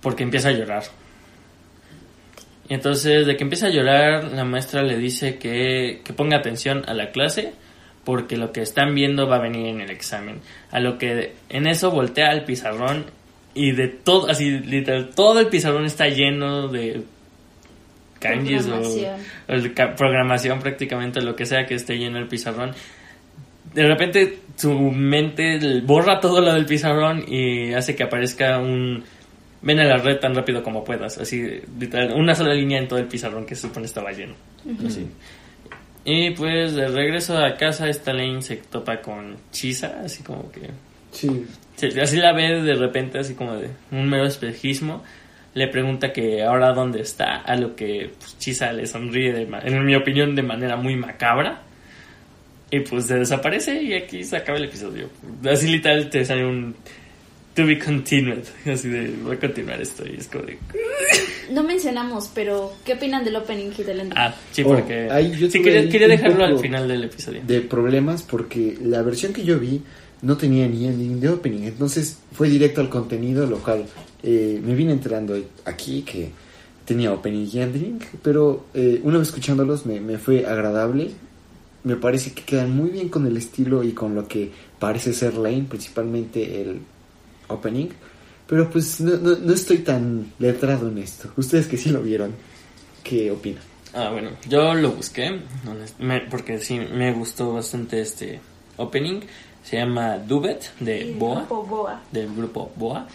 porque 0.01 0.25
empieza 0.25 0.49
a 0.49 0.53
llorar. 0.53 0.83
Y 2.69 2.75
entonces, 2.75 3.27
de 3.27 3.37
que 3.37 3.45
empieza 3.45 3.67
a 3.67 3.71
llorar, 3.71 4.25
la 4.25 4.45
maestra 4.45 4.83
le 4.83 4.99
dice 4.99 5.39
que, 5.39 6.01
que 6.05 6.13
ponga 6.13 6.39
atención 6.39 6.85
a 6.87 6.95
la 6.95 7.11
clase 7.11 7.53
porque 8.07 8.37
lo 8.37 8.53
que 8.53 8.63
están 8.63 8.95
viendo 8.95 9.27
va 9.27 9.37
a 9.37 9.41
venir 9.41 9.67
en 9.67 9.81
el 9.81 9.91
examen. 9.91 10.41
A 10.71 10.79
lo 10.79 10.97
que 10.97 11.33
en 11.49 11.67
eso 11.67 11.91
voltea 11.91 12.31
al 12.31 12.45
pizarrón 12.45 13.07
y 13.53 13.73
de 13.73 13.89
todo, 13.89 14.31
así 14.31 14.61
literal, 14.61 15.11
todo 15.15 15.41
el 15.41 15.49
pizarrón 15.49 15.87
está 15.87 16.07
lleno 16.09 16.69
de 16.69 17.03
kanjis 18.21 18.67
o, 18.67 18.69
Programación. 18.69 19.21
o 19.49 19.61
de 19.61 19.71
programación 19.97 20.61
prácticamente, 20.61 21.21
lo 21.21 21.35
que 21.35 21.47
sea 21.47 21.67
que 21.67 21.75
esté 21.75 21.99
lleno 21.99 22.19
el 22.19 22.29
pizarrón. 22.29 22.73
De 23.75 23.87
repente 23.89 24.39
su 24.55 24.73
mente 24.73 25.81
borra 25.81 26.21
todo 26.21 26.41
lo 26.41 26.55
del 26.55 26.65
pizarrón 26.65 27.25
y 27.27 27.75
hace 27.75 27.97
que 27.97 28.05
aparezca 28.05 28.59
un... 28.59 29.05
Ven 29.63 29.81
a 29.81 29.85
la 29.85 29.97
red 29.99 30.19
tan 30.19 30.35
rápido 30.35 30.63
como 30.63 30.85
puedas, 30.85 31.19
así, 31.19 31.61
literal, 31.79 32.13
una 32.15 32.35
sola 32.35 32.55
línea 32.55 32.79
en 32.79 32.87
todo 32.89 32.99
el 32.99 33.07
pizarrón 33.07 33.47
que 33.47 33.55
se 33.55 33.63
supone 33.63 33.87
estaba 33.87 34.13
lleno. 34.13 34.35
Así. 34.87 35.07
Y 36.05 36.31
pues 36.31 36.75
de 36.75 36.87
regreso 36.89 37.37
a 37.37 37.57
casa, 37.57 37.89
esta 37.89 38.13
Lane 38.13 38.43
se 38.43 38.57
topa 38.57 39.01
con 39.01 39.37
Chisa, 39.51 40.01
así 40.05 40.23
como 40.23 40.51
que 40.53 40.61
Sí, 41.11 41.47
Sí, 41.77 41.89
así 42.01 42.17
la 42.19 42.33
ve 42.33 42.63
de 42.63 42.75
repente, 42.75 43.19
así 43.19 43.35
como 43.35 43.57
de 43.57 43.69
un 43.91 44.09
mero 44.09 44.25
espejismo. 44.27 45.03
Le 45.55 45.69
pregunta 45.69 46.13
que 46.13 46.43
ahora 46.45 46.73
dónde 46.73 47.01
está, 47.01 47.37
a 47.39 47.57
lo 47.57 47.75
que 47.75 48.11
pues, 48.19 48.39
Chisa 48.39 48.73
le 48.73 48.87
sonríe, 48.87 49.33
de 49.33 49.47
ma- 49.47 49.61
en 49.65 49.85
mi 49.85 49.95
opinión, 49.95 50.35
de 50.35 50.43
manera 50.43 50.77
muy 50.77 50.97
macabra. 50.97 51.63
Y 52.71 52.81
pues 52.81 53.07
se 53.07 53.15
desaparece 53.17 53.83
y 53.83 53.95
aquí 53.95 54.23
se 54.25 54.37
acaba 54.37 54.59
el 54.59 54.65
episodio. 54.65 55.09
Así 55.51 55.69
literal 55.69 56.09
te 56.11 56.25
sale 56.25 56.45
un 56.47 56.75
to 57.57 57.67
be 57.67 57.79
continued. 57.79 58.45
Así 58.73 58.89
de 58.89 59.11
voy 59.25 59.35
a 59.37 59.41
continuar 59.41 59.81
esto 59.81 60.05
y 60.07 60.17
es 60.17 60.29
como 60.29 60.45
de... 60.45 60.59
No 61.51 61.65
mencionamos, 61.65 62.31
pero 62.35 62.73
¿qué 62.85 62.95
opinan 62.95 63.25
del 63.25 63.37
opening 63.37 63.71
y 63.77 63.83
del 63.83 64.01
ending? 64.01 64.19
Ah, 64.19 64.35
sí, 64.53 64.63
Oh, 64.63 64.69
porque... 64.69 65.09
ahí 65.11 65.33
yo 65.37 65.51
sí, 65.51 65.63
quería, 65.63 66.07
dejarlo 66.07 66.45
al 66.45 66.59
final 66.59 66.87
del 66.87 67.05
episodio. 67.05 67.43
de 67.45 67.61
problemas 67.63 68.23
porque 68.23 68.77
la 68.83 69.03
versión 69.03 69.33
que 69.33 69.43
yo 69.43 69.59
vi 69.59 69.83
no 70.23 70.37
tenía 70.37 70.69
ni 70.69 70.87
ending 70.87 71.21
de 71.21 71.31
opening, 71.31 71.63
entonces 71.65 72.19
fue 72.33 72.49
directo 72.49 72.81
al 72.81 72.89
contenido 72.89 73.47
local. 73.47 73.85
Eh, 74.23 74.61
me 74.65 74.75
vine 74.75 74.93
enterando 74.93 75.37
aquí 75.65 76.03
que 76.03 76.31
tenía 76.85 77.13
opening 77.13 77.49
y 77.53 77.61
ending, 77.61 77.99
pero 78.23 78.67
eh, 78.75 79.01
una 79.03 79.19
vez 79.19 79.29
escuchándolos 79.29 79.87
me, 79.87 80.01
me 80.01 80.19
fue 80.19 80.47
agradable. 80.47 81.11
Me 81.85 81.97
parece 81.97 82.33
que 82.33 82.43
quedan 82.43 82.75
muy 82.77 82.91
bien 82.91 83.09
con 83.09 83.27
el 83.27 83.37
estilo 83.37 83.85
y 83.85 83.93
con 83.93 84.15
lo 84.15 84.27
que 84.27 84.51
parece 84.81 85.13
ser 85.13 85.35
Lane, 85.35 85.67
principalmente 85.69 86.61
el 86.61 86.81
opening. 87.49 87.89
Pero 88.47 88.71
pues 88.71 89.01
no, 89.01 89.17
no, 89.17 89.37
no 89.37 89.53
estoy 89.53 89.79
tan 89.79 90.33
letrado 90.39 90.89
en 90.89 90.99
esto. 90.99 91.31
Ustedes 91.37 91.67
que 91.67 91.77
sí 91.77 91.91
lo 91.91 92.01
vieron, 92.03 92.33
¿qué 93.03 93.31
opinan? 93.31 93.63
Ah, 93.93 94.11
bueno, 94.13 94.31
yo 94.49 94.75
lo 94.75 94.93
busqué, 94.93 95.41
me- 95.99 96.21
porque 96.23 96.59
sí, 96.59 96.79
me 96.79 97.13
gustó 97.13 97.53
bastante 97.55 98.01
este 98.01 98.41
opening. 98.77 99.21
Se 99.65 99.79
llama 99.79 100.19
Dubet 100.19 100.71
de 100.79 101.07
Y 101.07 101.13
Boa, 101.15 101.37
grupo 101.41 101.65
Boa. 101.65 102.03
del 102.13 102.33
grupo 102.35 102.71
Boa. 102.77 103.09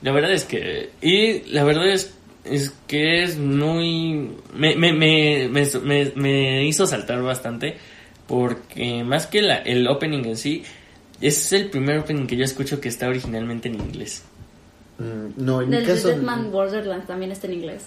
La 0.00 0.12
verdad 0.12 0.32
es 0.32 0.44
que, 0.44 0.90
y 1.02 1.40
la 1.52 1.64
verdad 1.64 1.88
es, 1.92 2.14
es 2.44 2.72
que 2.86 3.24
es 3.24 3.36
muy, 3.36 4.30
me, 4.54 4.74
me, 4.76 4.92
me, 4.94 5.48
me, 5.50 5.66
me- 5.82 6.12
me 6.14 6.66
hizo 6.66 6.86
saltar 6.86 7.20
bastante, 7.20 7.76
porque 8.26 9.02
más 9.04 9.26
que 9.26 9.42
la, 9.42 9.56
el 9.58 9.86
opening 9.88 10.24
en 10.24 10.36
sí, 10.36 10.62
es 11.20 11.52
el 11.52 11.70
primer 11.70 11.98
opening 11.98 12.26
que 12.26 12.36
yo 12.36 12.44
escucho 12.44 12.80
que 12.80 12.88
está 12.88 13.08
originalmente 13.08 13.68
en 13.68 13.74
inglés. 13.76 14.22
Mm, 14.98 15.44
no, 15.44 15.62
en 15.62 15.68
mi 15.70 15.76
Del 15.76 15.86
de 15.86 15.94
caso... 15.94 16.08
Deadman 16.08 16.50
Borderlands 16.50 17.06
también 17.06 17.32
está 17.32 17.46
en 17.46 17.54
inglés. 17.54 17.82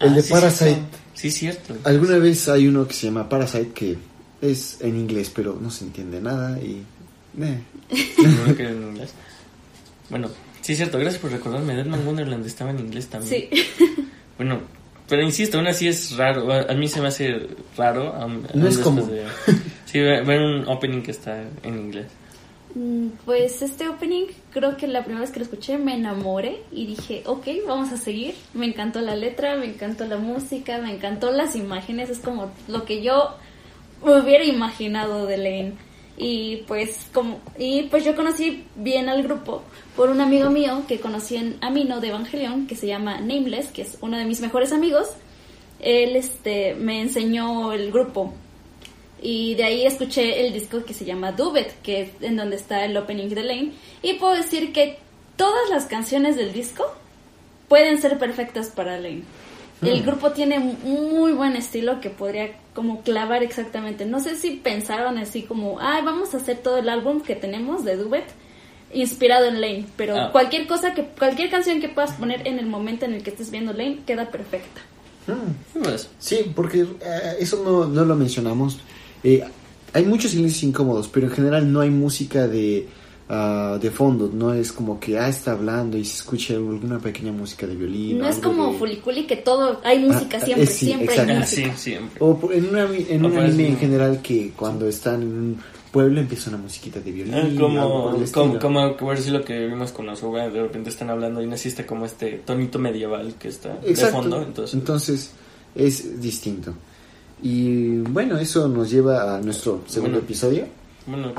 El 0.00 0.14
de 0.14 0.22
sí, 0.22 0.32
Parasite. 0.32 0.64
cierto. 0.74 0.98
Sí, 1.14 1.30
cierto. 1.30 1.76
Alguna 1.84 2.18
vez 2.18 2.48
hay 2.48 2.66
uno 2.66 2.86
que 2.88 2.94
se 2.94 3.06
llama 3.06 3.28
Parasite 3.28 3.70
que 3.72 3.96
es 4.42 4.78
en 4.80 4.96
inglés, 4.96 5.30
pero 5.34 5.56
no 5.60 5.70
se 5.70 5.84
entiende 5.84 6.20
nada 6.20 6.58
y... 6.60 6.82
eh. 7.40 7.60
No 8.46 8.54
que 8.56 8.64
en 8.68 8.82
inglés. 8.82 9.10
Bueno, 10.08 10.28
sí 10.60 10.72
es 10.72 10.78
cierto, 10.78 10.98
gracias 10.98 11.20
por 11.22 11.30
recordarme. 11.30 11.76
Deadman 11.76 12.04
Wonderland 12.06 12.44
estaba 12.46 12.70
en 12.70 12.80
inglés 12.80 13.06
también. 13.08 13.46
Sí. 13.50 13.50
Bueno, 14.40 14.58
pero 15.06 15.20
insisto, 15.22 15.58
aún 15.58 15.66
así 15.66 15.86
es 15.86 16.16
raro. 16.16 16.50
A 16.50 16.62
a 16.62 16.74
mí 16.74 16.88
se 16.88 17.02
me 17.02 17.08
hace 17.08 17.46
raro. 17.76 18.14
aún- 18.16 18.42
No 18.54 18.62
aún 18.62 18.66
es 18.66 18.78
común. 18.78 19.06
de- 19.10 19.24
sí, 19.90 20.00
ver 20.00 20.40
un 20.42 20.68
opening 20.68 21.02
que 21.02 21.10
está 21.12 21.42
en 21.62 21.78
inglés. 21.78 22.06
Mm, 22.74 23.08
Pues 23.24 23.62
este 23.62 23.88
opening, 23.88 24.26
creo 24.52 24.76
que 24.76 24.86
la 24.86 25.02
primera 25.04 25.22
vez 25.22 25.32
que 25.32 25.40
lo 25.40 25.44
escuché 25.44 25.78
me 25.78 25.94
enamoré 25.94 26.62
y 26.70 26.86
dije, 26.86 27.22
ok, 27.26 27.46
vamos 27.66 27.92
a 27.92 27.96
seguir. 27.96 28.34
Me 28.54 28.66
encantó 28.66 29.00
la 29.00 29.16
letra, 29.16 29.56
me 29.56 29.66
encantó 29.66 30.06
la 30.06 30.18
música, 30.18 30.78
me 30.78 30.94
encantó 30.94 31.32
las 31.32 31.56
imágenes, 31.56 32.10
es 32.10 32.20
como 32.20 32.52
lo 32.68 32.84
que 32.84 33.02
yo 33.02 33.36
me 34.04 34.20
hubiera 34.20 34.44
imaginado 34.44 35.26
de 35.26 35.36
Lane. 35.38 35.74
Y 36.16 36.58
pues 36.68 37.08
como 37.12 37.40
y 37.58 37.84
pues 37.84 38.04
yo 38.04 38.14
conocí 38.14 38.66
bien 38.76 39.08
al 39.08 39.22
grupo 39.22 39.62
por 39.96 40.10
un 40.10 40.20
amigo 40.20 40.50
mío 40.50 40.84
que 40.86 41.00
conocí 41.00 41.36
en 41.36 41.56
Amino 41.62 42.00
de 42.00 42.08
Evangelion 42.08 42.66
que 42.66 42.76
se 42.76 42.86
llama 42.86 43.20
Nameless, 43.20 43.68
que 43.68 43.82
es 43.82 43.96
uno 44.02 44.18
de 44.18 44.26
mis 44.26 44.40
mejores 44.40 44.72
amigos. 44.72 45.08
Él 45.80 46.16
este 46.16 46.74
me 46.74 47.00
enseñó 47.00 47.72
el 47.72 47.90
grupo 47.90 48.34
y 49.22 49.54
de 49.54 49.64
ahí 49.64 49.86
escuché 49.86 50.46
el 50.46 50.52
disco 50.52 50.84
que 50.84 50.94
se 50.94 51.04
llama 51.04 51.32
Dubet, 51.32 51.80
que 51.82 52.02
es 52.02 52.10
en 52.20 52.36
donde 52.36 52.56
está 52.56 52.84
el 52.84 52.96
opening 52.96 53.28
de 53.28 53.42
Lane. 53.42 53.72
Y 54.02 54.14
puedo 54.14 54.34
decir 54.34 54.72
que 54.72 54.98
todas 55.36 55.68
las 55.70 55.84
canciones 55.86 56.36
del 56.36 56.52
disco 56.52 56.84
pueden 57.68 58.00
ser 58.00 58.18
perfectas 58.18 58.68
para 58.68 58.96
Lane. 58.98 59.22
El 59.82 60.02
grupo 60.02 60.32
tiene 60.32 60.58
un 60.58 61.14
muy 61.18 61.32
buen 61.32 61.56
estilo 61.56 62.00
que 62.02 62.10
podría 62.10 62.50
como 62.74 63.00
clavar 63.02 63.42
exactamente. 63.42 64.04
No 64.04 64.20
sé 64.20 64.36
si 64.36 64.50
pensaron 64.52 65.16
así 65.16 65.42
como, 65.42 65.78
ay, 65.80 66.02
vamos 66.04 66.34
a 66.34 66.36
hacer 66.36 66.58
todo 66.58 66.76
el 66.76 66.88
álbum 66.90 67.22
que 67.22 67.34
tenemos 67.34 67.82
de 67.84 67.96
Dubet 67.96 68.26
inspirado 68.92 69.46
en 69.46 69.60
Lane, 69.60 69.86
pero 69.96 70.16
Ah. 70.18 70.28
cualquier 70.32 70.66
cosa 70.66 70.92
que 70.94 71.04
cualquier 71.04 71.48
canción 71.48 71.80
que 71.80 71.88
puedas 71.88 72.12
poner 72.12 72.46
en 72.46 72.58
el 72.58 72.66
momento 72.66 73.06
en 73.06 73.14
el 73.14 73.22
que 73.22 73.30
estés 73.30 73.50
viendo 73.50 73.72
Lane 73.72 74.00
queda 74.06 74.30
perfecta. 74.30 74.80
Mm, 75.28 75.82
Pues, 75.82 76.10
Sí, 76.18 76.52
porque 76.54 76.80
eh, 76.82 77.36
eso 77.38 77.62
no, 77.64 77.86
no 77.86 78.04
lo 78.04 78.16
mencionamos. 78.16 78.80
Eh, 79.24 79.42
hay 79.92 80.04
muchos 80.04 80.30
silencios 80.30 80.62
incómodos, 80.62 81.08
pero 81.08 81.26
en 81.26 81.32
general 81.32 81.72
no 81.72 81.80
hay 81.80 81.90
música 81.90 82.46
de, 82.46 82.86
ah, 83.28 83.78
de 83.80 83.90
fondo. 83.90 84.30
No 84.32 84.54
es 84.54 84.72
como 84.72 84.98
que 85.00 85.18
ah, 85.18 85.28
está 85.28 85.52
hablando 85.52 85.98
y 85.98 86.04
se 86.04 86.16
escucha 86.16 86.54
alguna 86.54 86.98
pequeña 86.98 87.32
música 87.32 87.66
de 87.66 87.74
violín. 87.76 88.18
No 88.18 88.26
o 88.26 88.28
es 88.28 88.36
como 88.36 88.72
de- 88.72 88.78
Fuliculi 88.78 89.26
que 89.26 89.36
todo 89.36 89.80
hay 89.84 89.98
música 90.04 90.38
Ah, 90.40 90.44
siempre, 90.44 90.64
eh, 90.64 90.66
sí, 90.68 90.86
siempre 90.86 91.06
exacto. 91.06 91.30
hay 91.32 91.36
ah, 91.36 91.40
música. 91.40 91.72
sí, 91.76 91.82
siempre. 91.90 92.16
O 92.20 92.36
por- 92.38 92.52
en, 92.54 92.68
una, 92.68 92.84
en 92.84 93.24
O 93.24 93.28
un 93.28 93.32
pues, 93.34 93.44
anime 93.44 93.68
en 93.68 93.78
general 93.78 94.20
que 94.22 94.52
cuando 94.56 94.86
están 94.88 95.22
en 95.22 95.28
un 95.28 95.58
pueblo 95.90 96.20
empieza 96.20 96.50
una 96.50 96.58
musiquita 96.58 97.00
de 97.00 97.10
violín. 97.10 97.34
Ah, 97.34 97.48
como, 97.58 98.10
por 98.12 98.30
como, 98.30 98.58
como, 98.60 98.96
como 98.96 99.10
decir 99.10 99.32
lo 99.32 99.44
que 99.44 99.66
vimos 99.66 99.90
con 99.90 100.08
Osuga, 100.08 100.48
de 100.48 100.62
repente 100.62 100.88
están 100.88 101.10
hablando 101.10 101.42
y 101.42 101.46
no 101.48 101.54
existe 101.54 101.84
como 101.84 102.06
este 102.06 102.40
tonito 102.46 102.78
medieval 102.78 103.34
que 103.40 103.48
está 103.48 103.76
Exacto. 103.84 104.16
de 104.18 104.22
fondo. 104.22 104.42
Entonces, 104.42 104.74
Entonces 104.74 105.30
es 105.74 106.20
distinto. 106.22 106.74
Y 107.42 107.98
bueno, 107.98 108.38
eso 108.38 108.68
nos 108.68 108.90
lleva 108.90 109.36
a 109.36 109.40
nuestro 109.40 109.82
segundo 109.86 110.14
Bueno. 110.18 110.24
episodio. 110.26 110.66
bueno, 111.06 111.32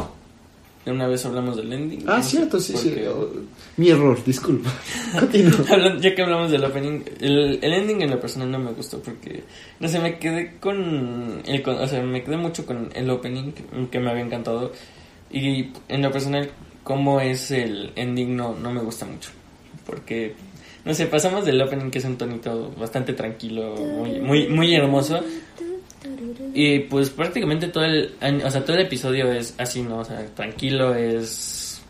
de 0.83 0.91
una 0.91 1.07
vez 1.07 1.23
hablamos 1.27 1.57
del 1.57 1.71
ending. 1.71 2.03
Ah, 2.07 2.17
no 2.17 2.23
cierto, 2.23 2.59
sí, 2.59 2.75
sí. 2.75 2.95
oh, 3.07 3.29
mi 3.77 3.89
error, 3.89 4.17
disculpa. 4.25 4.71
Ya 6.01 6.15
que 6.15 6.21
hablamos 6.23 6.49
del 6.49 6.63
opening, 6.65 7.01
el, 7.19 7.59
el 7.61 7.73
ending 7.73 8.01
en 8.01 8.09
lo 8.09 8.19
personal 8.19 8.49
no 8.49 8.57
me 8.57 8.71
gustó 8.71 8.99
porque, 8.99 9.43
no 9.79 9.87
sé, 9.87 9.99
me 9.99 10.17
quedé 10.17 10.55
con, 10.59 11.41
el, 11.45 11.61
con- 11.61 11.77
o 11.77 11.87
sea, 11.87 12.01
me 12.01 12.23
quedé 12.23 12.37
mucho 12.37 12.65
con 12.65 12.89
el 12.95 13.07
opening 13.11 13.51
que, 13.51 13.63
que 13.91 13.99
me 13.99 14.09
había 14.09 14.23
encantado 14.23 14.71
y 15.29 15.69
en 15.87 16.01
lo 16.01 16.11
personal, 16.11 16.49
como 16.83 17.21
es 17.21 17.51
el 17.51 17.91
ending 17.95 18.35
no, 18.35 18.55
no 18.55 18.73
me 18.73 18.81
gusta 18.81 19.05
mucho 19.05 19.29
porque, 19.85 20.33
no 20.83 20.93
sé, 20.95 21.05
pasamos 21.05 21.45
del 21.45 21.61
opening 21.61 21.91
que 21.91 21.99
es 21.99 22.05
un 22.05 22.17
tonito 22.17 22.71
bastante 22.79 23.13
tranquilo, 23.13 23.75
muy, 23.75 24.19
muy, 24.19 24.47
muy 24.47 24.73
hermoso 24.73 25.19
y 26.53 26.79
pues 26.79 27.09
prácticamente 27.09 27.67
todo 27.67 27.85
el, 27.85 28.13
o 28.43 28.49
sea, 28.51 28.63
todo 28.63 28.75
el 28.75 28.85
episodio 28.85 29.31
es 29.31 29.55
así, 29.57 29.83
¿no? 29.83 29.99
O 29.99 30.05
sea, 30.05 30.25
tranquilo, 30.35 30.95
es 30.95 31.81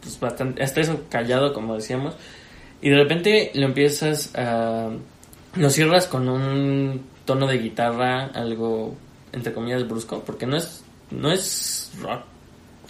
pues 0.00 0.20
bastante, 0.20 0.62
hasta 0.62 0.80
eso 0.80 1.04
callado, 1.08 1.52
como 1.52 1.74
decíamos. 1.74 2.14
Y 2.80 2.90
de 2.90 2.96
repente 2.96 3.50
lo 3.54 3.66
empiezas 3.66 4.34
a... 4.34 4.90
Lo 5.56 5.70
cierras 5.70 6.06
con 6.06 6.28
un 6.28 7.06
tono 7.24 7.46
de 7.46 7.58
guitarra, 7.58 8.26
algo, 8.26 8.96
entre 9.32 9.52
comillas, 9.52 9.88
brusco, 9.88 10.22
porque 10.24 10.46
no 10.46 10.56
es, 10.56 10.84
no 11.10 11.30
es 11.30 11.92
rock 12.00 12.24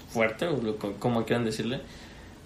fuerte, 0.09 0.47
o 0.47 0.77
como 0.99 1.25
quieran 1.25 1.45
decirle, 1.45 1.81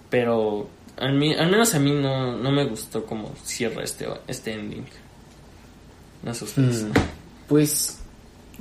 pero 0.09 0.69
al, 0.97 1.13
mí, 1.13 1.33
al 1.33 1.49
menos 1.49 1.73
a 1.73 1.79
mí 1.79 1.91
no, 1.93 2.35
no 2.35 2.51
me 2.51 2.65
gustó 2.65 3.05
cómo 3.05 3.33
cierra 3.43 3.83
este, 3.83 4.07
este 4.27 4.53
ending. 4.53 4.85
No 6.23 6.33
sé 6.33 6.43
ustedes. 6.45 6.83
Mm, 6.83 6.91
Pues, 7.47 7.98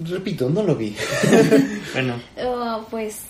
repito, 0.04 0.48
no 0.48 0.62
lo 0.62 0.74
vi. 0.76 0.94
Bueno, 1.94 2.14
Oh, 2.44 2.84
pues 2.90 3.22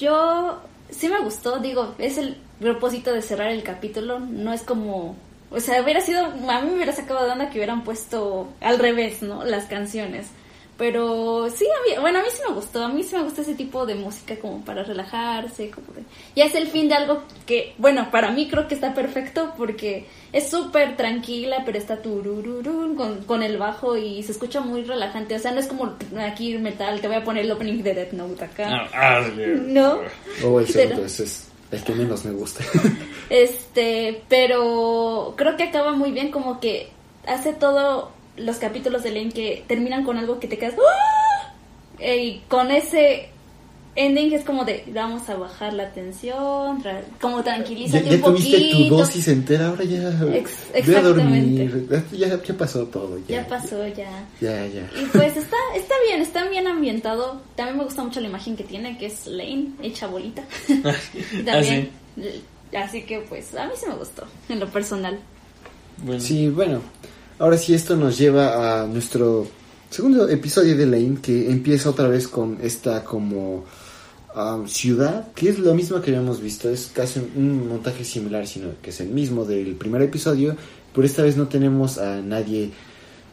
yo 0.00 0.58
sí 0.90 1.08
me 1.08 1.20
gustó, 1.20 1.58
digo, 1.58 1.94
es 1.98 2.16
el 2.18 2.36
propósito 2.58 3.12
de 3.12 3.20
cerrar 3.22 3.50
el 3.50 3.62
capítulo, 3.62 4.18
no 4.20 4.52
es 4.52 4.62
como 4.62 5.16
O 5.50 5.60
sea, 5.60 5.82
hubiera 5.82 6.00
sido, 6.00 6.24
a 6.24 6.60
mí 6.62 6.68
me 6.70 6.74
hubiera 6.76 6.92
sacado 6.92 7.24
de 7.26 7.32
onda 7.32 7.50
que 7.50 7.58
hubieran 7.58 7.84
puesto 7.84 8.48
al 8.60 8.78
revés, 8.78 9.22
¿no? 9.22 9.44
Las 9.44 9.66
canciones. 9.66 10.26
Pero 10.76 11.48
sí, 11.50 11.64
a 11.66 11.88
mí- 11.88 12.00
bueno, 12.00 12.18
a 12.18 12.22
mí 12.22 12.28
sí 12.32 12.40
me 12.48 12.52
gustó, 12.52 12.82
a 12.84 12.88
mí 12.88 13.04
sí 13.04 13.14
me 13.14 13.22
gusta 13.22 13.42
ese 13.42 13.54
tipo 13.54 13.86
de 13.86 13.94
música 13.94 14.34
como 14.40 14.64
para 14.64 14.82
relajarse, 14.82 15.70
como 15.70 15.86
de... 15.94 16.02
Ya 16.34 16.46
es 16.46 16.54
el 16.56 16.66
fin 16.66 16.88
de 16.88 16.94
algo 16.96 17.22
que, 17.46 17.74
bueno, 17.78 18.08
para 18.10 18.32
mí 18.32 18.48
creo 18.48 18.66
que 18.66 18.74
está 18.74 18.92
perfecto 18.92 19.52
porque 19.56 20.06
es 20.32 20.50
súper 20.50 20.96
tranquila, 20.96 21.62
pero 21.64 21.78
está 21.78 22.02
turururún 22.02 22.96
con, 22.96 23.22
con 23.22 23.44
el 23.44 23.56
bajo 23.56 23.96
y 23.96 24.24
se 24.24 24.32
escucha 24.32 24.60
muy 24.60 24.82
relajante. 24.82 25.36
O 25.36 25.38
sea, 25.38 25.52
no 25.52 25.60
es 25.60 25.68
como 25.68 25.92
aquí 26.18 26.58
metal, 26.58 27.00
te 27.00 27.06
voy 27.06 27.18
a 27.18 27.24
poner 27.24 27.44
el 27.44 27.52
opening 27.52 27.82
de 27.84 27.94
Death 27.94 28.12
Note 28.12 28.44
acá. 28.44 28.68
Ah, 28.68 28.88
ah, 28.94 29.28
No. 29.36 30.00
O 30.44 30.58
el 30.58 30.66
segundo, 30.66 31.04
ese 31.04 31.22
es 31.22 31.48
el 31.70 31.84
que 31.84 31.92
menos 31.94 32.24
me 32.24 32.32
gusta. 32.32 32.64
Este, 33.30 34.22
pero 34.28 35.34
creo 35.36 35.56
que 35.56 35.62
acaba 35.64 35.92
muy 35.92 36.10
bien, 36.12 36.30
como 36.30 36.60
que 36.60 36.90
hace 37.26 37.52
todo 37.52 38.10
los 38.36 38.56
capítulos 38.56 39.02
de 39.02 39.10
Lane 39.12 39.30
que 39.30 39.64
terminan 39.66 40.04
con 40.04 40.16
algo 40.18 40.38
que 40.40 40.48
te 40.48 40.58
quedas. 40.58 40.74
¡Ah! 40.78 41.52
Eh, 41.98 42.24
Y 42.24 42.38
con 42.48 42.70
ese 42.70 43.28
ending 43.96 44.32
es 44.32 44.44
como 44.44 44.64
de 44.64 44.82
vamos 44.92 45.28
a 45.28 45.36
bajar 45.36 45.72
la 45.72 45.92
tensión, 45.92 46.82
como 47.20 47.38
ya, 47.38 47.44
tranquilízate 47.44 48.04
ya 48.04 48.16
un 48.16 48.22
tuviste 48.22 48.58
tu 48.58 48.70
poquito. 48.72 48.96
dosis 48.96 49.28
entera, 49.28 49.68
ahora 49.68 49.84
ya 49.84 50.08
Ex- 50.34 50.86
ve 50.86 50.96
a 50.96 51.00
dormir. 51.02 51.60
exactamente. 51.62 52.16
Ya, 52.18 52.42
ya 52.42 52.54
pasó 52.54 52.84
todo. 52.86 53.18
Ya, 53.28 53.42
Ya 53.42 53.46
pasó, 53.46 53.86
ya. 53.86 54.10
Ya, 54.40 54.66
ya. 54.66 54.90
Y 55.00 55.04
pues 55.12 55.36
está, 55.36 55.56
está 55.76 55.94
bien, 56.08 56.20
está 56.22 56.44
bien 56.48 56.66
ambientado. 56.66 57.40
También 57.54 57.78
me 57.78 57.84
gusta 57.84 58.02
mucho 58.02 58.20
la 58.20 58.26
imagen 58.26 58.56
que 58.56 58.64
tiene, 58.64 58.98
que 58.98 59.06
es 59.06 59.28
Lane, 59.28 59.68
hecha 59.80 60.08
bolita. 60.08 60.42
También. 61.44 61.90
Así 62.76 63.02
que 63.04 63.20
pues 63.20 63.54
a 63.54 63.66
mí 63.66 63.72
sí 63.76 63.86
me 63.88 63.94
gustó, 63.94 64.24
en 64.48 64.58
lo 64.58 64.66
personal. 64.68 65.20
Bueno, 65.98 66.20
Sí, 66.20 66.48
bueno. 66.48 66.80
Ahora 67.38 67.56
sí, 67.58 67.74
esto 67.74 67.96
nos 67.96 68.16
lleva 68.18 68.82
a 68.82 68.86
nuestro 68.86 69.46
segundo 69.90 70.28
episodio 70.28 70.76
de 70.76 70.86
Lane, 70.86 71.18
que 71.20 71.50
empieza 71.50 71.90
otra 71.90 72.08
vez 72.08 72.28
con 72.28 72.58
esta 72.62 73.02
como 73.04 73.64
ah, 74.34 74.62
ciudad, 74.66 75.32
que 75.34 75.48
es 75.48 75.58
lo 75.58 75.74
mismo 75.74 76.00
que 76.00 76.10
habíamos 76.10 76.40
visto. 76.40 76.68
Es 76.70 76.90
casi 76.94 77.18
un, 77.20 77.30
un 77.36 77.68
montaje 77.68 78.04
similar, 78.04 78.46
sino 78.46 78.68
que 78.82 78.90
es 78.90 79.00
el 79.00 79.08
mismo 79.08 79.44
del 79.44 79.74
primer 79.74 80.02
episodio. 80.02 80.56
Pero 80.94 81.06
esta 81.06 81.22
vez 81.22 81.36
no 81.36 81.48
tenemos 81.48 81.98
a 81.98 82.20
nadie 82.22 82.70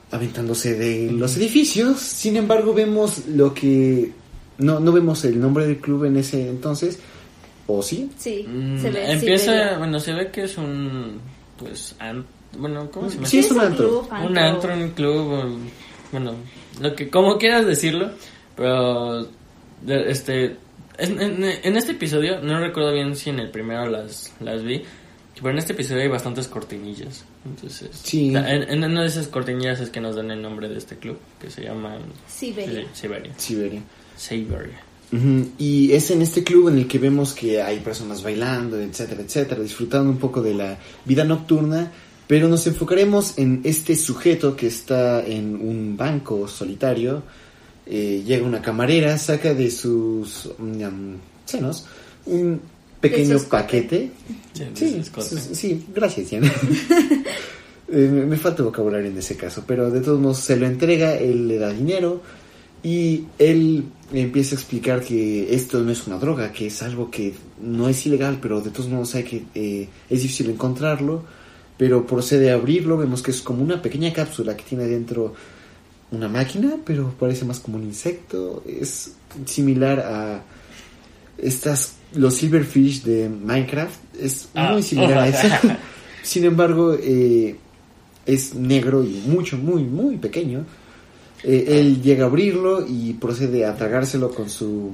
aventándose 0.09 0.73
de 0.75 1.11
los 1.11 1.37
edificios. 1.37 1.99
Sin 1.99 2.35
embargo, 2.37 2.73
vemos 2.73 3.27
lo 3.27 3.53
que... 3.53 4.11
No, 4.57 4.79
no 4.79 4.91
vemos 4.91 5.23
el 5.25 5.39
nombre 5.39 5.65
del 5.67 5.77
club 5.77 6.05
en 6.05 6.17
ese 6.17 6.49
entonces. 6.49 6.99
¿O 7.67 7.81
sí? 7.83 8.09
Sí, 8.17 8.45
mm, 8.47 8.81
se 8.81 8.89
ve. 8.89 9.11
empieza, 9.11 9.45
Siberia. 9.45 9.77
bueno, 9.77 9.99
se 9.99 10.13
ve 10.13 10.29
que 10.31 10.43
es 10.43 10.57
un, 10.57 11.19
pues, 11.57 11.95
an- 11.99 12.25
bueno, 12.57 12.89
¿cómo 12.91 13.09
se 13.09 13.15
llama? 13.15 13.27
Sí, 13.27 13.39
es 13.39 13.51
un 13.51 13.59
antro. 13.59 14.01
club, 14.07 14.09
un 14.29 14.37
antro, 14.37 14.73
un 14.73 14.89
club, 14.91 15.59
bueno, 16.11 16.33
lo 16.81 16.95
que, 16.95 17.09
como 17.09 17.37
quieras 17.37 17.65
decirlo, 17.65 18.11
pero, 18.55 19.27
este, 19.87 20.57
en, 20.97 21.21
en- 21.21 21.43
en 21.63 21.77
este 21.77 21.93
episodio, 21.93 22.41
no 22.41 22.59
recuerdo 22.59 22.93
bien 22.93 23.15
si 23.15 23.29
en 23.29 23.39
el 23.39 23.49
primero 23.49 23.87
las, 23.89 24.33
las 24.39 24.63
vi, 24.63 24.83
pero 25.35 25.49
en 25.51 25.57
este 25.57 25.73
episodio 25.73 26.01
hay 26.03 26.07
bastantes 26.07 26.47
cortinillas, 26.47 27.23
entonces, 27.45 27.89
Sí. 28.03 28.27
en, 28.27 28.37
en 28.37 28.83
una 28.83 29.01
de 29.01 29.07
esas 29.07 29.27
cortinillas 29.27 29.79
es 29.79 29.89
que 29.89 29.99
nos 29.99 30.15
dan 30.15 30.29
el 30.29 30.41
nombre 30.41 30.69
de 30.69 30.77
este 30.77 30.97
club, 30.97 31.17
que 31.39 31.49
se 31.49 31.63
llama 31.63 31.97
Siberia. 32.27 32.81
Sí, 32.93 33.01
Siberia. 33.01 33.31
Siberia. 33.37 33.81
Siberia. 34.17 34.79
Ujú, 35.13 35.49
Y 35.57 35.91
es 35.91 36.09
en 36.11 36.21
este 36.21 36.43
club 36.43 36.69
en 36.69 36.77
el 36.77 36.87
que 36.87 36.97
vemos 36.99 37.33
que 37.33 37.61
hay 37.61 37.79
personas 37.79 38.21
bailando, 38.23 38.79
etcétera, 38.79 39.21
etcétera, 39.23 39.61
disfrutando 39.61 40.09
un 40.09 40.17
poco 40.19 40.41
de 40.41 40.53
la 40.53 40.77
vida 41.05 41.23
nocturna, 41.23 41.91
pero 42.31 42.47
nos 42.47 42.65
enfocaremos 42.65 43.37
en 43.37 43.59
este 43.65 43.93
sujeto 43.93 44.55
que 44.55 44.67
está 44.67 45.21
en 45.21 45.53
un 45.53 45.97
banco 45.97 46.47
solitario. 46.47 47.23
Eh, 47.85 48.23
llega 48.25 48.47
una 48.47 48.61
camarera, 48.61 49.17
saca 49.17 49.53
de 49.53 49.69
sus 49.69 50.49
mm, 50.57 51.15
senos 51.43 51.85
un 52.25 52.61
pequeño 53.01 53.37
paquete. 53.49 54.11
Sí, 54.73 55.01
Sí, 55.51 55.85
gracias, 55.93 56.29
Diana. 56.29 56.49
Eh, 57.93 58.07
me, 58.09 58.25
me 58.25 58.37
falta 58.37 58.63
vocabulario 58.63 59.09
en 59.09 59.17
ese 59.17 59.35
caso, 59.35 59.65
pero 59.67 59.91
de 59.91 59.99
todos 59.99 60.17
modos 60.17 60.37
se 60.37 60.55
lo 60.55 60.65
entrega, 60.65 61.17
él 61.17 61.49
le 61.49 61.57
da 61.57 61.73
dinero 61.73 62.21
y 62.83 63.25
él 63.37 63.83
empieza 64.13 64.55
a 64.55 64.59
explicar 64.59 65.01
que 65.01 65.53
esto 65.53 65.81
no 65.81 65.91
es 65.91 66.07
una 66.07 66.17
droga, 66.17 66.53
que 66.53 66.67
es 66.67 66.81
algo 66.83 67.11
que 67.11 67.33
no 67.61 67.89
es 67.89 68.05
ilegal, 68.05 68.39
pero 68.41 68.61
de 68.61 68.69
todos 68.69 68.87
modos 68.87 69.13
hay 69.15 69.23
que 69.25 69.43
eh, 69.55 69.89
es 70.09 70.21
difícil 70.21 70.49
encontrarlo, 70.51 71.25
pero 71.81 72.05
procede 72.05 72.51
a 72.51 72.53
abrirlo, 72.53 72.95
vemos 72.95 73.23
que 73.23 73.31
es 73.31 73.41
como 73.41 73.63
una 73.63 73.81
pequeña 73.81 74.13
cápsula 74.13 74.55
que 74.55 74.63
tiene 74.63 74.85
dentro 74.85 75.33
una 76.11 76.27
máquina, 76.27 76.75
pero 76.85 77.11
parece 77.19 77.43
más 77.43 77.59
como 77.59 77.77
un 77.77 77.85
insecto, 77.85 78.63
es 78.67 79.13
similar 79.47 79.99
a 79.99 80.43
estas 81.39 81.93
los 82.13 82.35
silverfish 82.35 83.01
de 83.01 83.29
Minecraft, 83.29 83.99
es 84.21 84.49
Ah. 84.53 84.73
muy 84.73 84.83
similar 84.83 85.17
a 85.17 85.27
eso. 85.29 85.47
Sin 86.21 86.45
embargo, 86.45 86.95
eh, 87.01 87.55
es 88.27 88.53
negro 88.53 89.03
y 89.03 89.19
mucho, 89.25 89.57
muy, 89.57 89.81
muy 89.81 90.17
pequeño. 90.17 90.63
Eh, 91.41 91.79
él 91.79 92.03
llega 92.03 92.25
a 92.25 92.27
abrirlo 92.27 92.85
y 92.87 93.13
procede 93.13 93.65
a 93.65 93.75
tragárselo 93.75 94.29
con 94.29 94.51
su 94.51 94.91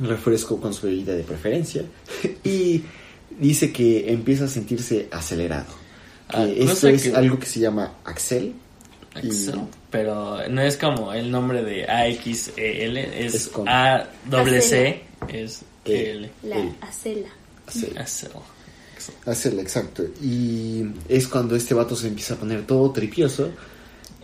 refresco, 0.00 0.58
con 0.62 0.72
su 0.72 0.86
bebida 0.86 1.12
de 1.12 1.24
preferencia. 1.24 1.84
y 2.42 2.80
dice 3.38 3.70
que 3.70 4.10
empieza 4.10 4.46
a 4.46 4.48
sentirse 4.48 5.08
acelerado. 5.10 5.84
Que 6.30 6.36
Ah, 6.36 6.46
esto 6.46 6.88
es 6.88 7.02
que- 7.04 7.14
algo 7.14 7.38
que 7.38 7.46
se 7.46 7.60
llama 7.60 7.92
Axel. 8.04 8.54
Y- 9.22 9.26
Excel, 9.28 9.60
pero 9.90 10.46
no 10.50 10.60
es 10.60 10.76
como 10.76 11.12
el 11.12 11.30
nombre 11.30 11.62
de 11.64 11.84
AXEL, 11.86 12.96
es, 12.98 13.34
Es 13.34 13.48
con- 13.48 13.66
A 13.68 14.06
doble 14.28 14.60
C, 14.60 15.02
es 15.28 15.62
E. 15.86 16.10
L. 16.10 16.30
La 16.42 16.56
El- 16.58 16.74
acela. 16.82 17.28
Axel. 17.66 18.30
Hacerla, 19.24 19.62
exacto. 19.62 20.04
Y 20.22 20.84
es 21.08 21.28
cuando 21.28 21.54
este 21.56 21.74
vato 21.74 21.94
se 21.96 22.08
empieza 22.08 22.34
a 22.34 22.36
poner 22.38 22.66
todo 22.66 22.90
tripioso 22.90 23.50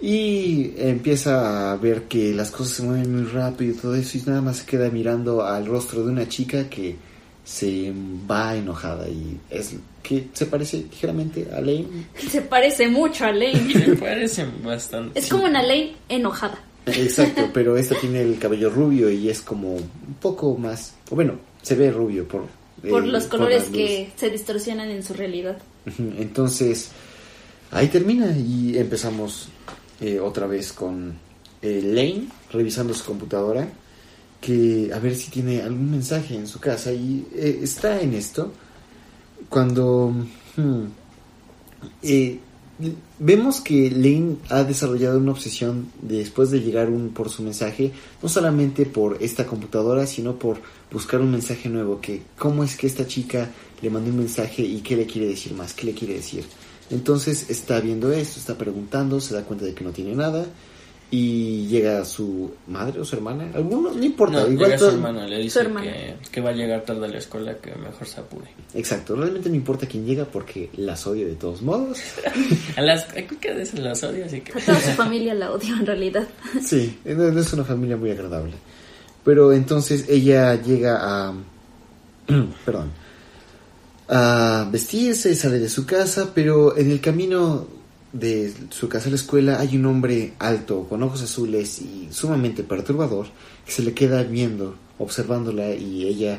y 0.00 0.72
empieza 0.76 1.70
a 1.72 1.76
ver 1.76 2.02
que 2.04 2.34
las 2.34 2.50
cosas 2.50 2.76
se 2.76 2.82
mueven 2.82 3.14
muy 3.14 3.30
rápido 3.30 3.72
y 3.72 3.76
todo 3.76 3.94
eso 3.94 4.18
y 4.18 4.22
nada 4.26 4.40
más 4.40 4.58
se 4.58 4.66
queda 4.66 4.90
mirando 4.90 5.44
al 5.44 5.66
rostro 5.66 6.04
de 6.04 6.10
una 6.10 6.28
chica 6.28 6.68
que 6.68 6.96
se 7.44 7.92
va 8.30 8.54
enojada 8.54 9.08
y 9.08 9.38
es 9.50 9.74
que 10.02 10.28
se 10.32 10.46
parece 10.46 10.78
ligeramente 10.78 11.48
a 11.52 11.60
Lane. 11.60 11.86
Se 12.30 12.42
parece 12.42 12.88
mucho 12.88 13.24
a 13.24 13.32
Lane. 13.32 13.62
Me 13.86 13.96
parecen 13.96 14.62
bastante. 14.62 15.18
es 15.18 15.28
como 15.28 15.44
una 15.44 15.62
Lane 15.62 15.94
enojada. 16.08 16.58
Exacto, 16.86 17.48
pero 17.52 17.76
esta 17.76 17.94
tiene 17.94 18.22
el 18.22 18.38
cabello 18.38 18.68
rubio 18.68 19.08
y 19.08 19.28
es 19.28 19.40
como 19.40 19.74
un 19.74 20.16
poco 20.20 20.56
más, 20.56 20.94
o 21.10 21.14
bueno, 21.14 21.38
se 21.62 21.76
ve 21.76 21.92
rubio 21.92 22.26
por 22.26 22.46
Por 22.88 23.04
eh, 23.04 23.06
los 23.06 23.26
colores 23.26 23.64
que 23.64 24.10
se 24.16 24.30
distorsionan 24.30 24.90
en 24.90 25.04
su 25.04 25.14
realidad. 25.14 25.58
Entonces, 26.18 26.90
ahí 27.70 27.86
termina 27.86 28.36
y 28.36 28.76
empezamos 28.76 29.48
eh, 30.00 30.18
otra 30.18 30.48
vez 30.48 30.72
con 30.72 31.14
eh, 31.62 31.80
Lane 31.84 32.26
revisando 32.50 32.92
su 32.94 33.04
computadora, 33.04 33.68
que 34.42 34.90
a 34.92 34.98
ver 34.98 35.14
si 35.14 35.30
tiene 35.30 35.62
algún 35.62 35.90
mensaje 35.92 36.34
en 36.34 36.48
su 36.48 36.58
casa 36.58 36.92
y 36.92 37.24
eh, 37.32 37.60
está 37.62 38.00
en 38.00 38.12
esto 38.12 38.52
cuando 39.48 40.12
hmm, 40.56 40.84
eh, 42.02 42.40
vemos 43.20 43.60
que 43.60 43.88
Lane 43.88 44.38
ha 44.48 44.64
desarrollado 44.64 45.18
una 45.18 45.30
obsesión 45.30 45.86
después 46.00 46.50
de 46.50 46.60
llegar 46.60 46.90
un 46.90 47.10
por 47.10 47.30
su 47.30 47.44
mensaje, 47.44 47.92
no 48.20 48.28
solamente 48.28 48.84
por 48.84 49.18
esta 49.20 49.46
computadora, 49.46 50.06
sino 50.06 50.36
por 50.36 50.58
buscar 50.90 51.20
un 51.20 51.30
mensaje 51.30 51.68
nuevo, 51.68 52.00
que 52.00 52.22
cómo 52.36 52.64
es 52.64 52.76
que 52.76 52.88
esta 52.88 53.06
chica 53.06 53.48
le 53.80 53.90
mandó 53.90 54.10
un 54.10 54.18
mensaje 54.18 54.62
y 54.62 54.80
qué 54.80 54.96
le 54.96 55.06
quiere 55.06 55.28
decir 55.28 55.54
más, 55.54 55.72
qué 55.72 55.86
le 55.86 55.94
quiere 55.94 56.14
decir. 56.14 56.44
Entonces 56.90 57.48
está 57.48 57.80
viendo 57.80 58.12
esto, 58.12 58.40
está 58.40 58.58
preguntando, 58.58 59.20
se 59.20 59.34
da 59.34 59.44
cuenta 59.44 59.64
de 59.64 59.74
que 59.74 59.84
no 59.84 59.92
tiene 59.92 60.16
nada 60.16 60.46
y 61.14 61.66
llega 61.66 62.06
su 62.06 62.54
madre 62.68 62.98
o 62.98 63.04
su 63.04 63.16
hermana, 63.16 63.50
alguno, 63.54 63.92
no 63.92 64.02
importa, 64.02 64.40
No, 64.40 64.50
igual 64.50 64.70
llega 64.70 64.78
su 64.78 64.88
hermana, 64.88 65.26
le 65.28 65.40
dice 65.40 65.60
hermana. 65.60 65.92
que, 65.92 66.16
que 66.32 66.40
va 66.40 66.48
a 66.48 66.52
llegar 66.54 66.86
tarde 66.86 67.04
a 67.04 67.08
la 67.10 67.18
escuela, 67.18 67.58
que 67.58 67.74
mejor 67.74 68.06
se 68.06 68.18
apure. 68.18 68.46
Exacto, 68.72 69.14
realmente 69.14 69.50
no 69.50 69.54
importa 69.54 69.86
quién 69.86 70.06
llega 70.06 70.24
porque 70.24 70.70
las 70.74 71.06
odio 71.06 71.26
de 71.26 71.34
todos 71.34 71.60
modos. 71.60 71.98
A 72.76 72.80
las 72.80 73.14
esas 73.14 73.78
las 73.78 74.02
odio, 74.02 74.24
así 74.24 74.40
que... 74.40 74.58
A 74.58 74.64
toda 74.64 74.80
su 74.80 74.92
familia 74.92 75.34
la 75.34 75.52
odio 75.52 75.76
en 75.76 75.84
realidad. 75.84 76.26
Sí, 76.62 76.98
no, 77.04 77.30
no 77.30 77.40
es 77.40 77.52
una 77.52 77.64
familia 77.64 77.98
muy 77.98 78.10
agradable. 78.10 78.54
Pero 79.22 79.52
entonces 79.52 80.06
ella 80.08 80.54
llega 80.62 80.98
a... 81.02 81.34
perdón. 82.64 82.90
A 84.08 84.66
vestirse, 84.72 85.34
sale 85.34 85.58
de 85.58 85.68
su 85.68 85.84
casa, 85.84 86.30
pero 86.34 86.74
en 86.74 86.90
el 86.90 87.02
camino 87.02 87.81
de 88.12 88.52
su 88.70 88.88
casa 88.88 89.08
a 89.08 89.10
la 89.10 89.16
escuela 89.16 89.58
hay 89.58 89.76
un 89.76 89.86
hombre 89.86 90.34
alto, 90.38 90.86
con 90.88 91.02
ojos 91.02 91.22
azules 91.22 91.80
y 91.80 92.08
sumamente 92.10 92.62
perturbador, 92.62 93.26
que 93.64 93.72
se 93.72 93.82
le 93.82 93.94
queda 93.94 94.22
viendo, 94.22 94.76
observándola 94.98 95.74
y 95.74 96.04
ella 96.04 96.38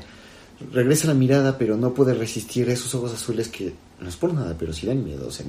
regresa 0.72 1.08
la 1.08 1.14
mirada, 1.14 1.58
pero 1.58 1.76
no 1.76 1.94
puede 1.94 2.14
resistir 2.14 2.70
esos 2.70 2.94
ojos 2.96 3.14
azules 3.14 3.48
que 3.48 3.74
no 4.00 4.10
es 4.10 4.16
por 4.16 4.34
nada, 4.34 4.56
pero 4.58 4.72
sí 4.72 4.86
dan 4.86 5.04
miedo. 5.04 5.28
O 5.28 5.32
sea, 5.32 5.46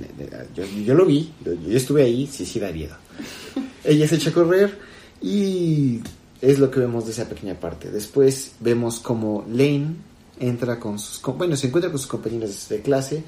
yo, 0.54 0.64
yo 0.64 0.94
lo 0.94 1.04
vi, 1.04 1.30
yo, 1.44 1.52
yo 1.52 1.76
estuve 1.76 2.04
ahí, 2.04 2.26
sí, 2.26 2.46
sí 2.46 2.58
da 2.58 2.72
miedo. 2.72 2.96
Ella 3.84 4.08
se 4.08 4.16
echa 4.16 4.30
a 4.30 4.32
correr 4.32 4.78
y 5.20 6.00
es 6.40 6.58
lo 6.58 6.70
que 6.70 6.80
vemos 6.80 7.04
de 7.04 7.12
esa 7.12 7.28
pequeña 7.28 7.54
parte. 7.60 7.90
Después 7.90 8.52
vemos 8.60 8.98
como 8.98 9.44
Lane 9.48 9.96
entra 10.40 10.80
con 10.80 10.98
sus... 10.98 11.20
Bueno, 11.36 11.56
se 11.56 11.68
encuentra 11.68 11.90
con 11.90 11.98
sus 11.98 12.08
compañeros 12.08 12.68
de 12.68 12.80
clase 12.80 13.22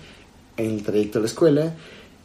en 0.57 0.71
el 0.71 0.83
trayecto 0.83 1.19
a 1.19 1.23
la 1.23 1.29
escuela 1.29 1.75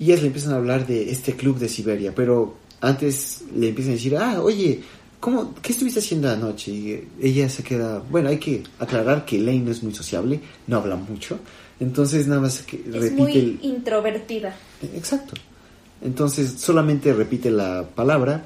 y 0.02 0.06
ellas 0.06 0.22
le 0.22 0.28
empiezan 0.28 0.54
a 0.54 0.56
hablar 0.56 0.88
de 0.88 1.12
este 1.12 1.36
club 1.36 1.60
de 1.60 1.70
Siberia, 1.70 2.12
pero 2.16 2.56
antes 2.82 3.44
le 3.56 3.70
empiezan 3.70 3.92
a 3.92 3.96
decir, 3.98 4.18
ah, 4.18 4.42
oye, 4.42 4.82
¿cómo, 5.20 5.54
¿qué 5.62 5.74
estuviste 5.74 6.00
haciendo 6.00 6.28
anoche? 6.28 6.72
Y 6.72 7.08
ella 7.22 7.48
se 7.50 7.62
queda, 7.62 8.00
bueno, 8.10 8.30
hay 8.30 8.40
que 8.40 8.64
aclarar 8.80 9.26
que 9.26 9.38
Lane 9.38 9.60
no 9.60 9.70
es 9.70 9.84
muy 9.84 9.94
sociable, 9.94 10.40
no 10.66 10.78
habla 10.78 10.96
mucho, 10.96 11.38
entonces 11.80 12.26
nada 12.26 12.42
más 12.42 12.64
que 12.64 12.78
Es 12.78 12.92
repite 12.92 13.16
muy 13.16 13.32
el... 13.38 13.60
introvertida. 13.62 14.56
Exacto. 14.96 15.36
Entonces 16.02 16.52
solamente 16.58 17.14
repite 17.14 17.52
la 17.52 17.88
palabra 17.94 18.44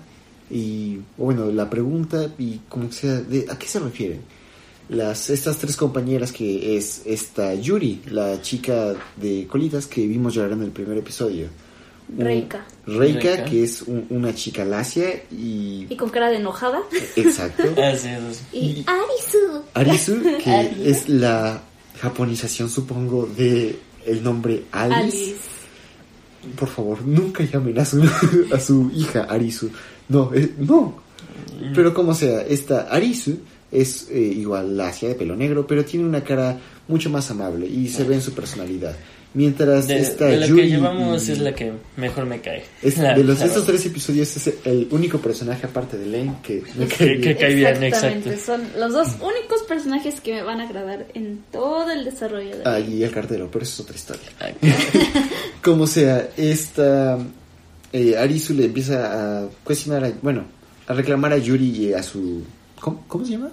y, 0.51 0.97
o 1.17 1.23
bueno, 1.23 1.45
la 1.53 1.69
pregunta 1.69 2.33
y 2.37 2.59
como 2.67 2.89
que 2.89 2.95
sea, 2.95 3.21
de, 3.21 3.45
¿a 3.49 3.57
qué 3.57 3.67
se 3.67 3.79
refieren? 3.79 4.19
Las, 4.89 5.29
estas 5.31 5.57
tres 5.57 5.75
compañeras 5.75 6.31
que 6.31 6.77
es 6.77 7.01
esta 7.05 7.55
Yuri, 7.55 8.01
la 8.11 8.39
chica 8.41 8.93
de 9.15 9.47
colitas 9.49 9.87
que 9.87 10.05
vimos 10.05 10.35
llorar 10.35 10.51
en 10.51 10.61
el 10.63 10.69
primer 10.71 10.97
episodio. 10.97 11.47
Reika. 12.15 12.63
Reika, 12.85 13.19
Reika. 13.19 13.45
que 13.45 13.63
es 13.63 13.81
un- 13.81 14.05
una 14.11 14.35
chica 14.35 14.63
lacia 14.63 15.23
y... 15.31 15.87
Y 15.89 15.95
con 15.97 16.09
cara 16.11 16.29
de 16.29 16.35
enojada. 16.37 16.81
Exacto. 17.15 17.63
Ah, 17.77 17.95
sí. 17.97 18.09
Y 18.53 18.85
Arisu. 18.85 19.63
Arisu, 19.73 20.21
que 20.43 20.51
Arisu. 20.51 20.83
es 20.83 21.09
la 21.09 21.63
japonización, 21.99 22.69
supongo, 22.69 23.25
de 23.35 23.79
el 24.05 24.21
nombre 24.23 24.65
Alice. 24.71 25.35
Por 26.59 26.69
favor, 26.69 27.01
nunca 27.07 27.43
llamen 27.43 27.79
a 27.79 27.85
su, 27.85 28.03
a 28.53 28.59
su 28.59 28.91
hija 28.93 29.23
Arisu. 29.23 29.71
No, 30.09 30.31
eh, 30.31 30.53
no. 30.59 31.03
Pero 31.73 31.91
como 31.91 32.13
sea, 32.13 32.41
esta 32.41 32.81
Arisu 32.81 33.39
es 33.81 34.07
eh, 34.11 34.19
igual 34.19 34.75
lacia 34.77 35.09
de 35.09 35.15
pelo 35.15 35.35
negro, 35.35 35.65
pero 35.67 35.83
tiene 35.85 36.05
una 36.05 36.23
cara 36.23 36.57
mucho 36.87 37.09
más 37.09 37.29
amable 37.31 37.67
y 37.67 37.87
se 37.87 38.03
ve 38.03 38.15
en 38.15 38.21
su 38.21 38.33
personalidad. 38.33 38.95
Mientras 39.33 39.87
De, 39.89 39.99
esta 39.99 40.27
de 40.27 40.37
lo 40.37 40.45
Yuri 40.47 40.61
que 40.61 40.67
llevamos 40.69 41.27
y- 41.27 41.31
es 41.33 41.39
la 41.39 41.53
que 41.53 41.73
mejor 41.97 42.25
me 42.25 42.39
cae. 42.39 42.63
es- 42.81 42.97
La- 42.97 43.13
de 43.17 43.23
los 43.25 43.39
la 43.39 43.45
estos 43.47 43.65
verdad. 43.65 43.79
tres 43.81 43.85
episodios 43.87 44.37
es 44.37 44.53
el 44.63 44.87
único 44.91 45.17
personaje 45.17 45.65
aparte 45.65 45.97
de 45.97 46.05
Lane 46.05 46.35
que 46.41 46.63
me 46.77 46.87
cae 46.87 46.97
Que- 46.97 47.05
bien. 47.07 47.21
que 47.21 47.35
cae 47.35 47.53
bien, 47.55 47.83
Exactamente. 47.83 48.29
exacto. 48.29 48.45
Son 48.45 48.79
los 48.79 48.93
dos 48.93 49.07
únicos 49.21 49.63
personajes 49.67 50.21
que 50.21 50.35
me 50.35 50.41
van 50.43 50.61
a 50.61 50.63
agradar 50.69 51.05
en 51.15 51.43
todo 51.51 51.91
el 51.91 52.05
desarrollo 52.05 52.55
de 52.59 52.61
Ah, 52.63 52.79
y 52.79 53.03
el 53.03 53.11
cartero, 53.11 53.49
pero 53.51 53.63
eso 53.65 53.73
es 53.73 53.79
otra 53.81 53.95
historia. 53.97 54.29
Ah, 54.39 54.47
Como 55.61 55.85
sea, 55.87 56.29
esta 56.37 57.17
eh, 57.91 58.15
Arisu 58.17 58.53
le 58.53 58.65
empieza 58.65 59.43
a 59.43 59.47
cuestionar, 59.65 60.05
a- 60.05 60.13
bueno, 60.21 60.45
a 60.87 60.93
reclamar 60.93 61.33
a 61.33 61.37
Yuri 61.37 61.65
y 61.87 61.93
a 61.93 62.01
su... 62.03 62.43
¿Cómo, 62.85 63.03
cómo 63.07 63.25
se 63.25 63.31
llama? 63.31 63.49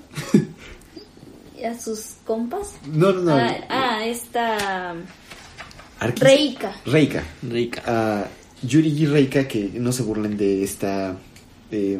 A 1.66 1.78
sus 1.80 2.16
compas. 2.26 2.74
No, 2.92 3.12
no, 3.12 3.22
no. 3.22 3.32
Ah, 3.34 3.56
ah, 3.70 4.04
esta 4.06 4.94
Arquis- 6.00 6.20
Reika. 6.20 6.76
Reika. 6.84 7.22
Rica. 7.42 7.82
A 7.86 8.26
Yuri 8.62 8.88
y 8.90 9.06
Reika 9.06 9.48
que 9.48 9.70
no 9.74 9.90
se 9.90 10.02
burlen 10.02 10.36
de 10.36 10.62
esta... 10.62 11.16
eh, 11.70 11.98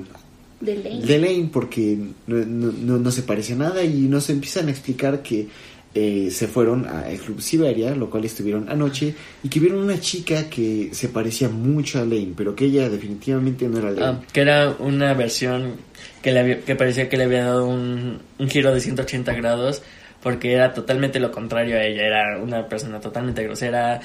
de 0.61 0.77
Lane. 0.77 1.07
de 1.07 1.18
Lane 1.18 1.49
porque 1.51 1.97
no, 2.27 2.37
no, 2.45 2.71
no- 2.73 2.99
no 2.99 3.11
se 3.11 3.23
parece 3.23 3.55
a 3.55 3.57
nada 3.57 3.83
y 3.83 4.01
nos 4.03 4.29
empiezan 4.29 4.68
a 4.68 4.71
explicar 4.73 5.23
que 5.23 5.49
eh, 5.95 6.31
se 6.31 6.49
fueron 6.49 6.87
al 6.87 7.16
Club 7.18 7.40
Siberia, 7.40 7.95
lo 7.95 8.09
cual 8.11 8.25
estuvieron 8.25 8.68
anoche, 8.68 9.14
y 9.42 9.49
que 9.49 9.59
vieron 9.61 9.79
una 9.81 10.01
chica 10.01 10.49
que 10.51 10.90
se 10.92 11.09
parecía 11.09 11.49
mucho 11.49 11.99
a 11.99 12.03
Lane, 12.05 12.33
pero 12.37 12.55
que 12.55 12.64
ella 12.66 12.88
definitivamente 12.88 13.68
no 13.68 13.79
era 13.79 13.90
Lane. 13.90 14.18
Ah, 14.21 14.21
que 14.33 14.40
era 14.40 14.77
una 14.79 15.14
versión 15.14 15.75
que, 16.23 16.33
le 16.33 16.41
había- 16.41 16.61
que 16.61 16.75
parecía 16.77 17.09
que 17.09 17.17
le 17.17 17.25
había 17.25 17.45
dado 17.45 17.67
un, 17.67 18.21
un 18.39 18.49
giro 18.49 18.73
de 18.73 18.81
180 18.81 19.33
grados 19.35 19.83
porque 20.23 20.53
era 20.53 20.73
totalmente 20.73 21.19
lo 21.21 21.33
contrario 21.33 21.77
a 21.77 21.83
ella, 21.85 22.03
era 22.07 22.39
una 22.41 22.69
persona 22.69 23.01
totalmente 23.01 23.43
grosera, 23.43 24.01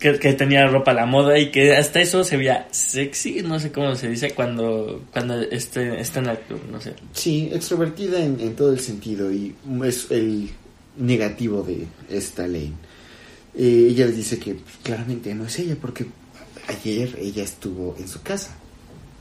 que, 0.00 0.18
que 0.18 0.32
tenía 0.32 0.66
ropa 0.66 0.90
a 0.90 0.94
la 0.94 1.06
moda 1.06 1.38
y 1.38 1.50
que 1.52 1.76
hasta 1.76 2.00
eso 2.00 2.24
se 2.24 2.36
veía 2.36 2.66
sexy, 2.72 3.42
no 3.42 3.58
sé 3.60 3.70
cómo 3.72 3.94
se 3.94 4.08
dice 4.08 4.32
cuando, 4.32 5.04
cuando 5.12 5.40
esté, 5.40 6.00
está 6.00 6.18
en 6.20 6.26
el 6.26 6.38
club, 6.38 6.60
no 6.70 6.80
sé. 6.80 6.94
Sí, 7.12 7.48
extrovertida 7.52 8.20
en, 8.20 8.40
en 8.40 8.56
todo 8.56 8.72
el 8.72 8.80
sentido 8.80 9.32
y 9.32 9.54
es 9.84 10.10
el 10.10 10.50
negativo 10.96 11.62
de 11.62 11.86
esta 12.10 12.42
Lane. 12.48 12.72
Eh, 13.56 13.86
ella 13.90 14.06
dice 14.08 14.38
que 14.40 14.54
pues, 14.54 14.76
claramente 14.82 15.32
no 15.34 15.46
es 15.46 15.56
ella 15.60 15.76
porque 15.80 16.06
ayer 16.68 17.16
ella 17.20 17.44
estuvo 17.44 17.94
en 17.98 18.08
su 18.08 18.22
casa, 18.22 18.56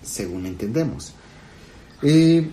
según 0.04 0.46
entendemos. 0.48 1.14
Eh, 2.04 2.48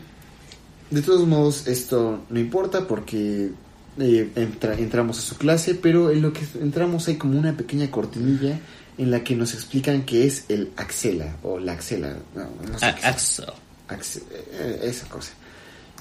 de 0.90 1.02
todos 1.02 1.26
modos, 1.26 1.66
esto 1.66 2.24
no 2.30 2.38
importa 2.40 2.87
porque 2.87 3.50
eh, 3.98 4.30
entra- 4.37 4.78
entramos 4.78 5.18
a 5.18 5.22
su 5.22 5.37
clase, 5.37 5.74
pero 5.74 6.11
en 6.11 6.22
lo 6.22 6.33
que 6.33 6.40
entramos 6.61 7.09
hay 7.09 7.16
como 7.16 7.38
una 7.38 7.57
pequeña 7.57 7.90
cortinilla 7.90 8.61
en 8.96 9.11
la 9.11 9.24
que 9.24 9.35
nos 9.37 9.54
explican 9.54 10.04
que 10.04 10.26
es 10.26 10.44
el 10.48 10.70
axela 10.76 11.37
o 11.42 11.59
la 11.59 11.72
axela. 11.72 12.16
No, 12.35 12.42
no 12.70 12.78
sé 12.78 12.87
Ah. 12.87 12.96
Axel. 13.02 13.46
Axe- 13.88 14.22
eh, 14.52 14.80
esa 14.85 15.07
cosa. 15.09 15.33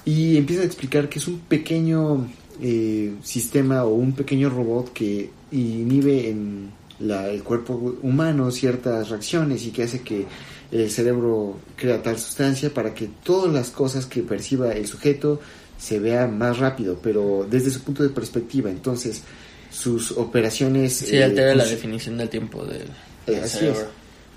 Y 0.04 0.36
empieza 0.36 0.62
a 0.62 0.66
explicar 0.66 1.08
que 1.08 1.18
es 1.18 1.26
un 1.28 1.40
pequeño 1.40 2.28
eh, 2.62 3.14
sistema 3.24 3.84
o 3.84 3.94
un 3.94 4.12
pequeño 4.12 4.48
robot 4.48 4.92
que 4.92 5.28
inhibe 5.50 6.28
en 6.30 6.70
la- 7.00 7.28
el 7.28 7.42
cuerpo 7.42 7.96
humano 8.02 8.50
ciertas 8.52 9.08
reacciones 9.08 9.64
y 9.66 9.70
que 9.70 9.82
hace 9.82 10.02
que 10.02 10.24
el 10.82 10.90
cerebro 10.90 11.56
crea 11.76 12.02
tal 12.02 12.18
sustancia 12.18 12.68
para 12.74 12.92
que 12.94 13.08
todas 13.22 13.52
las 13.52 13.70
cosas 13.70 14.06
que 14.06 14.22
perciba 14.22 14.72
el 14.72 14.86
sujeto 14.86 15.40
se 15.78 15.98
vean 16.00 16.36
más 16.36 16.58
rápido, 16.58 16.98
pero 17.02 17.46
desde 17.48 17.70
su 17.70 17.80
punto 17.82 18.02
de 18.02 18.08
perspectiva. 18.10 18.70
Entonces, 18.70 19.22
sus 19.70 20.12
operaciones... 20.12 20.94
Sí, 20.96 21.16
eh, 21.16 21.24
altera 21.24 21.54
la 21.54 21.64
fun- 21.64 21.72
definición 21.74 22.18
del 22.18 22.28
tiempo 22.28 22.64
del, 22.64 22.82
eh, 22.82 23.32
del 23.32 23.44
así 23.44 23.58
cerebro. 23.58 23.80
es. 23.80 23.86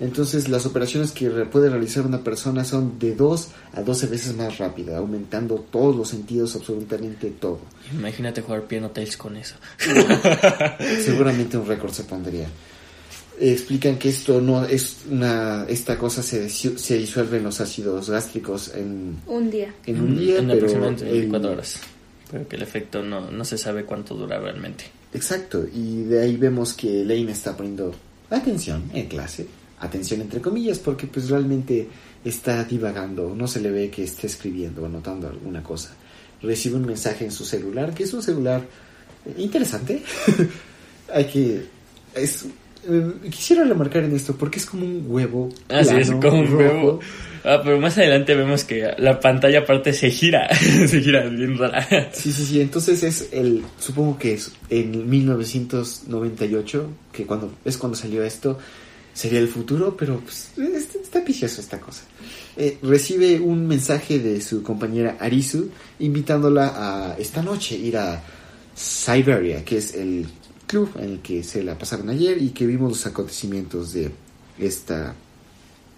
Entonces 0.00 0.48
las 0.48 0.64
operaciones 0.64 1.10
que 1.10 1.28
puede 1.28 1.68
realizar 1.70 2.06
una 2.06 2.22
persona 2.22 2.64
son 2.64 3.00
de 3.00 3.16
2 3.16 3.48
a 3.74 3.82
12 3.82 4.06
veces 4.06 4.36
más 4.36 4.58
rápida, 4.58 4.96
aumentando 4.98 5.56
todos 5.72 5.96
los 5.96 6.08
sentidos, 6.08 6.54
absolutamente 6.54 7.30
todo. 7.30 7.58
Imagínate 7.92 8.42
jugar 8.42 8.62
Piano 8.68 8.90
Tales 8.90 9.16
con 9.16 9.36
eso. 9.36 9.56
Seguramente 11.04 11.56
un 11.56 11.66
récord 11.66 11.92
se 11.92 12.04
pondría. 12.04 12.46
Explican 13.40 13.98
que 13.98 14.08
esto 14.08 14.40
no 14.40 14.64
es 14.64 14.98
una 15.10 15.64
esta 15.68 15.96
cosa 15.96 16.22
se, 16.22 16.48
se 16.48 16.98
disuelve 16.98 17.36
en 17.38 17.44
los 17.44 17.60
ácidos 17.60 18.10
gástricos 18.10 18.72
en, 18.74 19.16
Un 19.26 19.50
día. 19.50 19.72
en 19.86 20.00
un 20.00 20.18
día, 20.18 20.38
en 20.38 20.46
pero 20.46 20.56
aproximadamente 20.58 21.04
el- 21.04 21.12
24 21.12 21.52
horas. 21.52 21.80
Pero 22.30 22.48
que 22.48 22.56
el 22.56 22.62
efecto 22.62 23.02
no, 23.02 23.30
no 23.30 23.44
se 23.44 23.56
sabe 23.56 23.84
cuánto 23.84 24.14
dura 24.14 24.38
realmente. 24.40 24.84
Exacto, 25.14 25.64
y 25.72 26.02
de 26.02 26.20
ahí 26.20 26.36
vemos 26.36 26.74
que 26.74 27.04
Lane 27.04 27.32
está 27.32 27.56
poniendo 27.56 27.94
atención 28.28 28.90
en 28.92 29.06
clase, 29.06 29.46
atención 29.80 30.20
entre 30.20 30.40
comillas, 30.40 30.78
porque 30.78 31.06
pues 31.06 31.30
realmente 31.30 31.88
está 32.24 32.64
divagando, 32.64 33.34
no 33.34 33.46
se 33.46 33.60
le 33.60 33.70
ve 33.70 33.88
que 33.88 34.04
esté 34.04 34.26
escribiendo 34.26 34.82
o 34.82 34.86
anotando 34.86 35.28
alguna 35.28 35.62
cosa. 35.62 35.94
Recibe 36.42 36.76
un 36.76 36.84
mensaje 36.86 37.24
en 37.24 37.30
su 37.32 37.44
celular, 37.44 37.94
que 37.94 38.02
es 38.02 38.12
un 38.12 38.22
celular 38.22 38.62
eh, 39.24 39.34
interesante. 39.38 40.02
Hay 41.14 41.24
que... 41.26 41.64
Es, 42.14 42.44
quisiera 43.30 43.64
remarcar 43.64 44.04
en 44.04 44.14
esto, 44.14 44.36
porque 44.36 44.58
es 44.58 44.66
como 44.66 44.84
un 44.84 45.04
huevo. 45.08 45.48
Ah, 45.68 45.84
sí, 45.84 45.94
es 45.96 46.10
como 46.10 46.40
un 46.40 46.46
rojo. 46.46 46.56
huevo. 46.58 47.00
Ah, 47.44 47.60
pero 47.64 47.78
más 47.80 47.96
adelante 47.96 48.34
vemos 48.34 48.64
que 48.64 48.90
la 48.98 49.20
pantalla 49.20 49.60
aparte 49.60 49.92
se 49.92 50.10
gira. 50.10 50.48
se 50.54 51.00
gira 51.00 51.24
bien 51.28 51.56
rara. 51.56 51.86
Sí, 52.12 52.32
sí, 52.32 52.44
sí. 52.44 52.60
Entonces 52.60 53.02
es 53.02 53.28
el, 53.32 53.62
supongo 53.78 54.18
que 54.18 54.34
es 54.34 54.52
en 54.70 55.08
1998, 55.08 56.90
que 57.12 57.24
cuando 57.26 57.52
es 57.64 57.76
cuando 57.78 57.96
salió 57.96 58.22
esto, 58.24 58.58
sería 59.14 59.38
el 59.38 59.48
futuro, 59.48 59.96
pero 59.96 60.20
pues, 60.20 60.50
es- 60.58 60.94
está 60.96 61.24
picioso 61.24 61.60
esta 61.60 61.80
cosa. 61.80 62.02
Eh, 62.56 62.78
recibe 62.82 63.38
un 63.40 63.66
mensaje 63.66 64.18
de 64.18 64.40
su 64.40 64.62
compañera 64.62 65.16
Arisu 65.20 65.70
invitándola 66.00 66.72
a 67.12 67.16
esta 67.18 67.40
noche 67.42 67.76
ir 67.76 67.96
a 67.96 68.22
Siberia, 68.74 69.64
que 69.64 69.78
es 69.78 69.94
el 69.94 70.26
club 70.68 70.90
en 70.96 71.04
el 71.14 71.18
que 71.18 71.42
se 71.42 71.64
la 71.64 71.76
pasaron 71.76 72.08
ayer 72.10 72.40
y 72.40 72.50
que 72.50 72.66
vimos 72.66 72.90
los 72.90 73.06
acontecimientos 73.06 73.92
de 73.92 74.12
esta 74.58 75.16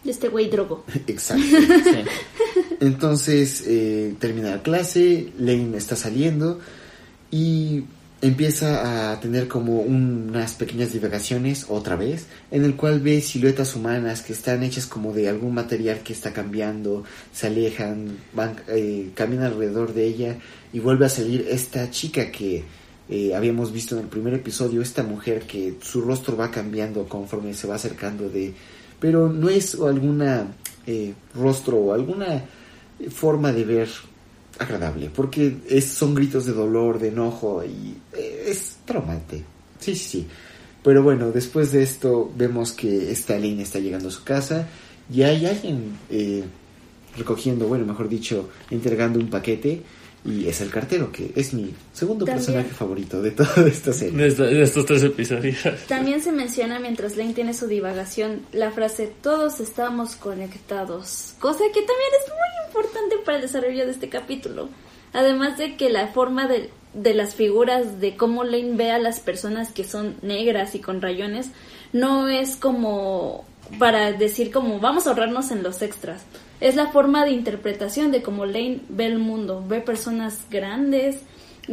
Este 0.04 0.28
güey 0.28 0.48
drogo. 0.48 0.84
exacto. 1.06 1.44
Sí. 1.44 2.04
Entonces 2.80 3.64
eh, 3.66 4.14
termina 4.18 4.50
la 4.52 4.62
clase, 4.62 5.32
Lane 5.38 5.76
está 5.76 5.96
saliendo 5.96 6.58
y 7.30 7.84
empieza 8.22 9.12
a 9.12 9.20
tener 9.20 9.48
como 9.48 9.80
unas 9.80 10.54
pequeñas 10.54 10.92
divagaciones 10.92 11.66
otra 11.68 11.96
vez, 11.96 12.26
en 12.50 12.64
el 12.64 12.76
cual 12.76 13.00
ve 13.00 13.20
siluetas 13.20 13.74
humanas 13.74 14.22
que 14.22 14.32
están 14.32 14.62
hechas 14.62 14.86
como 14.86 15.12
de 15.12 15.28
algún 15.28 15.54
material 15.54 16.00
que 16.00 16.12
está 16.12 16.32
cambiando, 16.32 17.04
se 17.32 17.46
alejan, 17.46 18.18
van, 18.34 18.56
eh, 18.68 19.10
caminan 19.14 19.46
alrededor 19.46 19.94
de 19.94 20.06
ella 20.06 20.36
y 20.72 20.80
vuelve 20.80 21.06
a 21.06 21.08
salir 21.08 21.46
esta 21.48 21.90
chica 21.90 22.30
que 22.30 22.64
eh, 23.11 23.34
habíamos 23.34 23.72
visto 23.72 23.96
en 23.96 24.02
el 24.02 24.08
primer 24.08 24.34
episodio, 24.34 24.80
esta 24.80 25.02
mujer 25.02 25.42
que 25.42 25.74
su 25.82 26.00
rostro 26.00 26.36
va 26.36 26.50
cambiando 26.50 27.08
conforme 27.08 27.54
se 27.54 27.66
va 27.66 27.74
acercando 27.74 28.28
de... 28.28 28.54
Pero 29.00 29.28
no 29.28 29.48
es 29.48 29.74
alguna 29.74 30.46
eh, 30.86 31.14
rostro 31.34 31.76
o 31.78 31.92
alguna 31.92 32.44
forma 33.11 33.52
de 33.52 33.64
ver 33.64 33.88
agradable, 34.58 35.11
porque 35.14 35.56
es, 35.68 35.86
son 35.86 36.14
gritos 36.14 36.46
de 36.46 36.52
dolor, 36.52 36.98
de 36.98 37.08
enojo 37.08 37.64
y 37.64 37.96
eh, 38.16 38.44
es 38.46 38.76
traumante. 38.84 39.42
Sí, 39.78 39.94
sí. 39.96 40.26
Pero 40.82 41.02
bueno, 41.02 41.32
después 41.32 41.72
de 41.72 41.82
esto 41.82 42.30
vemos 42.36 42.72
que 42.72 43.11
esta 43.11 43.34
Lane 43.34 43.62
está 43.62 43.78
llegando 43.78 44.08
a 44.08 44.12
su 44.12 44.22
casa 44.22 44.68
y 45.12 45.22
hay 45.22 45.46
alguien 45.46 45.98
eh, 46.11 46.44
recogiendo, 47.16 47.66
bueno, 47.66 47.86
mejor 47.86 48.08
dicho, 48.08 48.50
entregando 48.70 49.18
un 49.18 49.28
paquete 49.28 49.82
y 50.24 50.46
es 50.48 50.60
el 50.60 50.70
cartero, 50.70 51.10
que 51.12 51.32
es 51.34 51.54
mi 51.54 51.74
segundo 51.94 52.24
También. 52.26 52.44
personaje 52.44 52.74
favorito 52.74 53.22
de 53.22 53.30
toda 53.30 53.66
esta 53.66 53.90
De, 53.90 53.96
serie. 53.96 54.26
esta- 54.26 54.44
de 54.44 54.62
estos 54.62 54.84
tres 54.86 55.02
episodios. 55.02 55.56
También 55.88 56.20
se 56.22 56.30
menciona 56.32 56.78
mientras 56.78 57.16
Lane 57.16 57.32
tiene 57.34 57.54
su 57.54 57.66
divagación 57.66 58.42
la 58.52 58.70
frase 58.70 59.10
todos 59.22 59.60
estamos 59.60 60.16
conectados, 60.16 61.34
cosa 61.38 61.64
que 61.72 61.80
también 61.80 62.10
es 62.22 62.28
muy 62.28 62.66
importante 62.68 63.16
para 63.24 63.36
el 63.38 63.42
desarrollo 63.42 63.86
de 63.86 63.92
este 63.92 64.08
capítulo. 64.08 64.68
Además 65.12 65.58
de 65.58 65.76
que 65.76 65.90
la 65.90 66.08
forma 66.08 66.46
de, 66.46 66.70
de 66.94 67.14
las 67.14 67.34
figuras 67.34 68.00
de 68.00 68.16
cómo 68.16 68.44
Lane 68.44 68.76
ve 68.76 68.90
a 68.92 68.98
las 68.98 69.20
personas 69.20 69.70
que 69.72 69.84
son 69.84 70.16
negras 70.22 70.74
y 70.74 70.80
con 70.80 71.00
rayones 71.02 71.48
no 71.92 72.28
es 72.28 72.54
como 72.56 73.44
para 73.78 74.12
decir 74.12 74.52
como 74.52 74.78
vamos 74.80 75.06
a 75.06 75.10
ahorrarnos 75.10 75.50
en 75.50 75.62
los 75.62 75.82
extras. 75.82 76.22
Es 76.61 76.76
la 76.76 76.88
forma 76.92 77.24
de 77.24 77.30
interpretación 77.30 78.11
de 78.11 78.22
cómo 78.22 78.44
Lane 78.46 78.80
ve 78.88 79.06
el 79.06 79.18
mundo, 79.18 79.64
ve 79.66 79.80
personas 79.80 80.38
grandes, 80.50 81.16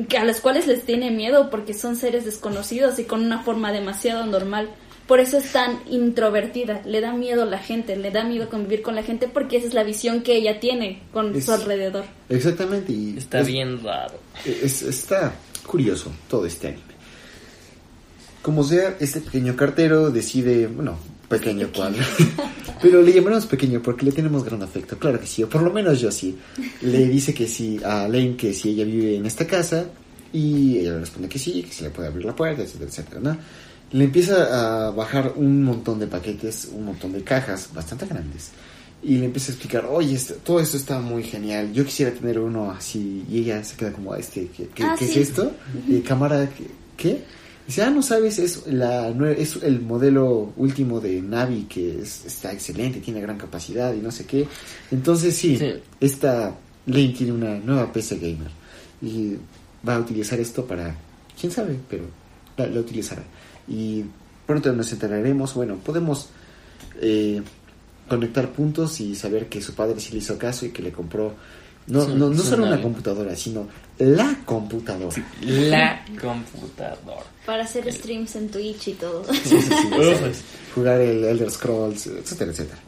que 0.09 0.17
a 0.17 0.23
las 0.25 0.39
cuales 0.41 0.67
les 0.67 0.83
tiene 0.85 1.11
miedo 1.11 1.49
porque 1.49 1.73
son 1.73 1.95
seres 1.95 2.23
desconocidos 2.25 2.97
y 2.99 3.03
con 3.03 3.23
una 3.25 3.43
forma 3.43 3.71
demasiado 3.71 4.25
normal. 4.25 4.69
Por 5.07 5.19
eso 5.21 5.37
es 5.37 5.51
tan 5.53 5.79
introvertida, 5.89 6.81
le 6.85 6.99
da 6.99 7.13
miedo 7.13 7.43
a 7.43 7.45
la 7.45 7.59
gente, 7.59 7.95
le 7.95 8.11
da 8.11 8.23
miedo 8.25 8.49
convivir 8.49 8.81
con 8.81 8.93
la 8.95 9.03
gente 9.03 9.27
porque 9.29 9.57
esa 9.57 9.67
es 9.67 9.73
la 9.73 9.83
visión 9.83 10.21
que 10.21 10.35
ella 10.35 10.59
tiene 10.59 11.01
con 11.13 11.33
Es- 11.35 11.45
su 11.45 11.53
alrededor. 11.53 12.03
Exactamente. 12.29 12.91
Y 12.91 13.15
Está 13.17 13.39
es- 13.39 13.47
bien 13.47 13.81
raro. 13.83 14.15
Es- 14.45 14.81
está 14.81 15.33
curioso 15.65 16.11
todo 16.29 16.45
este 16.45 16.67
anime. 16.67 16.83
Como 18.41 18.63
sea, 18.63 18.95
este 18.99 19.19
pequeño 19.21 19.55
cartero 19.55 20.09
decide, 20.11 20.67
bueno, 20.67 20.97
pequeño 21.29 21.69
cual, 21.75 21.95
pero 22.81 23.01
le 23.01 23.11
llamaremos 23.13 23.45
pequeño 23.45 23.81
porque 23.81 24.05
le 24.05 24.11
tenemos 24.11 24.43
gran 24.43 24.61
afecto, 24.63 24.97
claro 24.97 25.19
que 25.19 25.27
sí, 25.27 25.43
o 25.43 25.49
por 25.49 25.61
lo 25.61 25.71
menos 25.71 25.99
yo 25.99 26.11
sí. 26.11 26.35
Le 26.81 27.07
dice 27.07 27.33
que 27.33 27.47
sí 27.47 27.79
a 27.83 28.07
Lane 28.07 28.35
que 28.35 28.53
si 28.53 28.69
ella 28.69 28.85
vive 28.85 29.15
en 29.17 29.25
esta 29.25 29.45
casa 29.47 29.85
y 30.33 30.79
ella 30.79 30.91
le 30.93 30.99
responde 30.99 31.29
que 31.29 31.39
sí, 31.39 31.63
que 31.63 31.71
se 31.73 31.83
le 31.85 31.89
puede 31.89 32.07
abrir 32.09 32.25
la 32.25 32.35
puerta, 32.35 32.61
etcétera, 32.63 32.89
etcétera, 32.89 33.19
¿no? 33.21 33.37
Le 33.91 34.03
empieza 34.03 34.87
a 34.87 34.91
bajar 34.91 35.33
un 35.37 35.63
montón 35.63 35.99
de 35.99 36.07
paquetes, 36.07 36.69
un 36.73 36.85
montón 36.85 37.13
de 37.13 37.23
cajas 37.23 37.69
bastante 37.73 38.05
grandes. 38.05 38.49
Y 39.01 39.17
le 39.19 39.25
empieza 39.25 39.51
a 39.51 39.55
explicar, 39.55 39.85
oye, 39.85 40.15
esto- 40.15 40.33
todo 40.43 40.59
esto 40.59 40.75
está 40.75 40.99
muy 40.99 41.23
genial, 41.23 41.71
yo 41.71 41.85
quisiera 41.85 42.11
tener 42.11 42.39
uno 42.39 42.71
así. 42.71 43.23
Y 43.31 43.39
ella 43.39 43.63
se 43.63 43.77
queda 43.77 43.93
como, 43.93 44.13
este, 44.15 44.47
¿qué, 44.47 44.67
qué- 44.75 44.83
Ah, 44.83 44.95
qué 44.99 45.05
sí. 45.05 45.19
es 45.21 45.29
esto? 45.29 45.51
Y 45.87 45.99
cámara, 46.01 46.49
¿qué? 46.97 47.21
Dice, 47.67 47.81
ah, 47.83 47.89
no 47.89 48.01
sabes, 48.01 48.39
es, 48.39 48.65
la, 48.67 49.09
es 49.37 49.57
el 49.61 49.81
modelo 49.81 50.53
último 50.55 51.01
de 51.01 51.21
Navi 51.21 51.63
que 51.63 51.99
es- 52.01 52.25
está 52.25 52.53
excelente, 52.53 53.01
tiene 53.01 53.19
gran 53.21 53.37
capacidad 53.37 53.93
y 53.93 53.97
no 53.97 54.09
sé 54.09 54.25
qué. 54.25 54.47
Entonces 54.89 55.35
sí, 55.35 55.57
Sí. 55.57 55.73
esta 55.99 56.55
Lane 56.85 57.09
tiene 57.17 57.33
una 57.33 57.59
nueva 57.59 57.91
PC 57.91 58.15
gamer 58.19 58.49
y 59.01 59.35
va 59.87 59.95
a 59.97 59.99
utilizar 59.99 60.39
esto 60.39 60.65
para, 60.65 60.95
quién 61.39 61.51
sabe, 61.51 61.77
pero 61.89 62.05
la, 62.55 62.67
la 62.67 62.79
utilizará. 62.79 63.23
Y 63.67 64.05
pronto 64.45 64.71
nos 64.71 64.91
enteraremos, 64.93 65.53
bueno, 65.53 65.75
podemos 65.75 66.29
eh, 67.01 67.41
conectar 68.07 68.49
puntos 68.53 69.01
y 69.01 69.13
saber 69.15 69.47
que 69.49 69.61
su 69.61 69.73
padre 69.75 69.99
sí 69.99 70.13
le 70.13 70.19
hizo 70.19 70.37
caso 70.37 70.65
y 70.65 70.69
que 70.69 70.81
le 70.81 70.93
compró 70.93 71.33
no, 71.87 72.05
Sí, 72.05 72.13
no, 72.15 72.29
no 72.29 72.41
solo 72.43 72.65
una 72.65 72.81
computadora, 72.81 73.35
sino 73.35 73.67
la 73.99 74.39
computadora. 74.45 75.15
La 75.41 76.05
computadora. 76.21 77.23
Para 77.45 77.63
hacer 77.63 77.91
streams 77.91 78.35
en 78.35 78.49
Twitch 78.49 78.89
y 78.89 78.93
todo. 78.93 79.23
Sí, 79.33 79.61
sí, 79.61 79.71
jugar 80.75 80.99
el 81.01 81.23
Elder 81.23 81.49
Scrolls, 81.49 82.07
etcétera, 82.07 82.51
etcétera. 82.51 82.79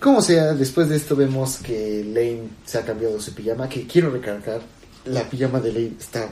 Como 0.00 0.22
sea, 0.22 0.54
después 0.54 0.88
de 0.88 0.96
esto 0.96 1.14
vemos 1.16 1.58
que 1.58 2.04
Lane 2.04 2.48
se 2.64 2.78
ha 2.78 2.84
cambiado 2.84 3.20
su 3.20 3.34
pijama, 3.34 3.68
que 3.68 3.86
quiero 3.86 4.10
recargar, 4.10 4.60
la 5.06 5.22
pijama 5.28 5.60
de 5.60 5.72
Lane 5.72 5.92
está 5.98 6.28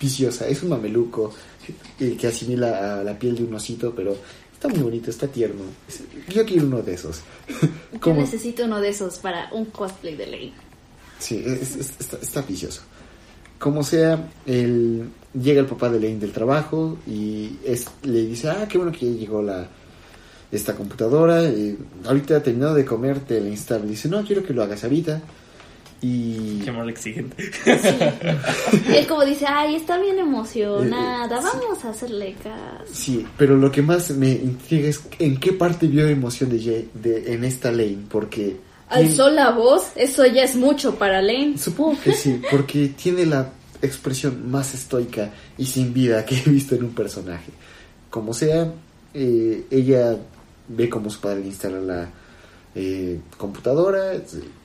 viciosa, 0.00 0.46
es 0.48 0.62
un 0.62 0.70
mameluco 0.70 1.32
que 1.98 2.26
asimila 2.26 3.00
a 3.00 3.04
la 3.04 3.18
piel 3.18 3.36
de 3.36 3.44
un 3.44 3.54
osito, 3.54 3.94
pero 3.94 4.16
está 4.52 4.68
muy 4.68 4.78
bonito, 4.80 5.10
está 5.10 5.26
tierno. 5.28 5.62
Yo 6.28 6.44
quiero 6.46 6.66
uno 6.66 6.80
de 6.82 6.94
esos. 6.94 7.20
Yo 8.04 8.14
necesito 8.14 8.64
uno 8.64 8.80
de 8.80 8.88
esos 8.88 9.18
para 9.18 9.50
un 9.52 9.66
cosplay 9.66 10.16
de 10.16 10.26
Lane. 10.26 10.52
Sí, 11.18 11.42
es- 11.46 11.76
es- 11.76 11.92
está, 12.00 12.16
está 12.22 12.42
vicioso. 12.42 12.80
Como 13.58 13.82
sea, 13.82 14.28
el, 14.46 15.08
llega 15.40 15.60
el 15.60 15.66
papá 15.66 15.88
de 15.90 15.98
Lane 16.00 16.18
del 16.20 16.32
trabajo 16.32 16.96
y 17.06 17.50
es, 17.64 17.86
le 18.04 18.24
dice, 18.26 18.48
ah, 18.50 18.66
qué 18.68 18.78
bueno 18.78 18.92
que 18.92 19.12
ya 19.12 19.18
llegó 19.18 19.42
la, 19.42 19.66
esta 20.52 20.74
computadora. 20.74 21.44
eh, 21.44 21.76
ahorita 22.06 22.42
terminado 22.42 22.74
de 22.74 22.84
comer, 22.84 23.20
te 23.20 23.40
la 23.40 23.48
instalo. 23.48 23.84
Dice, 23.86 24.08
no, 24.08 24.24
quiero 24.24 24.42
que 24.44 24.52
lo 24.54 24.62
hagas 24.62 24.84
ahorita. 24.84 25.20
Y... 26.00 26.60
Qué 26.62 26.70
amor 26.70 26.88
exigente. 26.88 27.50
Él 28.94 29.04
como 29.08 29.24
dice, 29.24 29.46
ay, 29.48 29.74
está 29.74 29.98
bien 30.00 30.20
emocionada, 30.20 31.40
vamos 31.40 31.84
a 31.84 31.90
hacerle 31.90 32.36
caso. 32.40 32.84
Sí, 32.92 33.26
pero 33.36 33.56
lo 33.56 33.72
que 33.72 33.82
más 33.82 34.10
me 34.12 34.30
intriga 34.30 34.88
es 34.88 35.00
en 35.18 35.38
qué 35.40 35.52
parte 35.52 35.88
vio 35.88 36.06
emoción 36.06 36.50
de, 36.50 36.60
Jay- 36.62 36.88
de 36.94 37.34
en 37.34 37.42
esta 37.42 37.72
Lane, 37.72 37.98
porque... 38.08 38.67
Alzó 38.90 39.30
la 39.30 39.50
voz, 39.50 39.88
eso 39.96 40.24
ya 40.26 40.44
es 40.44 40.56
mucho 40.56 40.94
para 40.96 41.20
Lane. 41.22 41.58
Supongo 41.58 41.98
que 42.02 42.12
sí, 42.12 42.40
porque 42.50 42.88
tiene 43.02 43.26
la 43.26 43.50
expresión 43.82 44.50
más 44.50 44.74
estoica 44.74 45.30
y 45.56 45.66
sin 45.66 45.92
vida 45.94 46.24
que 46.24 46.36
he 46.38 46.50
visto 46.50 46.74
en 46.74 46.84
un 46.84 46.94
personaje. 46.94 47.50
Como 48.10 48.32
sea, 48.34 48.72
eh, 49.14 49.66
ella 49.70 50.16
ve 50.68 50.88
como 50.88 51.10
su 51.10 51.20
padre 51.20 51.40
le 51.40 51.46
instala 51.48 51.80
la 51.80 52.08
eh, 52.74 53.20
computadora, 53.36 54.12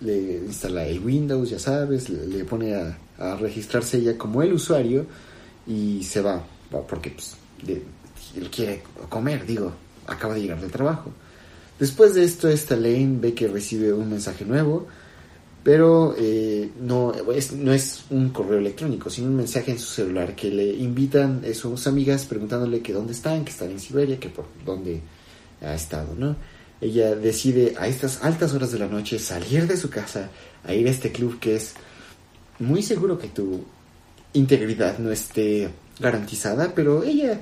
le 0.02 0.38
instala 0.46 0.86
el 0.86 1.00
Windows, 1.00 1.50
ya 1.50 1.60
sabes, 1.60 2.10
le, 2.10 2.26
le 2.28 2.44
pone 2.46 2.74
a, 2.76 2.98
a 3.18 3.36
registrarse 3.36 3.98
ella 3.98 4.18
como 4.18 4.42
el 4.42 4.54
usuario 4.54 5.06
y 5.68 6.04
se 6.04 6.22
va, 6.22 6.44
porque 6.88 7.10
pues, 7.12 7.36
le- 7.66 7.84
él 8.36 8.50
quiere 8.50 8.84
comer, 9.10 9.46
digo, 9.46 9.72
acaba 10.08 10.34
de 10.34 10.42
llegar 10.42 10.60
del 10.60 10.72
trabajo. 10.72 11.12
Después 11.80 12.14
de 12.14 12.24
esto, 12.24 12.48
esta 12.48 12.76
Lane 12.76 13.18
ve 13.20 13.34
que 13.34 13.48
recibe 13.48 13.94
un 13.94 14.10
mensaje 14.10 14.46
nuevo, 14.46 14.88
pero 15.64 16.14
eh, 16.18 16.70
no, 16.82 17.14
es, 17.34 17.54
no 17.54 17.72
es 17.72 18.04
un 18.10 18.30
correo 18.30 18.60
electrónico, 18.60 19.10
sino 19.10 19.28
un 19.28 19.38
mensaje 19.38 19.72
en 19.72 19.80
su 19.80 19.92
celular 19.92 20.36
que 20.36 20.50
le 20.50 20.74
invitan 20.74 21.42
eh, 21.44 21.54
sus 21.54 21.88
amigas 21.88 22.26
preguntándole 22.26 22.82
que 22.82 22.94
dónde 22.94 23.14
están, 23.14 23.46
que 23.46 23.52
están 23.52 23.72
en 23.72 23.80
Siberia, 23.80 24.20
que 24.20 24.30
por 24.30 24.46
dónde 24.66 25.02
ha 25.62 25.74
estado, 25.74 26.16
¿no? 26.18 26.36
Ella 26.82 27.16
decide 27.16 27.76
a 27.78 27.88
estas 27.88 28.24
altas 28.24 28.54
horas 28.54 28.74
de 28.74 28.80
la 28.80 28.88
noche 28.88 29.18
salir 29.18 29.68
de 29.68 29.78
su 29.78 29.90
casa 29.90 30.30
a 30.66 30.74
ir 30.74 30.86
a 30.88 30.92
este 30.92 31.14
club 31.14 31.40
que 31.40 31.56
es 31.56 31.76
muy 32.60 32.84
seguro 32.84 33.18
que 33.18 33.30
tu 33.30 33.64
integridad 34.34 34.98
no 35.00 35.12
esté 35.12 35.70
garantizada, 36.00 36.74
pero 36.76 37.04
ella 37.04 37.42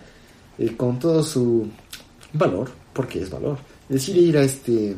eh, 0.60 0.76
con 0.78 1.00
todo 1.00 1.24
su 1.24 1.68
valor, 2.34 2.70
porque 2.94 3.20
es 3.22 3.32
valor, 3.32 3.58
decide 3.92 4.20
ir 4.20 4.38
a 4.38 4.42
este 4.44 4.96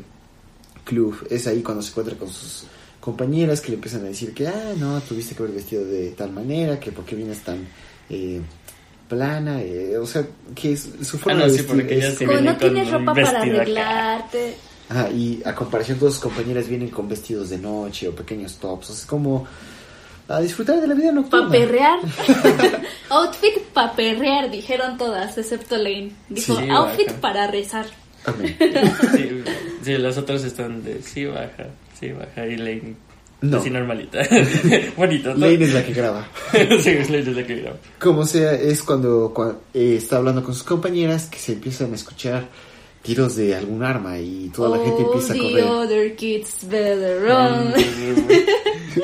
club. 0.85 1.27
Es 1.29 1.47
ahí 1.47 1.61
cuando 1.61 1.81
se 1.81 1.89
encuentra 1.89 2.15
con 2.15 2.29
sus 2.29 2.63
compañeras 2.99 3.59
que 3.61 3.69
le 3.69 3.75
empiezan 3.75 4.01
a 4.01 4.05
decir 4.05 4.33
que, 4.33 4.47
ah, 4.47 4.73
no, 4.77 4.99
tuviste 5.01 5.35
que 5.35 5.43
haber 5.43 5.55
vestido 5.55 5.83
de 5.85 6.11
tal 6.11 6.31
manera, 6.31 6.79
que 6.79 6.91
por 6.91 7.03
qué 7.05 7.15
vienes 7.15 7.39
tan 7.43 7.67
eh, 8.09 8.39
plana, 9.09 9.61
eh, 9.61 9.97
o 9.97 10.05
sea, 10.05 10.25
que 10.55 10.71
es, 10.73 10.87
su 11.01 11.17
forma 11.17 11.39
Ah, 11.43 11.47
no, 11.47 11.51
de 11.51 11.59
sí, 11.59 11.65
vestir 11.65 11.93
es- 12.03 12.19
viene 12.19 12.41
no 12.41 12.57
tienes 12.57 12.89
ropa 12.91 13.13
para 13.13 13.29
acá. 13.29 13.41
arreglarte. 13.41 14.55
Ajá, 14.89 15.09
y 15.11 15.41
a 15.45 15.55
comparación 15.55 15.97
todas 15.97 16.15
sus 16.15 16.23
compañeras 16.23 16.67
vienen 16.67 16.89
con 16.89 17.07
vestidos 17.09 17.49
de 17.49 17.57
noche 17.57 18.07
o 18.07 18.15
pequeños 18.15 18.55
tops, 18.57 18.89
o 18.89 18.93
sea, 18.93 18.99
es 19.01 19.05
como 19.05 19.45
a 20.27 20.39
disfrutar 20.39 20.79
de 20.79 20.87
la 20.87 20.93
vida 20.93 21.11
nocturna. 21.11 21.45
Pa' 21.47 21.51
perrear. 21.51 21.99
Outfit 23.09 23.59
pa' 23.73 23.93
perrear, 23.95 24.49
dijeron 24.51 24.97
todas, 24.97 25.37
excepto 25.37 25.77
Lane. 25.77 26.11
Dijo, 26.29 26.55
Sí, 26.59 26.69
outfit 26.69 27.07
baja. 27.07 27.21
para 27.21 27.47
rezar. 27.47 27.85
Amén. 28.25 28.55
Sí, 29.15 29.43
sí, 29.83 29.97
los 29.97 30.17
otros 30.17 30.43
están 30.43 30.83
de 30.83 31.01
sí 31.01 31.25
baja, 31.25 31.67
sí 31.99 32.11
baja 32.11 32.45
y 32.47 32.55
Lane 32.57 32.95
No. 33.41 33.57
Así 33.57 33.69
normalita. 33.69 34.19
Bonito. 34.97 35.33
¿no? 35.33 35.45
Lane 35.45 35.65
es 35.65 35.73
la 35.73 35.85
que 35.85 35.93
graba. 35.93 36.27
sí, 36.51 36.93
Lane 36.93 37.19
es 37.19 37.27
la 37.35 37.43
que 37.45 37.55
graba. 37.57 37.77
Como 37.99 38.25
sea, 38.25 38.53
es 38.53 38.81
cuando, 38.83 39.33
cua- 39.33 39.57
eh, 39.73 39.95
está 39.97 40.17
hablando 40.17 40.41
con 40.43 40.53
sus 40.53 40.63
compañeras 40.63 41.25
que 41.25 41.37
se 41.39 41.53
empiezan 41.53 41.91
a 41.91 41.95
escuchar 41.95 42.47
tiros 43.03 43.35
de 43.35 43.53
algún 43.55 43.83
arma 43.83 44.17
y 44.19 44.49
toda 44.55 44.77
la 44.77 44.83
gente 44.83 45.03
All 45.03 45.07
empieza 45.11 45.33
a 45.33 45.35
the 45.35 45.41
correr. 45.41 45.63
other 45.65 46.15
kids 46.15 46.49
better 46.67 47.21
run. 47.21 47.73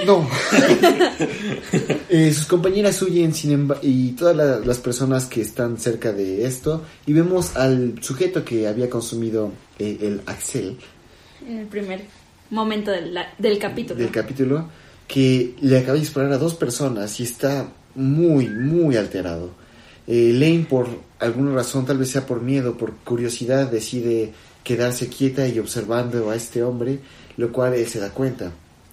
No. 0.05 0.27
Eh, 2.11 2.33
sus 2.33 2.45
compañeras 2.45 3.01
huyen 3.01 3.33
sin 3.33 3.69
y 3.83 4.11
todas 4.13 4.35
la- 4.35 4.59
las 4.59 4.79
personas 4.79 5.25
que 5.25 5.41
están 5.41 5.77
cerca 5.77 6.11
de 6.11 6.45
esto 6.45 6.83
y 7.05 7.13
vemos 7.13 7.55
al 7.55 7.95
sujeto 8.01 8.43
que 8.43 8.67
había 8.67 8.89
consumido 8.89 9.51
eh, 9.77 9.97
el 10.01 10.21
Axel 10.25 10.77
En 11.47 11.59
el 11.59 11.65
primer 11.67 12.01
momento 12.49 12.91
del, 12.91 13.13
la- 13.13 13.31
del 13.37 13.59
capítulo. 13.59 13.99
del 13.99 14.09
capítulo 14.11 14.69
que 15.07 15.55
le 15.61 15.77
acaba 15.77 15.93
de 15.93 15.99
disparar 16.01 16.31
a 16.33 16.37
dos 16.37 16.55
personas 16.55 17.19
y 17.19 17.23
está 17.23 17.67
muy 17.95 18.47
muy 18.47 18.95
alterado. 18.95 19.51
Eh, 20.11 20.33
Lane 20.33 20.65
por 20.67 20.87
alguna 21.19 21.53
razón, 21.53 21.85
tal 21.85 21.99
vez 21.99 22.09
sea 22.09 22.25
por 22.25 22.41
miedo, 22.41 22.75
por 22.75 22.95
curiosidad, 22.95 23.69
decide 23.69 24.33
quedarse 24.63 25.07
quieta 25.07 25.47
y 25.47 25.59
observando 25.59 26.31
a 26.31 26.35
este 26.35 26.63
hombre, 26.63 26.99
lo 27.37 27.51
cual 27.51 27.75
él 27.75 27.85
se 27.85 27.99
da 27.99 28.09
cuenta. 28.09 28.51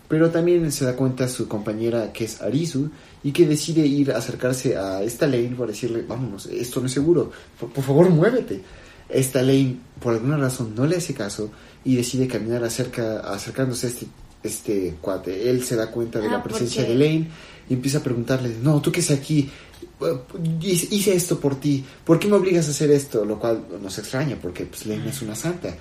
Pero 0.09 0.31
también 0.31 0.71
se 0.71 0.85
da 0.85 0.95
cuenta 0.95 1.27
su 1.27 1.49
compañera 1.49 2.13
que 2.13 2.25
es 2.27 2.43
Arisu 2.43 2.91
y 3.25 3.33
que 3.33 3.47
decide 3.47 3.87
ir 3.87 4.13
a 4.13 4.19
acercarse 4.19 4.77
a 4.77 5.03
esta 5.03 5.27
Lane 5.27 5.55
para 5.57 5.71
decirle, 5.73 6.05
vámonos, 6.07 6.47
esto 6.47 6.81
no 6.81 6.87
es 6.87 6.93
seguro, 6.93 7.33
por, 7.59 7.71
por 7.71 7.83
favor 7.83 8.11
muévete. 8.11 8.61
Esta 9.09 9.41
Lane 9.41 9.79
por 10.01 10.13
alguna 10.13 10.37
razón 10.37 10.75
no 10.75 10.85
le 10.85 10.97
hace 10.97 11.15
caso 11.15 11.51
y 11.83 11.97
decide 11.97 12.29
caminar 12.29 12.63
acerca, 12.63 13.21
acercándose 13.21 13.87
a 13.87 13.91
este, 13.91 14.07
este 14.43 14.97
cuate. 15.01 15.49
Él 15.49 15.65
se 15.65 15.77
da 15.77 15.91
cuenta 15.91 16.21
de 16.21 16.29
Ah, 16.29 16.33
la 16.33 16.43
presencia 16.43 16.83
de 16.83 16.95
Lane 16.95 17.29
y 17.69 17.75
empieza 17.75 17.99
a 17.99 18.03
preguntarle, 18.03 18.57
no, 18.63 18.81
tú 18.81 18.91
qué 18.93 19.01
haces 19.01 19.19
aquí, 19.19 19.51
Eh, 19.99 20.19
hice 20.61 21.15
esto 21.15 21.41
por 21.41 21.59
ti, 21.59 21.83
¿por 22.05 22.19
qué 22.19 22.29
me 22.29 22.37
obligas 22.37 22.69
a 22.69 22.71
hacer 22.71 22.91
esto? 22.91 23.25
Lo 23.25 23.39
cual 23.39 23.65
nos 23.83 23.99
extraña 23.99 24.37
porque 24.41 24.67
pues, 24.67 24.85
Lane 24.85 25.09
es 25.09 25.23
una 25.23 25.35
santa. 25.35 25.75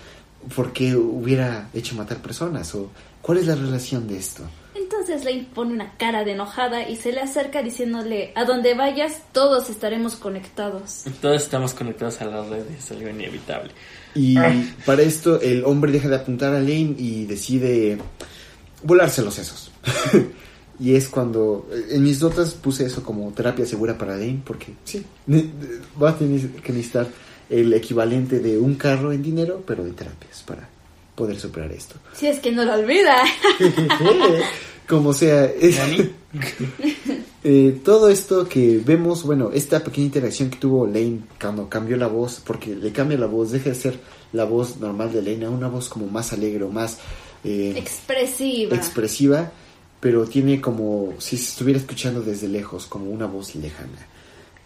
¿Por 0.55 0.71
qué 0.71 0.95
hubiera 0.95 1.69
hecho 1.73 1.95
matar 1.95 2.21
personas? 2.21 2.73
¿O 2.75 2.91
cuál 3.21 3.39
es 3.39 3.47
la 3.47 3.55
relación 3.55 4.07
de 4.07 4.17
esto? 4.17 4.43
Entonces 4.73 5.25
Lane 5.25 5.47
pone 5.53 5.73
una 5.73 5.97
cara 5.97 6.23
de 6.23 6.31
enojada 6.31 6.87
y 6.87 6.95
se 6.95 7.11
le 7.11 7.19
acerca 7.19 7.61
diciéndole, 7.61 8.31
a 8.35 8.45
donde 8.45 8.73
vayas 8.73 9.15
todos 9.33 9.69
estaremos 9.69 10.15
conectados. 10.15 11.03
Todos 11.21 11.41
estamos 11.43 11.73
conectados 11.73 12.21
a 12.21 12.25
las 12.25 12.47
redes, 12.47 12.85
es 12.85 12.91
algo 12.91 13.09
inevitable. 13.09 13.71
Y 14.13 14.37
Ah. 14.37 14.53
para 14.85 15.01
esto 15.01 15.41
el 15.41 15.65
hombre 15.65 15.91
deja 15.91 16.07
de 16.07 16.15
apuntar 16.15 16.53
a 16.53 16.59
Lane 16.59 16.95
y 16.97 17.25
decide 17.25 17.97
volarse 18.83 19.21
los 19.23 19.33
sesos. 19.33 19.71
y 20.79 20.95
es 20.95 21.07
cuando 21.09 21.67
en 21.89 22.03
mis 22.03 22.21
notas 22.21 22.53
puse 22.53 22.85
eso 22.85 23.01
como 23.03 23.31
terapia 23.31 23.65
segura 23.65 23.97
para 23.97 24.15
Lane 24.17 24.41
porque 24.45 24.73
sí, 24.83 25.03
va 26.01 26.09
a 26.11 26.17
tener 26.17 26.47
que 26.49 26.73
necesitar 26.73 27.07
el 27.49 27.73
equivalente 27.73 28.39
de 28.39 28.57
un 28.57 28.75
carro 28.75 29.11
en 29.11 29.21
dinero, 29.23 29.63
pero 29.65 29.83
de 29.83 29.91
terapias 29.91 30.43
para 30.45 30.67
poder 31.15 31.39
superar 31.39 31.71
esto. 31.71 31.95
Si 32.13 32.27
es 32.27 32.39
que 32.39 32.51
no 32.51 32.65
lo 32.65 32.73
olvida. 32.73 33.15
Como 34.87 35.13
sea, 35.13 35.45
es- 35.45 35.79
eh, 37.43 37.79
todo 37.83 38.09
esto 38.09 38.47
que 38.47 38.79
vemos, 38.83 39.23
bueno, 39.23 39.51
esta 39.53 39.83
pequeña 39.83 40.05
interacción 40.07 40.49
que 40.49 40.57
tuvo 40.57 40.85
Lane 40.85 41.19
cuando 41.39 41.67
cambió 41.69 41.97
la 41.97 42.07
voz, 42.07 42.41
porque 42.45 42.75
le 42.75 42.91
cambia 42.91 43.17
la 43.17 43.25
voz, 43.27 43.51
deja 43.51 43.69
de 43.69 43.75
ser 43.75 43.99
la 44.33 44.43
voz 44.45 44.77
normal 44.77 45.11
de 45.13 45.21
Lane 45.21 45.45
a 45.45 45.49
una 45.49 45.67
voz 45.69 45.89
como 45.89 46.07
más 46.07 46.33
alegre 46.33 46.63
o 46.65 46.69
más 46.69 46.97
eh, 47.43 47.73
Expresiva. 47.77 48.75
expresiva, 48.75 49.51
pero 50.05 50.23
tiene 50.27 50.61
como 50.61 51.15
si 51.17 51.35
se 51.35 51.45
estuviera 51.49 51.79
escuchando 51.79 52.21
desde 52.21 52.47
lejos, 52.47 52.85
como 52.85 53.09
una 53.09 53.25
voz 53.25 53.55
lejana. 53.55 54.05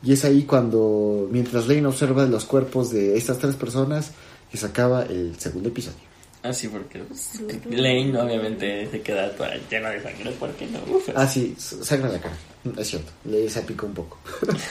Y 0.04 0.12
es 0.12 0.26
ahí 0.26 0.44
cuando, 0.44 1.30
mientras 1.32 1.66
Lane 1.66 1.86
observa 1.86 2.26
los 2.26 2.44
cuerpos 2.44 2.90
de 2.92 3.16
estas 3.18 3.38
tres 3.38 3.56
personas, 3.56 4.12
que 4.52 4.58
se 4.58 4.66
acaba 4.66 5.04
el 5.04 5.40
segundo 5.40 5.70
episodio. 5.70 5.96
Ah, 6.44 6.52
sí, 6.52 6.68
porque 6.68 7.00
pues, 7.00 7.40
Lane 7.70 8.18
obviamente 8.22 8.86
se 8.92 9.00
queda 9.00 9.32
toda 9.34 9.52
llena 9.72 9.92
de 9.92 10.04
sangre, 10.04 10.30
¿por 10.32 10.50
qué 10.56 10.68
no? 10.68 10.80
Uf. 10.94 11.08
Ah, 11.16 11.26
sí, 11.26 11.56
s- 11.58 11.86
sangra 11.86 12.10
en 12.10 12.14
la 12.16 12.20
cara, 12.20 12.36
es 12.78 12.88
cierto, 12.90 13.10
le 13.24 13.50
salpicó 13.50 13.86
un 13.86 13.94
poco. 13.94 14.18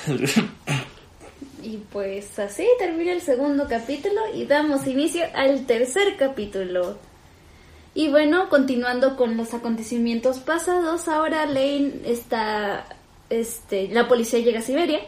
Y 1.63 1.79
pues 1.93 2.39
así 2.39 2.65
termina 2.79 3.13
el 3.13 3.21
segundo 3.23 3.67
capítulo 3.69 4.21
y 4.35 4.45
damos 4.45 4.87
inicio 4.87 5.25
al 5.35 5.65
tercer 5.67 6.17
capítulo. 6.19 6.99
Y 7.99 8.07
bueno, 8.11 8.49
continuando 8.49 9.17
con 9.17 9.37
los 9.37 9.55
acontecimientos 9.55 10.39
pasados, 10.39 11.09
ahora 11.09 11.47
Lane 11.47 11.95
está, 12.05 12.87
este, 13.29 13.89
la 13.89 14.07
policía 14.07 14.39
llega 14.39 14.61
a 14.61 14.63
Siberia 14.63 15.01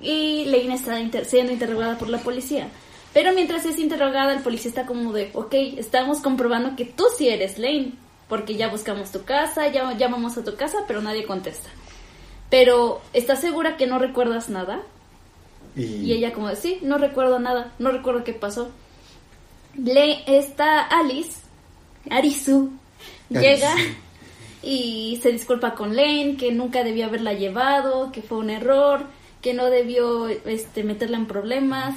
y 0.00 0.44
Lane 0.44 0.74
está 0.76 1.00
inter- 1.00 1.24
siendo 1.24 1.50
interrogada 1.52 1.98
por 1.98 2.08
la 2.08 2.18
policía. 2.18 2.68
Pero 3.12 3.32
mientras 3.32 3.66
es 3.66 3.80
interrogada, 3.80 4.32
el 4.32 4.38
policía 4.44 4.68
está 4.68 4.86
como 4.86 5.12
de, 5.12 5.32
ok, 5.34 5.52
estamos 5.78 6.20
comprobando 6.20 6.76
que 6.76 6.84
tú 6.84 7.06
sí 7.16 7.28
eres 7.28 7.58
Lane, 7.58 7.94
porque 8.28 8.54
ya 8.54 8.68
buscamos 8.68 9.10
tu 9.10 9.24
casa, 9.24 9.66
ya 9.66 9.92
llamamos 9.94 10.38
a 10.38 10.44
tu 10.44 10.54
casa, 10.54 10.84
pero 10.86 11.02
nadie 11.02 11.26
contesta. 11.26 11.70
Pero, 12.50 13.00
¿estás 13.14 13.40
segura 13.40 13.76
que 13.76 13.88
no 13.88 13.98
recuerdas 13.98 14.48
nada? 14.48 14.82
Y 15.74 16.12
ella 16.12 16.32
como 16.32 16.46
de, 16.46 16.54
sí, 16.54 16.78
no 16.82 16.98
recuerdo 16.98 17.40
nada, 17.40 17.72
no 17.80 17.90
recuerdo 17.90 18.22
qué 18.22 18.32
pasó. 18.32 18.70
Le, 19.74 20.22
está 20.38 20.82
Alice, 20.82 21.47
Arisu, 22.10 22.70
llega 23.30 23.74
y 24.62 25.18
se 25.22 25.32
disculpa 25.32 25.74
con 25.74 25.94
Lane, 25.94 26.36
que 26.36 26.52
nunca 26.52 26.84
debió 26.84 27.06
haberla 27.06 27.32
llevado, 27.32 28.10
que 28.12 28.22
fue 28.22 28.38
un 28.38 28.50
error, 28.50 29.06
que 29.40 29.54
no 29.54 29.66
debió 29.66 30.28
este, 30.28 30.84
meterla 30.84 31.16
en 31.16 31.26
problemas. 31.26 31.94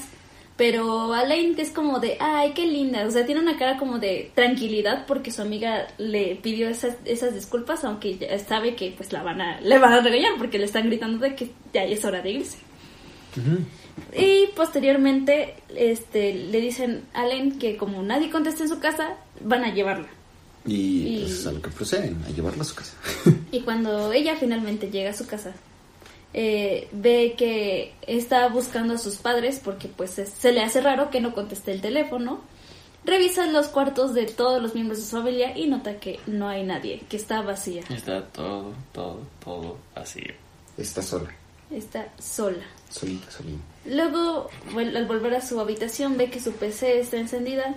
Pero 0.57 1.13
a 1.13 1.23
Lane 1.23 1.55
es 1.57 1.71
como 1.71 1.99
de, 1.99 2.17
ay, 2.19 2.51
qué 2.53 2.67
linda. 2.67 3.05
O 3.07 3.09
sea, 3.09 3.25
tiene 3.25 3.41
una 3.41 3.57
cara 3.57 3.77
como 3.77 3.97
de 3.97 4.31
tranquilidad 4.35 5.07
porque 5.07 5.31
su 5.31 5.41
amiga 5.41 5.87
le 5.97 6.35
pidió 6.35 6.69
esas, 6.69 6.97
esas 7.05 7.33
disculpas, 7.33 7.83
aunque 7.83 8.17
ya 8.17 8.37
sabe 8.37 8.75
que 8.75 8.93
pues 8.95 9.11
la 9.11 9.23
van 9.23 9.41
a, 9.41 9.59
le 9.61 9.79
van 9.79 9.93
a 9.93 10.01
regañar 10.01 10.33
porque 10.37 10.59
le 10.59 10.65
están 10.65 10.85
gritando 10.85 11.17
de 11.17 11.35
que 11.35 11.49
ya 11.73 11.83
es 11.83 12.05
hora 12.05 12.21
de 12.21 12.31
irse. 12.31 12.57
Y 14.17 14.47
posteriormente 14.55 15.55
este, 15.75 16.33
le 16.33 16.59
dicen 16.61 17.03
a 17.13 17.25
Len 17.25 17.57
que 17.59 17.77
como 17.77 18.01
nadie 18.03 18.29
contesta 18.29 18.63
en 18.63 18.69
su 18.69 18.79
casa, 18.79 19.15
van 19.41 19.63
a 19.63 19.73
llevarla. 19.73 20.07
Y, 20.65 20.75
Y- 21.17 21.21
pues 21.23 21.47
a 21.47 21.51
lo 21.51 21.61
que 21.61 21.69
proceden, 21.69 22.21
a 22.25 22.29
llevarla 22.29 22.61
a 22.61 22.65
su 22.65 22.75
casa. 22.75 22.95
Y 23.51 23.61
cuando 23.61 24.11
ella 24.13 24.35
finalmente 24.37 24.89
llega 24.91 25.09
a 25.09 25.13
su 25.13 25.27
casa, 25.27 25.53
eh, 26.33 26.87
ve 26.93 27.35
que 27.37 27.93
está 28.07 28.47
buscando 28.47 28.93
a 28.93 28.97
sus 28.97 29.15
padres 29.17 29.59
porque 29.63 29.87
pues 29.89 30.17
es- 30.19 30.29
se 30.29 30.51
le 30.53 30.61
hace 30.61 30.79
raro 30.81 31.09
que 31.09 31.19
no 31.19 31.33
conteste 31.33 31.71
el 31.71 31.81
teléfono. 31.81 32.41
Revisa 33.03 33.47
los 33.47 33.67
cuartos 33.67 34.13
de 34.13 34.27
todos 34.27 34.61
los 34.61 34.75
miembros 34.75 34.99
de 34.99 35.05
su 35.05 35.17
familia 35.17 35.57
y 35.57 35.65
nota 35.67 35.99
que 35.99 36.19
no 36.27 36.47
hay 36.47 36.63
nadie, 36.63 37.01
que 37.09 37.17
está 37.17 37.41
vacía, 37.41 37.81
Está 37.89 38.23
todo, 38.27 38.73
todo, 38.93 39.19
todo 39.43 39.77
vacío. 39.95 40.33
Está 40.77 41.01
sola, 41.01 41.31
está 41.71 42.07
sola. 42.19 42.63
Luego, 43.85 44.49
al 44.75 45.05
volver 45.05 45.35
a 45.35 45.41
su 45.41 45.59
habitación, 45.59 46.17
ve 46.17 46.29
que 46.29 46.39
su 46.41 46.51
PC 46.53 46.99
está 46.99 47.17
encendida, 47.17 47.75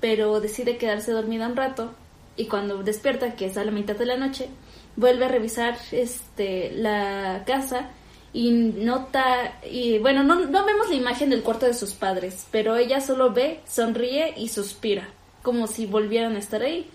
pero 0.00 0.40
decide 0.40 0.78
quedarse 0.78 1.12
dormida 1.12 1.46
un 1.46 1.56
rato. 1.56 1.92
Y 2.36 2.46
cuando 2.46 2.82
despierta, 2.82 3.36
que 3.36 3.46
es 3.46 3.56
a 3.56 3.64
la 3.64 3.70
mitad 3.70 3.94
de 3.94 4.06
la 4.06 4.16
noche, 4.16 4.48
vuelve 4.96 5.26
a 5.26 5.28
revisar 5.28 5.76
este, 5.92 6.72
la 6.72 7.44
casa 7.46 7.90
y 8.32 8.50
nota. 8.50 9.60
Y 9.70 9.98
bueno, 9.98 10.24
no, 10.24 10.46
no 10.46 10.64
vemos 10.64 10.88
la 10.88 10.96
imagen 10.96 11.30
del 11.30 11.42
cuarto 11.42 11.66
de 11.66 11.74
sus 11.74 11.92
padres, 11.92 12.46
pero 12.50 12.76
ella 12.76 13.00
solo 13.00 13.32
ve, 13.32 13.60
sonríe 13.68 14.34
y 14.36 14.48
suspira, 14.48 15.08
como 15.42 15.66
si 15.66 15.86
volvieran 15.86 16.36
a 16.36 16.40
estar 16.40 16.62
ahí. 16.62 16.88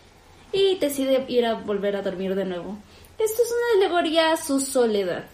Y 0.52 0.78
decide 0.80 1.26
ir 1.28 1.46
a 1.46 1.54
volver 1.54 1.96
a 1.96 2.02
dormir 2.02 2.36
de 2.36 2.46
nuevo. 2.46 2.78
Esto 3.20 3.42
es 3.44 3.52
una 3.52 3.86
alegoría 3.86 4.32
a 4.34 4.38
su 4.38 4.60
soledad. 4.60 5.26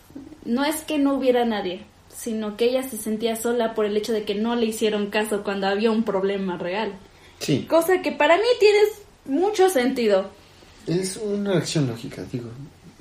No 0.44 0.66
es 0.66 0.82
que 0.82 0.98
no 0.98 1.16
hubiera 1.16 1.46
nadie, 1.46 1.86
sino 2.16 2.58
que 2.58 2.66
ella 2.66 2.84
se 2.90 2.98
sentía 2.98 3.36
sola 3.36 3.74
por 3.74 3.86
el 3.86 3.96
hecho 3.98 4.14
de 4.14 4.24
que 4.24 4.36
no 4.36 4.56
le 4.56 4.66
hicieron 4.68 5.08
caso 5.10 5.44
cuando 5.44 5.68
había 5.68 5.92
un 5.92 6.04
problema 6.04 6.58
real. 6.58 6.94
Sí, 7.40 7.66
Cosa 7.70 8.02
que 8.02 8.12
para 8.12 8.38
mí 8.38 8.44
tiene 8.60 8.80
mucho 9.26 9.70
sentido. 9.70 10.30
es 10.88 11.18
una 11.18 11.58
acción 11.58 11.88
lógica, 11.88 12.24
digo. 12.32 12.50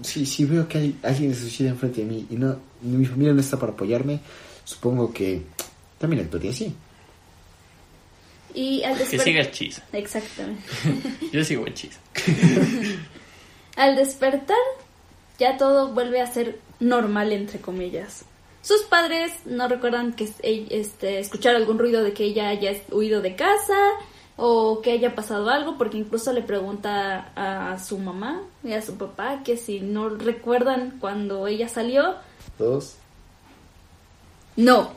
Si, 0.02 0.26
si 0.26 0.44
veo 0.44 0.66
que 0.66 0.78
hay 0.78 0.96
alguien 1.04 1.32
se 1.34 1.42
suicida 1.42 1.68
enfrente 1.70 2.00
de 2.00 2.06
mí 2.06 2.26
y 2.28 2.34
no 2.34 2.58
mi 2.82 3.06
familia 3.06 3.32
no 3.32 3.40
está 3.40 3.58
para 3.58 3.72
apoyarme, 3.72 4.18
supongo 4.64 5.12
que 5.12 5.42
también 5.98 6.24
actuaría 6.24 6.50
así. 6.50 6.74
Y 8.54 8.82
al 8.82 8.96
Que 8.98 9.18
siga 9.18 9.42
hechizo. 9.42 9.82
Exactamente. 9.92 10.62
Yo 11.32 11.44
sigo 11.44 11.66
hechizo. 11.66 11.98
Al 13.76 13.96
despertar, 13.96 14.56
ya 15.38 15.56
todo 15.56 15.92
vuelve 15.92 16.20
a 16.20 16.26
ser 16.26 16.60
normal, 16.78 17.32
entre 17.32 17.58
comillas. 17.60 18.24
Sus 18.64 18.82
padres 18.84 19.30
no 19.44 19.68
recuerdan 19.68 20.14
que 20.14 20.26
este, 20.42 21.18
escuchar 21.18 21.54
algún 21.54 21.78
ruido 21.78 22.02
de 22.02 22.14
que 22.14 22.24
ella 22.24 22.48
haya 22.48 22.72
huido 22.90 23.20
de 23.20 23.36
casa, 23.36 23.76
o 24.36 24.80
que 24.80 24.92
haya 24.92 25.14
pasado 25.14 25.50
algo, 25.50 25.76
porque 25.76 25.98
incluso 25.98 26.32
le 26.32 26.40
pregunta 26.40 27.30
a 27.36 27.78
su 27.78 27.98
mamá 27.98 28.40
y 28.62 28.72
a 28.72 28.80
su 28.80 28.96
papá 28.96 29.42
que 29.44 29.58
si 29.58 29.80
no 29.80 30.08
recuerdan 30.08 30.96
cuando 30.98 31.46
ella 31.46 31.68
salió. 31.68 32.14
Dos. 32.58 32.96
No. 34.56 34.92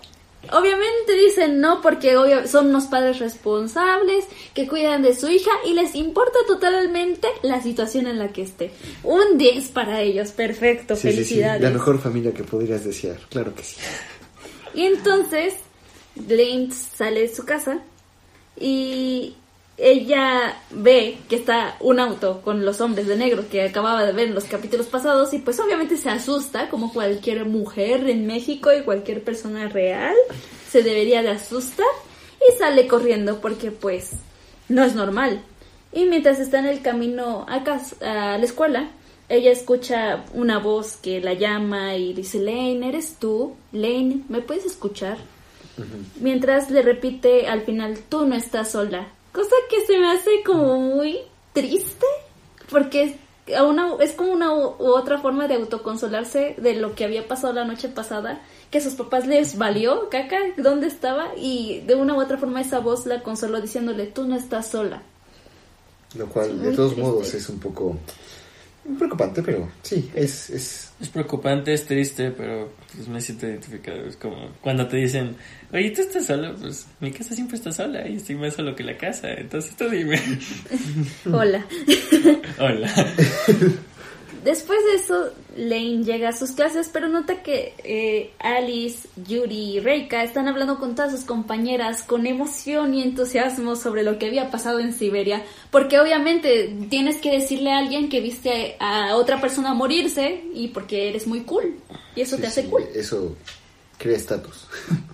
Obviamente 0.51 1.13
dicen 1.25 1.59
no 1.59 1.81
porque 1.81 2.15
obvio- 2.15 2.47
son 2.47 2.67
unos 2.67 2.85
padres 2.85 3.19
responsables 3.19 4.23
que 4.53 4.65
cuidan 4.67 5.01
de 5.01 5.13
su 5.13 5.27
hija 5.27 5.51
y 5.65 5.73
les 5.73 5.93
importa 5.95 6.39
totalmente 6.47 7.27
la 7.43 7.61
situación 7.61 8.07
en 8.07 8.17
la 8.17 8.29
que 8.31 8.43
esté. 8.43 8.71
Un 9.03 9.37
10 9.37 9.67
para 9.69 10.01
ellos, 10.01 10.31
perfecto, 10.31 10.95
Sí, 10.95 11.01
sí, 11.01 11.07
sí. 11.09 11.15
felicidades. 11.15 11.61
La 11.61 11.69
mejor 11.69 11.99
familia 11.99 12.33
que 12.33 12.43
podrías 12.43 12.85
desear. 12.85 13.17
Claro 13.29 13.53
que 13.53 13.63
sí. 13.63 13.75
Y 14.73 14.83
entonces 14.83 15.55
Blaine 16.15 16.71
sale 16.71 17.21
de 17.21 17.35
su 17.35 17.43
casa 17.45 17.79
y 18.59 19.35
ella 19.77 20.59
ve 20.71 21.19
que 21.29 21.35
está 21.35 21.77
un 21.79 21.99
auto 21.99 22.41
con 22.41 22.65
los 22.65 22.81
hombres 22.81 23.05
de 23.07 23.15
negro 23.15 23.45
que 23.49 23.61
acababa 23.61 24.03
de 24.03 24.11
ver 24.11 24.29
en 24.29 24.35
los 24.35 24.45
capítulos 24.45 24.87
pasados 24.87 25.33
y 25.33 25.39
pues 25.39 25.59
obviamente 25.59 25.97
se 25.97 26.09
asusta 26.09 26.69
como 26.69 26.91
cualquier 26.91 27.45
mujer 27.45 28.09
en 28.09 28.25
México 28.25 28.73
y 28.73 28.81
cualquier 28.81 29.23
persona 29.23 29.67
real 29.67 30.15
se 30.67 30.81
debería 30.81 31.21
de 31.21 31.29
asustar 31.29 31.85
y 32.39 32.57
sale 32.57 32.87
corriendo 32.87 33.39
porque 33.39 33.69
pues 33.69 34.13
no 34.67 34.83
es 34.83 34.95
normal. 34.95 35.41
Y 35.91 36.05
mientras 36.05 36.39
está 36.39 36.59
en 36.59 36.65
el 36.65 36.81
camino 36.81 37.45
a, 37.47 37.63
a 38.01 38.37
la 38.37 38.43
escuela, 38.43 38.89
ella 39.29 39.51
escucha 39.51 40.25
una 40.33 40.57
voz 40.57 40.97
que 40.97 41.21
la 41.21 41.33
llama 41.33 41.95
y 41.95 42.13
dice, 42.13 42.39
Lane, 42.39 42.89
¿eres 42.89 43.17
tú? 43.19 43.55
Lane, 43.71 44.21
¿me 44.27 44.41
puedes 44.41 44.65
escuchar? 44.65 45.17
Mientras 46.19 46.71
le 46.71 46.81
repite 46.81 47.47
al 47.47 47.61
final, 47.61 47.99
tú 48.09 48.25
no 48.25 48.35
estás 48.35 48.71
sola. 48.71 49.07
Cosa 49.37 49.55
que 49.69 49.85
se 49.85 49.99
me 49.99 50.09
hace 50.09 50.41
como 50.43 50.79
muy 50.79 51.19
triste, 51.53 52.07
porque 52.71 53.03
es, 53.03 53.55
a 53.55 53.65
una, 53.65 53.93
es 53.99 54.13
como 54.13 54.31
una 54.31 54.51
u, 54.51 54.73
otra 54.79 55.19
forma 55.19 55.47
de 55.47 55.53
autoconsolarse 55.53 56.55
de 56.57 56.73
lo 56.73 56.95
que 56.95 57.05
había 57.05 57.27
pasado 57.27 57.53
la 57.53 57.63
noche 57.63 57.87
pasada, 57.87 58.41
que 58.71 58.79
a 58.79 58.81
sus 58.81 58.95
papás 58.95 59.27
les 59.27 59.59
valió 59.59 60.09
caca 60.09 60.39
dónde 60.57 60.87
estaba 60.87 61.33
y 61.37 61.81
de 61.81 61.93
una 61.93 62.15
u 62.15 62.19
otra 62.19 62.39
forma 62.39 62.61
esa 62.61 62.79
voz 62.79 63.05
la 63.05 63.21
consoló 63.21 63.61
diciéndole, 63.61 64.07
tú 64.07 64.25
no 64.25 64.35
estás 64.35 64.71
sola. 64.71 65.03
Lo 66.15 66.25
cual, 66.25 66.59
de 66.59 66.71
todos 66.71 66.93
triste. 66.93 67.07
modos, 67.07 67.31
es 67.35 67.47
un 67.47 67.59
poco 67.59 67.95
preocupante, 68.97 69.43
pero 69.43 69.69
sí, 69.83 70.09
es, 70.15 70.49
es 70.49 70.91
Es 70.99 71.09
preocupante, 71.09 71.73
es 71.73 71.85
triste, 71.85 72.31
pero 72.31 72.71
pues 72.95 73.07
me 73.07 73.21
siento 73.21 73.45
identificado. 73.45 73.99
Es 73.99 74.17
como 74.17 74.49
cuando 74.61 74.87
te 74.87 74.97
dicen, 74.97 75.35
oye, 75.71 75.91
¿tú 75.91 76.01
estás 76.01 76.25
solo? 76.25 76.55
Pues 76.55 76.87
mi 76.99 77.11
casa 77.11 77.35
siempre 77.35 77.57
está 77.57 77.71
sola 77.71 78.07
y 78.07 78.15
estoy 78.15 78.35
más 78.35 78.55
solo 78.55 78.75
que 78.75 78.83
la 78.83 78.97
casa. 78.97 79.31
Entonces 79.33 79.75
tú 79.75 79.89
dime. 79.89 80.19
Hola. 81.31 81.65
Hola. 82.59 82.93
Después 84.47 84.79
de 84.85 84.95
eso, 84.95 85.33
Lane 85.57 86.05
llega 86.05 86.29
a 86.29 86.33
sus 86.33 86.51
clases, 86.51 86.89
pero 86.93 87.09
nota 87.09 87.43
que 87.43 87.73
eh, 87.83 88.31
Alice, 88.39 89.09
Yuri 89.27 89.75
y 89.75 89.79
Reika 89.81 90.23
están 90.23 90.47
hablando 90.47 90.79
con 90.79 90.95
todas 90.95 91.11
sus 91.11 91.25
compañeras 91.25 92.01
con 92.03 92.25
emoción 92.25 92.93
y 92.93 93.01
entusiasmo 93.01 93.75
sobre 93.75 94.03
lo 94.03 94.17
que 94.17 94.27
había 94.27 94.49
pasado 94.49 94.79
en 94.79 94.93
Siberia, 94.93 95.43
porque 95.69 95.99
obviamente 95.99 96.73
tienes 96.89 97.17
que 97.17 97.31
decirle 97.31 97.71
a 97.71 97.79
alguien 97.79 98.07
que 98.07 98.21
viste 98.21 98.77
a 98.79 99.17
otra 99.17 99.41
persona 99.41 99.73
morirse 99.73 100.45
y 100.53 100.69
porque 100.69 101.09
eres 101.09 101.27
muy 101.27 101.41
cool 101.41 101.75
y 102.15 102.21
eso 102.21 102.37
sí, 102.37 102.41
te 102.41 102.47
hace 102.47 102.61
sí, 102.61 102.69
cool. 102.69 102.83
Eso 102.95 103.35
crea 103.97 104.15
estatus. 104.15 104.67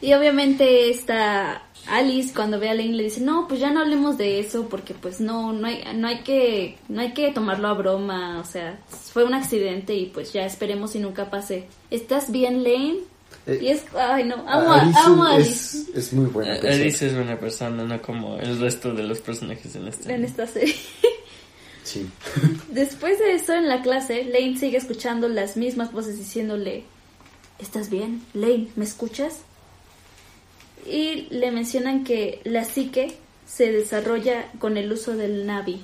Y 0.00 0.12
obviamente 0.14 0.90
esta 0.90 1.62
Alice 1.88 2.32
cuando 2.34 2.58
ve 2.58 2.68
a 2.68 2.74
Lane 2.74 2.92
le 2.94 3.04
dice, 3.04 3.20
no, 3.20 3.46
pues 3.48 3.60
ya 3.60 3.70
no 3.70 3.80
hablemos 3.80 4.18
de 4.18 4.40
eso 4.40 4.68
porque 4.68 4.92
pues 4.94 5.20
no, 5.20 5.52
no 5.52 5.66
hay, 5.68 5.82
no 5.94 6.08
hay 6.08 6.18
que, 6.20 6.78
no 6.88 7.00
hay 7.00 7.12
que 7.12 7.30
tomarlo 7.32 7.68
a 7.68 7.74
broma, 7.74 8.40
o 8.40 8.44
sea, 8.44 8.78
fue 9.12 9.24
un 9.24 9.34
accidente 9.34 9.94
y 9.94 10.06
pues 10.06 10.32
ya 10.32 10.44
esperemos 10.44 10.94
y 10.96 10.98
nunca 10.98 11.30
pase. 11.30 11.66
¿Estás 11.90 12.30
bien, 12.30 12.62
Lane? 12.64 12.98
Eh, 13.46 13.58
y 13.62 13.68
es, 13.68 13.84
ay 13.96 14.24
no, 14.24 14.34
amo, 14.48 14.72
a- 14.72 14.80
Alice 14.82 14.98
amo 15.04 15.24
a 15.24 15.34
Alice 15.34 15.50
es, 15.78 15.88
es 15.94 16.12
muy 16.12 16.26
buena 16.26 16.52
persona. 16.54 16.74
Alice 16.74 17.06
es 17.06 17.14
buena 17.14 17.38
persona, 17.38 17.84
no 17.84 18.02
como 18.02 18.36
el 18.38 18.58
resto 18.58 18.92
de 18.92 19.02
los 19.04 19.20
personajes 19.20 19.74
en 19.76 19.86
este. 19.88 20.12
en 20.12 20.24
esta 20.24 20.46
serie. 20.46 20.74
Sí. 21.84 22.06
Después 22.70 23.18
de 23.20 23.34
eso 23.34 23.54
en 23.54 23.68
la 23.68 23.82
clase, 23.82 24.24
Lane 24.24 24.58
sigue 24.58 24.76
escuchando 24.76 25.28
las 25.28 25.56
mismas 25.56 25.92
voces 25.92 26.18
diciéndole, 26.18 26.82
¿estás 27.60 27.88
bien? 27.90 28.22
Lane, 28.34 28.68
¿me 28.74 28.84
escuchas? 28.84 29.40
Y 30.88 31.28
le 31.30 31.50
mencionan 31.50 32.04
que 32.04 32.40
la 32.44 32.64
psique 32.64 33.16
se 33.46 33.72
desarrolla 33.72 34.50
con 34.58 34.76
el 34.76 34.92
uso 34.92 35.16
del 35.16 35.46
Navi. 35.46 35.80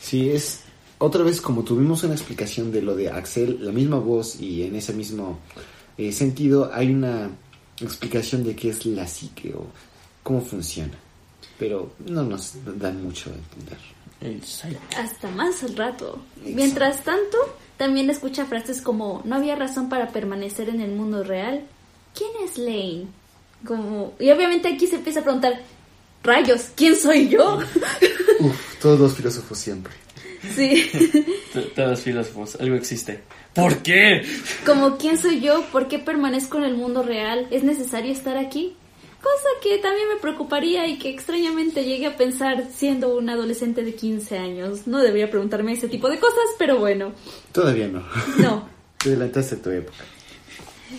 Sí, 0.00 0.30
es 0.30 0.60
otra 0.98 1.22
vez 1.22 1.40
como 1.40 1.62
tuvimos 1.62 2.02
una 2.04 2.14
explicación 2.14 2.72
de 2.72 2.82
lo 2.82 2.96
de 2.96 3.10
Axel, 3.10 3.58
la 3.64 3.72
misma 3.72 3.98
voz 3.98 4.40
y 4.40 4.62
en 4.62 4.76
ese 4.76 4.92
mismo 4.92 5.38
eh, 5.98 6.12
sentido 6.12 6.70
hay 6.72 6.90
una 6.90 7.30
explicación 7.80 8.44
de 8.44 8.56
qué 8.56 8.70
es 8.70 8.86
la 8.86 9.06
psique 9.06 9.52
o 9.54 9.66
cómo 10.22 10.40
funciona. 10.40 10.94
Pero 11.58 11.92
no 12.06 12.22
nos 12.22 12.54
dan 12.78 13.02
mucho 13.02 13.30
a 13.30 13.34
entender. 13.34 13.96
Hasta 14.96 15.30
más 15.30 15.62
al 15.62 15.76
rato. 15.76 16.18
Exacto. 16.36 16.56
Mientras 16.56 17.04
tanto, 17.04 17.38
también 17.76 18.08
escucha 18.10 18.46
frases 18.46 18.80
como, 18.80 19.22
no 19.24 19.36
había 19.36 19.56
razón 19.56 19.88
para 19.88 20.08
permanecer 20.08 20.68
en 20.68 20.80
el 20.80 20.92
mundo 20.92 21.22
real. 21.22 21.62
¿Quién 22.14 22.30
es 22.44 22.58
Lane? 22.58 23.06
Como, 23.64 24.14
y 24.20 24.30
obviamente 24.30 24.68
aquí 24.68 24.86
se 24.86 24.96
empieza 24.96 25.20
a 25.20 25.22
preguntar, 25.22 25.60
rayos, 26.22 26.70
¿quién 26.76 26.96
soy 26.96 27.28
yo? 27.28 27.58
Uf, 28.40 28.78
todos 28.80 28.98
los 29.00 29.14
filósofos 29.14 29.58
siempre. 29.58 29.92
sí. 30.54 30.90
Todos 31.74 31.90
los 31.90 32.00
filósofos, 32.00 32.56
algo 32.60 32.74
existe. 32.76 33.22
¿Por 33.54 33.78
qué? 33.78 34.22
Como 34.66 34.98
quién 34.98 35.16
soy 35.18 35.40
yo, 35.40 35.62
por 35.72 35.88
qué 35.88 35.98
permanezco 35.98 36.58
en 36.58 36.64
el 36.64 36.74
mundo 36.74 37.02
real, 37.02 37.46
es 37.50 37.64
necesario 37.64 38.12
estar 38.12 38.36
aquí. 38.36 38.76
Cosa 39.22 39.48
que 39.62 39.78
también 39.78 40.08
me 40.08 40.16
preocuparía 40.20 40.86
y 40.86 40.98
que 40.98 41.08
extrañamente 41.08 41.84
llegué 41.84 42.06
a 42.06 42.16
pensar 42.16 42.68
siendo 42.72 43.16
un 43.16 43.28
adolescente 43.30 43.82
de 43.82 43.94
15 43.94 44.38
años. 44.38 44.86
No 44.86 44.98
debería 45.02 45.30
preguntarme 45.30 45.72
ese 45.72 45.88
tipo 45.88 46.08
de 46.10 46.18
cosas, 46.20 46.44
pero 46.58 46.78
bueno, 46.78 47.12
Todavía 47.50 47.88
no. 47.88 48.04
no. 48.38 48.68
Te 48.98 49.08
adelantaste 49.08 49.56
tu 49.56 49.70
época. 49.70 50.04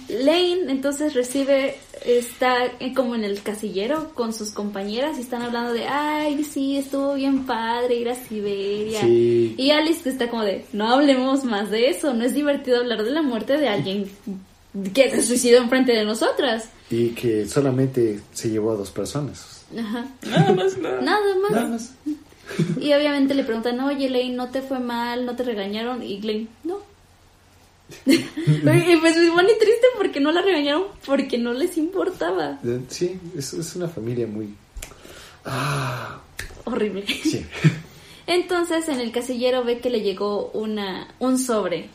Lane 0.10 0.70
entonces 0.70 1.14
recibe, 1.14 1.78
está 2.08 2.66
eh, 2.80 2.94
como 2.96 3.16
en 3.16 3.24
el 3.24 3.42
casillero 3.42 4.14
con 4.14 4.34
sus 4.34 4.52
compañeras 4.52 5.18
y 5.18 5.22
están 5.22 5.42
hablando 5.42 5.74
de, 5.74 5.86
ay, 5.88 6.44
sí, 6.44 6.78
estuvo 6.78 7.16
bien 7.16 7.46
padre 7.46 7.96
ir 7.96 8.10
a 8.10 8.16
Siberia. 8.16 9.02
Sí. 9.02 9.56
Y 9.58 9.72
Alice 9.72 10.10
está 10.10 10.30
como 10.30 10.44
de, 10.44 10.66
no 10.72 10.88
hablemos 10.88 11.44
más 11.44 11.70
de 11.70 11.90
eso, 11.90 12.14
no 12.14 12.24
es 12.24 12.34
divertido 12.34 12.78
hablar 12.78 13.04
de 13.04 13.12
la 13.12 13.22
muerte 13.22 13.58
de 13.58 13.68
alguien 13.68 14.10
que 14.94 15.12
se 15.12 15.24
suicidó 15.24 15.58
enfrente 15.58 15.92
de 15.92 16.06
nosotras. 16.06 16.70
Y 16.90 17.10
que 17.10 17.46
solamente 17.46 18.22
se 18.32 18.50
llevó 18.50 18.72
a 18.72 18.76
dos 18.76 18.92
personas. 18.92 19.66
Ajá. 19.78 20.06
Nada 20.26 20.54
más, 20.54 20.78
nada. 20.78 21.02
Nada 21.02 21.36
más. 21.42 21.52
Nada 21.52 21.68
más. 21.68 21.94
Y 22.80 22.94
obviamente 22.94 23.34
le 23.34 23.44
preguntan, 23.44 23.80
oye, 23.82 24.10
Lane, 24.10 24.30
¿no 24.32 24.50
te 24.50 24.62
fue 24.62 24.80
mal? 24.80 25.26
¿No 25.26 25.36
te 25.36 25.44
regañaron? 25.44 26.02
Y 26.02 26.22
Lane, 26.22 26.48
no. 26.64 26.77
y 28.16 28.96
pues 28.98 29.18
me 29.18 29.32
pone 29.32 29.54
triste 29.56 29.88
porque 29.98 30.20
no 30.20 30.32
la 30.32 30.42
regañaron 30.42 30.84
porque 31.06 31.38
no 31.38 31.54
les 31.54 31.78
importaba. 31.78 32.60
Eh, 32.64 32.80
Sí, 32.90 33.20
es, 33.38 33.54
es 33.54 33.76
una 33.76 33.88
familia 33.88 34.28
muy... 34.28 34.54
Ah, 35.46 36.20
Horrible. 36.66 37.06
sí. 37.08 37.46
Entonces 38.28 38.88
en 38.90 39.00
el 39.00 39.12
casillero 39.12 39.64
ve 39.64 39.80
que 39.80 39.90
le 39.90 40.02
llegó 40.02 40.52
una 40.54 41.08
un 41.20 41.40
sobre. 41.40 41.90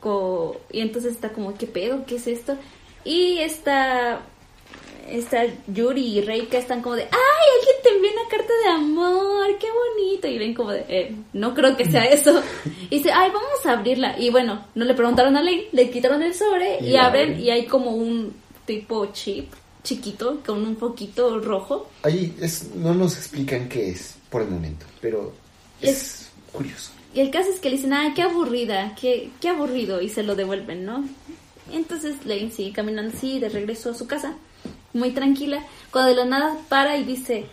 Co- 0.00 0.60
y 0.70 0.80
entonces 0.80 1.12
está 1.14 1.32
como, 1.32 1.54
¿qué 1.54 1.66
pedo? 1.66 2.04
¿Qué 2.06 2.16
es 2.16 2.26
esto? 2.26 2.56
Y 3.04 3.38
esta, 3.38 4.20
esta 5.08 5.44
Yuri 5.66 6.18
y 6.18 6.20
Reika 6.20 6.58
están 6.58 6.82
como 6.82 6.96
de, 6.96 7.02
¡ay! 7.04 7.10
Alguien 7.58 7.76
te 7.82 7.88
envió 7.90 8.10
una 8.12 8.28
carta 8.28 8.52
de 8.64 8.68
amor, 8.70 9.58
qué 9.58 9.66
bonito. 9.70 10.28
Y 10.28 10.38
ven 10.38 10.54
como 10.54 10.70
de, 10.72 10.84
"Eh, 10.88 11.14
no 11.32 11.54
creo 11.54 11.76
que 11.76 11.90
sea 11.90 12.04
eso. 12.04 12.42
Y 12.90 12.96
dice, 12.98 13.10
¡ay! 13.12 13.30
Vamos 13.32 13.64
a 13.66 13.72
abrirla. 13.72 14.18
Y 14.18 14.30
bueno, 14.30 14.66
no 14.74 14.84
le 14.84 14.94
preguntaron 14.94 15.36
a 15.36 15.42
Lane, 15.42 15.64
le 15.72 15.90
quitaron 15.90 16.22
el 16.22 16.34
sobre 16.34 16.78
y, 16.80 16.90
Y 16.90 16.96
abren 16.96 17.40
y 17.40 17.50
hay 17.50 17.66
como 17.66 17.90
un 17.92 18.34
tipo 18.66 19.06
chip 19.12 19.52
chiquito 19.82 20.40
con 20.46 20.64
un 20.64 20.76
poquito 20.76 21.40
rojo. 21.40 21.88
Ahí 22.02 22.34
es, 22.40 22.74
no 22.74 22.94
nos 22.94 23.16
explican 23.16 23.68
qué 23.68 23.90
es 23.90 24.14
por 24.30 24.42
el 24.42 24.48
momento, 24.48 24.86
pero 25.00 25.32
es 25.80 26.30
curioso. 26.52 26.92
Y 27.14 27.20
el 27.20 27.30
caso 27.30 27.50
es 27.50 27.60
que 27.60 27.68
le 27.68 27.76
dicen, 27.76 27.92
ay, 27.92 28.14
qué 28.14 28.22
aburrida, 28.22 28.94
qué, 29.00 29.30
qué 29.40 29.48
aburrido, 29.48 30.00
y 30.00 30.08
se 30.08 30.22
lo 30.22 30.34
devuelven, 30.34 30.84
¿no? 30.84 31.04
Entonces 31.72 32.24
Lane 32.24 32.50
sigue 32.50 32.72
caminando 32.72 33.12
así 33.16 33.38
de 33.38 33.48
regreso 33.48 33.90
a 33.90 33.94
su 33.94 34.06
casa, 34.06 34.34
muy 34.92 35.10
tranquila, 35.12 35.64
cuando 35.90 36.10
de 36.10 36.16
la 36.16 36.24
nada 36.24 36.58
para 36.68 36.96
y 36.96 37.04
dice, 37.04 37.46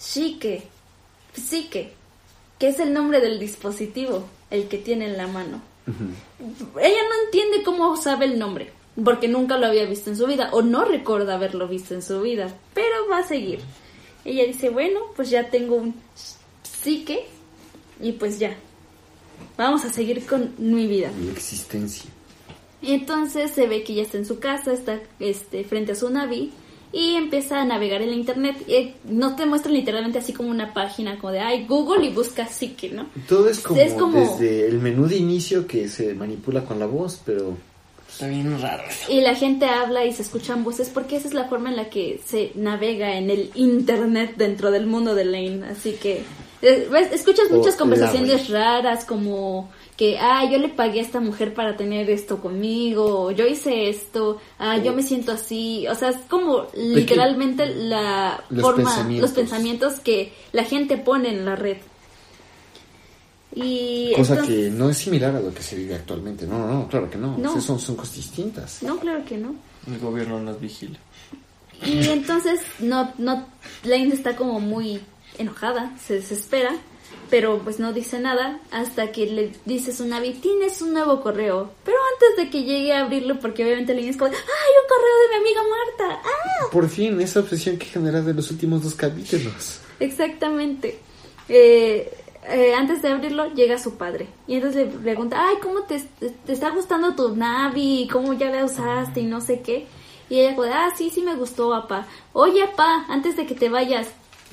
Shike, 0.00 0.64
Psique, 1.34 1.92
que 2.58 2.68
es 2.68 2.80
el 2.80 2.92
nombre 2.92 3.20
del 3.20 3.38
dispositivo, 3.38 4.26
el 4.50 4.68
que 4.68 4.78
tiene 4.78 5.06
en 5.06 5.16
la 5.16 5.26
mano. 5.26 5.60
Ella 5.86 7.02
no 7.08 7.24
entiende 7.24 7.62
cómo 7.64 7.96
sabe 7.96 8.26
el 8.26 8.38
nombre, 8.38 8.72
porque 9.02 9.28
nunca 9.28 9.58
lo 9.58 9.66
había 9.66 9.84
visto 9.84 10.10
en 10.10 10.16
su 10.16 10.26
vida, 10.26 10.50
o 10.52 10.62
no 10.62 10.84
recuerda 10.84 11.34
haberlo 11.34 11.68
visto 11.68 11.94
en 11.94 12.02
su 12.02 12.20
vida, 12.20 12.54
pero 12.74 13.08
va 13.10 13.18
a 13.18 13.26
seguir. 13.26 13.60
Ella 14.24 14.44
dice, 14.44 14.70
bueno, 14.70 15.00
pues 15.16 15.30
ya 15.30 15.48
tengo 15.50 15.76
un 15.76 15.94
psique 16.62 17.26
y 18.00 18.12
pues 18.12 18.38
ya, 18.38 18.56
vamos 19.56 19.84
a 19.84 19.92
seguir 19.92 20.26
con 20.26 20.54
mi 20.58 20.86
vida. 20.86 21.10
Mi 21.18 21.30
existencia. 21.30 22.10
Y 22.80 22.92
entonces 22.92 23.50
se 23.50 23.66
ve 23.66 23.82
que 23.82 23.94
ya 23.94 24.02
está 24.02 24.18
en 24.18 24.26
su 24.26 24.38
casa, 24.38 24.72
está 24.72 25.00
este, 25.18 25.64
frente 25.64 25.92
a 25.92 25.96
su 25.96 26.10
navi 26.10 26.52
y 26.92 27.14
empieza 27.14 27.60
a 27.60 27.64
navegar 27.64 28.02
en 28.02 28.10
la 28.10 28.16
internet. 28.16 28.56
Y 28.68 28.94
no 29.04 29.36
te 29.36 29.46
muestran 29.46 29.74
literalmente 29.74 30.18
así 30.18 30.32
como 30.32 30.50
una 30.50 30.72
página 30.72 31.18
como 31.18 31.32
de, 31.32 31.40
ay, 31.40 31.66
Google 31.66 32.06
y 32.06 32.10
busca 32.12 32.46
psique, 32.46 32.90
¿no? 32.90 33.06
Todo 33.28 33.48
es 33.48 33.60
como, 33.60 33.80
Es 33.80 33.92
como- 33.94 34.18
desde 34.18 34.66
el 34.68 34.78
menú 34.78 35.06
de 35.06 35.16
inicio 35.16 35.66
que 35.66 35.88
se 35.88 36.14
manipula 36.14 36.64
con 36.64 36.78
la 36.78 36.86
voz, 36.86 37.20
pero 37.24 37.56
Está 38.10 38.26
bien 38.26 38.60
raro. 38.60 38.82
Y 39.08 39.20
la 39.20 39.34
gente 39.34 39.66
habla 39.66 40.04
y 40.04 40.12
se 40.14 40.22
escuchan 40.22 40.64
voces 40.64 40.88
porque 40.88 41.16
esa 41.16 41.28
es 41.28 41.34
la 41.34 41.44
forma 41.44 41.68
en 41.68 41.76
la 41.76 41.90
que 41.90 42.20
se 42.26 42.52
navega 42.54 43.16
en 43.16 43.28
el 43.30 43.50
internet 43.54 44.32
dentro 44.36 44.70
del 44.70 44.86
mundo 44.86 45.14
de 45.14 45.26
Lane. 45.26 45.60
Así 45.70 45.92
que 45.92 46.22
eh, 46.62 46.88
ves, 46.90 47.12
escuchas 47.12 47.50
muchas 47.50 47.76
conversaciones 47.76 48.48
raras 48.48 49.04
como 49.04 49.70
que, 49.98 50.16
ah, 50.18 50.48
yo 50.50 50.58
le 50.58 50.68
pagué 50.70 51.00
a 51.00 51.02
esta 51.02 51.18
mujer 51.20 51.52
para 51.54 51.76
tener 51.76 52.08
esto 52.08 52.40
conmigo, 52.40 53.24
o 53.24 53.30
yo 53.32 53.46
hice 53.46 53.90
esto, 53.90 54.40
ah, 54.60 54.78
yo 54.78 54.92
O- 54.92 54.94
me 54.94 55.02
siento 55.02 55.32
así. 55.32 55.86
O 55.88 55.94
sea, 55.96 56.10
es 56.10 56.16
como 56.30 56.68
literalmente 56.74 57.66
la 57.66 58.42
Los 58.48 58.62
forma, 58.62 58.84
pensamientos. 58.84 59.28
los 59.28 59.36
pensamientos 59.36 59.94
que 60.00 60.32
la 60.52 60.62
gente 60.64 60.96
pone 60.98 61.28
en 61.30 61.44
la 61.44 61.56
red. 61.56 61.78
Y 63.54 64.12
cosa 64.14 64.34
entonces- 64.34 64.54
que 64.56 64.70
no 64.70 64.90
es 64.90 64.98
similar 64.98 65.34
a 65.34 65.40
lo 65.40 65.52
que 65.52 65.62
se 65.62 65.76
vive 65.76 65.94
actualmente. 65.94 66.46
No, 66.46 66.58
no, 66.58 66.66
no, 66.72 66.88
claro 66.88 67.10
que 67.10 67.18
no. 67.18 67.36
No. 67.36 67.50
O 67.50 67.52
sea, 67.54 67.60
son, 67.62 67.80
son 67.80 67.96
cosas 67.96 68.16
distintas. 68.16 68.82
No, 68.82 68.98
claro 68.98 69.24
que 69.24 69.36
no. 69.36 69.54
El 69.86 69.98
gobierno 69.98 70.38
nos 70.40 70.60
vigila. 70.60 70.98
Y 71.84 72.08
entonces 72.08 72.60
no, 72.80 73.12
no, 73.18 73.46
Lane 73.84 74.12
está 74.14 74.36
como 74.36 74.60
muy 74.60 75.00
enojada, 75.38 75.96
se 76.04 76.14
desespera, 76.14 76.72
pero 77.30 77.58
pues 77.58 77.78
no 77.78 77.92
dice 77.92 78.18
nada 78.20 78.60
hasta 78.70 79.12
que 79.12 79.26
le 79.26 79.52
dice 79.64 79.90
a 79.90 79.94
su 79.94 80.06
Navi, 80.06 80.32
tienes 80.34 80.80
un 80.82 80.92
nuevo 80.94 81.20
correo. 81.20 81.70
Pero 81.84 81.96
antes 82.14 82.44
de 82.44 82.50
que 82.50 82.64
llegue 82.64 82.92
a 82.92 83.04
abrirlo, 83.04 83.38
porque 83.38 83.64
obviamente 83.64 83.94
Lane 83.94 84.08
es 84.08 84.16
como, 84.16 84.30
¡ay, 84.30 84.36
un 84.36 84.88
correo 84.88 85.16
de 85.22 85.28
mi 85.28 85.40
amiga 85.40 85.60
Marta! 85.62 86.22
¡Ah! 86.24 86.68
Por 86.72 86.88
fin, 86.88 87.20
esa 87.20 87.40
obsesión 87.40 87.76
que 87.76 87.86
genera 87.86 88.20
de 88.22 88.34
los 88.34 88.50
últimos 88.50 88.82
dos 88.82 88.94
capítulos. 88.94 89.80
Exactamente. 90.00 90.98
Eh, 91.48 92.12
eh, 92.48 92.74
antes 92.74 93.02
de 93.02 93.08
abrirlo, 93.08 93.52
llega 93.52 93.78
su 93.78 93.96
padre. 93.96 94.28
Y 94.46 94.54
entonces 94.54 94.92
le 94.92 94.98
pregunta, 94.98 95.36
ay, 95.40 95.56
¿cómo 95.62 95.82
te, 95.82 96.00
te 96.00 96.52
está 96.52 96.70
gustando 96.70 97.14
tu 97.14 97.36
Navi? 97.36 98.08
¿Cómo 98.10 98.32
ya 98.32 98.50
la 98.50 98.64
usaste? 98.64 99.20
Y 99.20 99.24
no 99.24 99.40
sé 99.40 99.60
qué. 99.60 99.86
Y 100.30 100.40
ella 100.40 100.50
dice, 100.50 100.70
ah, 100.72 100.90
sí, 100.96 101.10
sí 101.10 101.22
me 101.22 101.34
gustó, 101.34 101.70
papá. 101.70 102.06
Oye, 102.32 102.66
papá, 102.68 103.06
antes 103.08 103.36
de 103.36 103.46
que 103.46 103.54
te 103.54 103.68
vayas, 103.68 104.08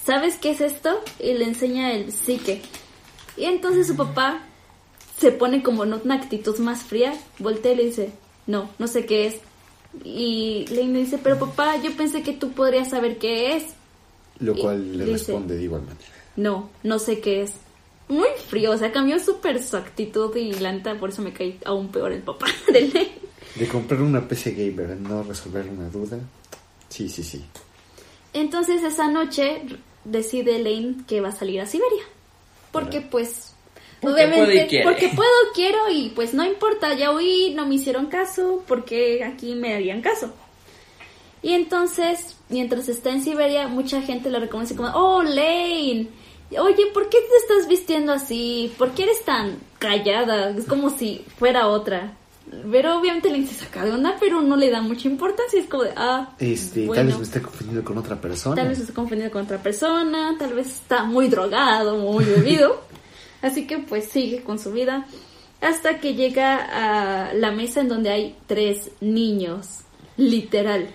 ¿sabes 0.06 0.38
qué 0.38 0.52
es 0.52 0.62
esto? 0.62 1.02
Y 1.20 1.34
le 1.34 1.46
enseña 1.46 1.94
el 1.94 2.12
psique. 2.12 2.62
Y 3.38 3.46
entonces 3.46 3.88
su 3.88 3.96
papá 3.96 4.42
se 5.20 5.32
pone 5.32 5.64
como 5.64 5.84
en 5.84 5.94
una 5.94 6.16
actitud 6.16 6.58
más 6.60 6.84
fría, 6.84 7.14
voltea 7.40 7.74
y 7.74 7.76
le 7.78 7.86
dice, 7.86 8.12
no, 8.48 8.70
no 8.80 8.88
sé 8.88 9.06
qué 9.06 9.28
es. 9.28 9.36
Y 10.04 10.66
Lane 10.70 10.94
le 10.94 11.00
dice, 11.00 11.18
pero 11.18 11.40
papá, 11.40 11.78
yo 11.82 11.96
pensé 11.96 12.22
que 12.22 12.34
tú 12.34 12.52
podrías 12.52 12.90
saber 12.90 13.18
qué 13.18 13.56
es. 13.56 13.66
Lo 14.40 14.54
Y 14.56 14.62
cual 14.62 14.98
le 14.98 15.06
dice- 15.06 15.32
responde 15.32 15.56
de 15.56 15.64
igual 15.64 15.82
manera. 15.84 16.06
No, 16.36 16.70
no 16.84 17.00
sé 17.00 17.20
qué 17.22 17.44
es. 17.44 17.54
Muy 18.10 18.28
frío, 18.50 18.72
o 18.72 18.78
sea, 18.78 18.92
cambió 18.92 19.18
súper 19.20 19.64
su 19.64 19.78
actitud 19.78 20.36
y 20.36 20.52
la 20.54 20.72
neta, 20.74 21.00
por 21.00 21.10
eso 21.10 21.22
me 21.22 21.34
cae 21.34 21.58
aún 21.66 21.88
peor 21.88 22.12
el 22.12 22.22
papá 22.22 22.46
de 22.72 22.82
Lane. 22.82 23.12
De 23.56 23.68
comprar 23.70 24.02
una 24.02 24.28
PC 24.28 24.52
gamer, 24.52 24.98
no 24.98 25.24
resolver 25.24 25.66
una 25.70 25.90
duda. 25.90 26.20
Sí, 26.90 27.08
sí, 27.10 27.24
sí. 27.24 27.44
Entonces 28.34 28.84
esa 28.84 29.08
noche 29.10 29.62
decide 30.06 30.60
Lane 30.60 31.04
que 31.08 31.22
va 31.22 31.30
a 31.30 31.36
salir 31.36 31.60
a 31.60 31.66
Siberia. 31.66 32.04
Porque 32.72 33.00
Bueno. 33.00 33.10
pues... 33.12 33.52
Porque 34.02 34.24
obviamente, 34.24 34.68
quiere. 34.68 34.84
porque 34.84 35.10
puedo, 35.10 35.32
quiero 35.56 35.90
y 35.90 36.10
pues 36.10 36.34
no 36.34 36.46
importa, 36.46 36.94
ya 36.94 37.12
huí, 37.12 37.54
no 37.56 37.66
me 37.66 37.76
hicieron 37.76 38.08
caso, 38.08 38.64
porque 38.68 39.24
aquí 39.24 39.56
me 39.56 39.74
harían 39.74 40.02
caso. 40.02 40.32
Y 41.42 41.54
entonces, 41.54 42.36
mientras 42.50 42.90
está 42.90 43.12
en 43.12 43.24
Siberia, 43.24 43.68
mucha 43.68 44.02
gente 44.02 44.30
lo 44.30 44.40
reconoce 44.40 44.76
como, 44.76 44.90
oh, 44.90 45.24
Lane, 45.24 46.08
oye, 46.60 46.86
¿por 46.94 47.10
qué 47.10 47.18
te 47.20 47.38
estás 47.38 47.68
vistiendo 47.68 48.14
así? 48.14 48.74
¿Por 48.78 48.92
qué 48.92 49.04
eres 49.04 49.24
tan 49.24 49.58
callada? 49.80 50.50
Es 50.50 50.66
como 50.66 50.90
si 50.90 51.24
fuera 51.38 51.68
otra. 51.68 52.16
Pero 52.72 53.00
obviamente 53.00 53.30
Lane 53.30 53.48
se 53.48 53.56
saca 53.56 53.84
de 53.84 53.92
onda, 53.92 54.16
pero 54.20 54.42
no 54.42 54.56
le 54.56 54.70
da 54.70 54.82
mucha 54.82 55.08
importancia, 55.08 55.60
es 55.60 55.68
como 55.68 55.84
de, 55.84 55.94
ah, 55.96 56.36
Este, 56.40 56.88
tal 56.88 57.08
vez 57.08 57.18
me 57.18 57.24
esté 57.24 57.42
confundiendo 57.42 57.84
con 57.84 57.98
otra 57.98 58.20
persona. 58.22 58.56
Tal 58.56 58.68
vez 58.70 58.92
confundido 58.92 59.32
con 59.32 59.44
otra 59.44 59.62
persona, 59.62 60.36
tal 60.38 60.54
vez 60.54 60.68
está 60.68 61.04
muy 61.04 61.28
drogado, 61.28 61.98
muy 61.98 62.24
bebido. 62.24 62.82
Así 63.42 63.68
que 63.68 63.80
pues 63.80 64.06
sigue 64.06 64.44
con 64.44 64.60
su 64.60 64.72
vida 64.72 65.06
hasta 65.62 66.00
que 66.00 66.14
llega 66.14 67.30
a 67.30 67.34
la 67.34 67.52
mesa 67.52 67.82
en 67.82 67.90
donde 67.90 68.10
hay 68.10 68.36
tres 68.48 68.92
niños, 69.02 69.80
literal. 70.18 70.88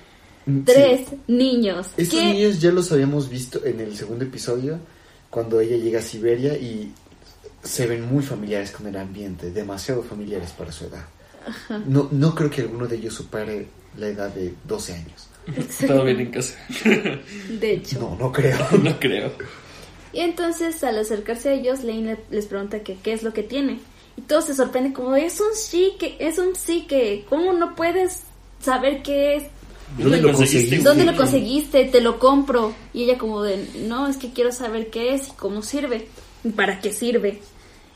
Mm, 0.47 0.59
sí. 0.59 0.65
Tres 0.65 1.01
niños. 1.27 1.89
Estos 1.97 2.19
que- 2.21 2.33
niños 2.33 2.61
ya 2.61 2.71
los 2.71 2.91
habíamos 2.93 3.29
visto 3.29 3.65
en 3.65 3.81
el 3.81 3.97
segundo 3.97 4.25
episodio, 4.25 4.79
cuando 5.29 5.61
ella 5.61 5.77
llega 5.77 5.99
a 5.99 6.03
Siberia 6.03 6.57
y 6.57 6.93
se 7.63 7.87
ven 7.87 8.09
muy 8.13 8.23
familiares 8.23 8.71
con 8.71 8.87
el 8.87 8.97
ambiente, 8.97 9.51
demasiado 9.51 10.03
familiares 10.03 10.51
para 10.53 10.73
su 10.73 10.85
edad. 10.85 11.05
No, 11.87 12.09
no 12.11 12.35
creo 12.35 12.51
que 12.51 12.63
alguno 12.63 12.87
de 12.87 12.97
ellos 12.97 13.15
supere 13.15 13.67
la 13.97 14.09
edad 14.09 14.29
de 14.35 14.55
12 14.65 14.95
años. 14.95 15.29
Todo 15.87 16.05
bien 16.05 16.21
en 16.21 16.31
casa. 16.31 16.55
De 17.61 17.73
hecho. 17.75 17.99
No, 18.01 18.17
no 18.17 18.33
creo. 18.33 18.59
no 18.83 18.99
creo. 19.01 19.33
Y 20.13 20.21
entonces 20.21 20.83
al 20.85 20.99
acercarse 20.99 21.51
a 21.51 21.53
ellos, 21.55 21.83
Lane 21.85 22.03
le- 22.03 22.19
les 22.37 22.47
pregunta 22.47 22.81
que 22.81 22.97
qué 22.97 23.13
es 23.13 23.23
lo 23.23 23.33
que 23.33 23.43
tiene. 23.43 23.79
Y 24.17 24.23
todos 24.23 24.47
se 24.47 24.55
sorprenden 24.55 24.93
como, 24.93 25.15
es 25.17 25.41
un 25.41 25.55
sí 25.55 25.93
que, 25.99 26.17
es 26.19 26.39
un 26.39 26.55
sí 26.57 26.85
que, 26.89 27.25
¿cómo 27.29 27.53
no 27.53 27.75
puedes 27.75 28.23
saber 28.61 29.03
qué 29.03 29.37
es? 29.37 29.45
¿Dónde 29.99 30.21
lo 30.21 30.33
conseguiste? 30.33 30.79
¿Dónde 30.79 31.05
lo 31.05 31.17
conseguiste? 31.17 31.85
Te 31.87 32.01
lo 32.01 32.19
compro. 32.19 32.75
Y 32.93 33.05
ella 33.05 33.19
como 33.19 33.43
de, 33.43 33.67
no, 33.87 34.09
es 34.09 34.17
que 34.17 34.33
quiero 34.33 34.53
saber 34.53 34.91
qué 34.91 35.15
es 35.15 35.29
y 35.29 35.33
cómo 35.33 35.63
sirve. 35.63 36.07
¿Y 36.45 36.51
para 36.51 36.81
qué 36.81 36.93
sirve? 36.93 37.41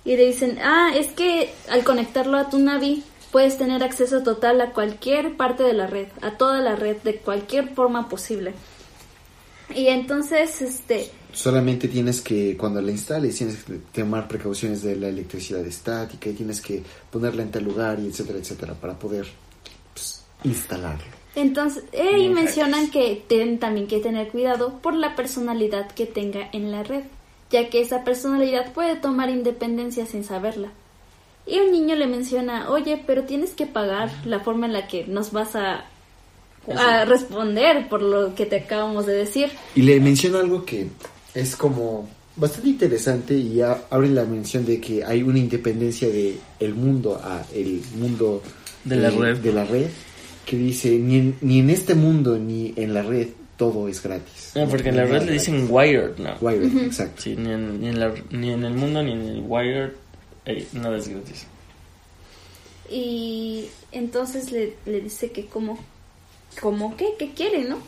Y 0.04 0.16
le 0.16 0.26
dicen, 0.26 0.58
ah, 0.62 0.92
es 0.94 1.08
que 1.12 1.50
al 1.68 1.82
conectarlo 1.84 2.36
a 2.36 2.48
tu 2.50 2.58
Navi 2.58 3.02
puedes 3.34 3.58
tener 3.58 3.82
acceso 3.82 4.22
total 4.22 4.60
a 4.60 4.70
cualquier 4.70 5.36
parte 5.36 5.64
de 5.64 5.72
la 5.72 5.88
red, 5.88 6.06
a 6.22 6.38
toda 6.38 6.60
la 6.60 6.76
red, 6.76 6.98
de 6.98 7.16
cualquier 7.16 7.74
forma 7.74 8.08
posible. 8.08 8.54
Y 9.74 9.88
entonces, 9.88 10.62
este, 10.62 11.10
Solamente 11.32 11.88
tienes 11.88 12.20
que, 12.20 12.56
cuando 12.56 12.80
la 12.80 12.92
instales, 12.92 13.36
tienes 13.36 13.64
que 13.64 13.80
tomar 13.92 14.28
precauciones 14.28 14.84
de 14.84 14.94
la 14.94 15.08
electricidad 15.08 15.66
estática 15.66 16.30
y 16.30 16.34
tienes 16.34 16.60
que 16.60 16.80
ponerla 17.10 17.42
en 17.42 17.50
tal 17.50 17.64
lugar 17.64 17.98
y 17.98 18.06
etcétera, 18.06 18.38
etcétera, 18.38 18.74
para 18.74 18.96
poder 18.96 19.26
pues, 19.92 20.24
instalarlo. 20.44 21.02
Entonces, 21.34 21.82
eh, 21.90 22.20
y 22.20 22.28
mencionan 22.28 22.88
que 22.92 23.24
tienen 23.26 23.58
también 23.58 23.88
que 23.88 23.98
tener 23.98 24.28
cuidado 24.28 24.78
por 24.78 24.94
la 24.94 25.16
personalidad 25.16 25.90
que 25.90 26.06
tenga 26.06 26.50
en 26.52 26.70
la 26.70 26.84
red, 26.84 27.02
ya 27.50 27.68
que 27.68 27.80
esa 27.80 28.04
personalidad 28.04 28.72
puede 28.72 28.94
tomar 28.94 29.28
independencia 29.28 30.06
sin 30.06 30.22
saberla. 30.22 30.70
Y 31.46 31.58
un 31.58 31.72
niño 31.72 31.94
le 31.94 32.06
menciona, 32.06 32.70
oye, 32.70 33.02
pero 33.06 33.24
tienes 33.24 33.50
que 33.50 33.66
pagar 33.66 34.10
la 34.24 34.40
forma 34.40 34.66
en 34.66 34.72
la 34.72 34.86
que 34.86 35.04
nos 35.06 35.30
vas 35.32 35.54
a, 35.56 35.84
a 36.76 37.04
responder 37.04 37.88
por 37.88 38.00
lo 38.02 38.34
que 38.34 38.46
te 38.46 38.56
acabamos 38.56 39.06
de 39.06 39.12
decir. 39.14 39.50
Y 39.74 39.82
le 39.82 40.00
menciona 40.00 40.40
algo 40.40 40.64
que 40.64 40.88
es 41.34 41.54
como 41.56 42.08
bastante 42.36 42.68
interesante 42.70 43.34
y 43.34 43.54
ya 43.56 43.82
abre 43.90 44.08
la 44.08 44.24
mención 44.24 44.64
de 44.64 44.80
que 44.80 45.04
hay 45.04 45.22
una 45.22 45.38
independencia 45.38 46.08
de 46.08 46.36
el 46.60 46.74
mundo 46.74 47.20
a 47.22 47.44
el 47.54 47.80
mundo 47.96 48.42
De 48.84 48.96
la 48.96 49.08
eh, 49.08 49.16
red. 49.16 49.36
de 49.38 49.52
la 49.52 49.64
red 49.64 49.86
que 50.46 50.56
dice 50.56 50.90
ni 50.98 51.16
en, 51.16 51.36
ni 51.42 51.60
en 51.60 51.70
este 51.70 51.94
mundo 51.94 52.36
ni 52.38 52.72
en 52.76 52.92
la 52.92 53.02
red 53.02 53.28
todo 53.56 53.86
es 53.88 54.02
gratis. 54.02 54.50
No, 54.56 54.66
porque 54.68 54.88
en 54.88 54.96
la 54.96 55.04
red 55.04 55.22
le 55.22 55.32
dicen 55.34 55.68
wired, 55.70 56.16
¿no? 56.18 56.34
Wired, 56.40 56.76
exacto. 56.86 57.22
Sí, 57.22 57.36
ni 57.36 57.52
en, 57.52 57.80
ni, 57.80 57.88
en 57.88 58.00
la- 58.00 58.12
ni 58.30 58.50
en 58.50 58.64
el 58.64 58.74
mundo 58.74 59.00
ni 59.02 59.12
en 59.12 59.20
el 59.22 59.44
wired, 59.46 59.90
ey, 60.46 60.66
nada 60.72 60.96
es 60.98 61.08
gratis. 61.08 61.46
Y 62.90 63.66
entonces 63.92 64.52
le, 64.52 64.74
le 64.86 65.00
dice 65.00 65.30
que 65.30 65.46
como, 65.46 65.78
como 66.60 66.96
qué, 66.96 67.14
qué 67.18 67.32
quiere, 67.32 67.64
¿no? 67.64 67.78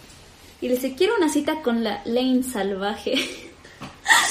Y 0.61 0.68
le 0.68 0.76
dice, 0.76 0.94
quiero 0.94 1.16
una 1.16 1.28
cita 1.28 1.61
con 1.62 1.84
la 1.84 2.02
Lane 2.04 2.42
salvaje. 2.42 3.14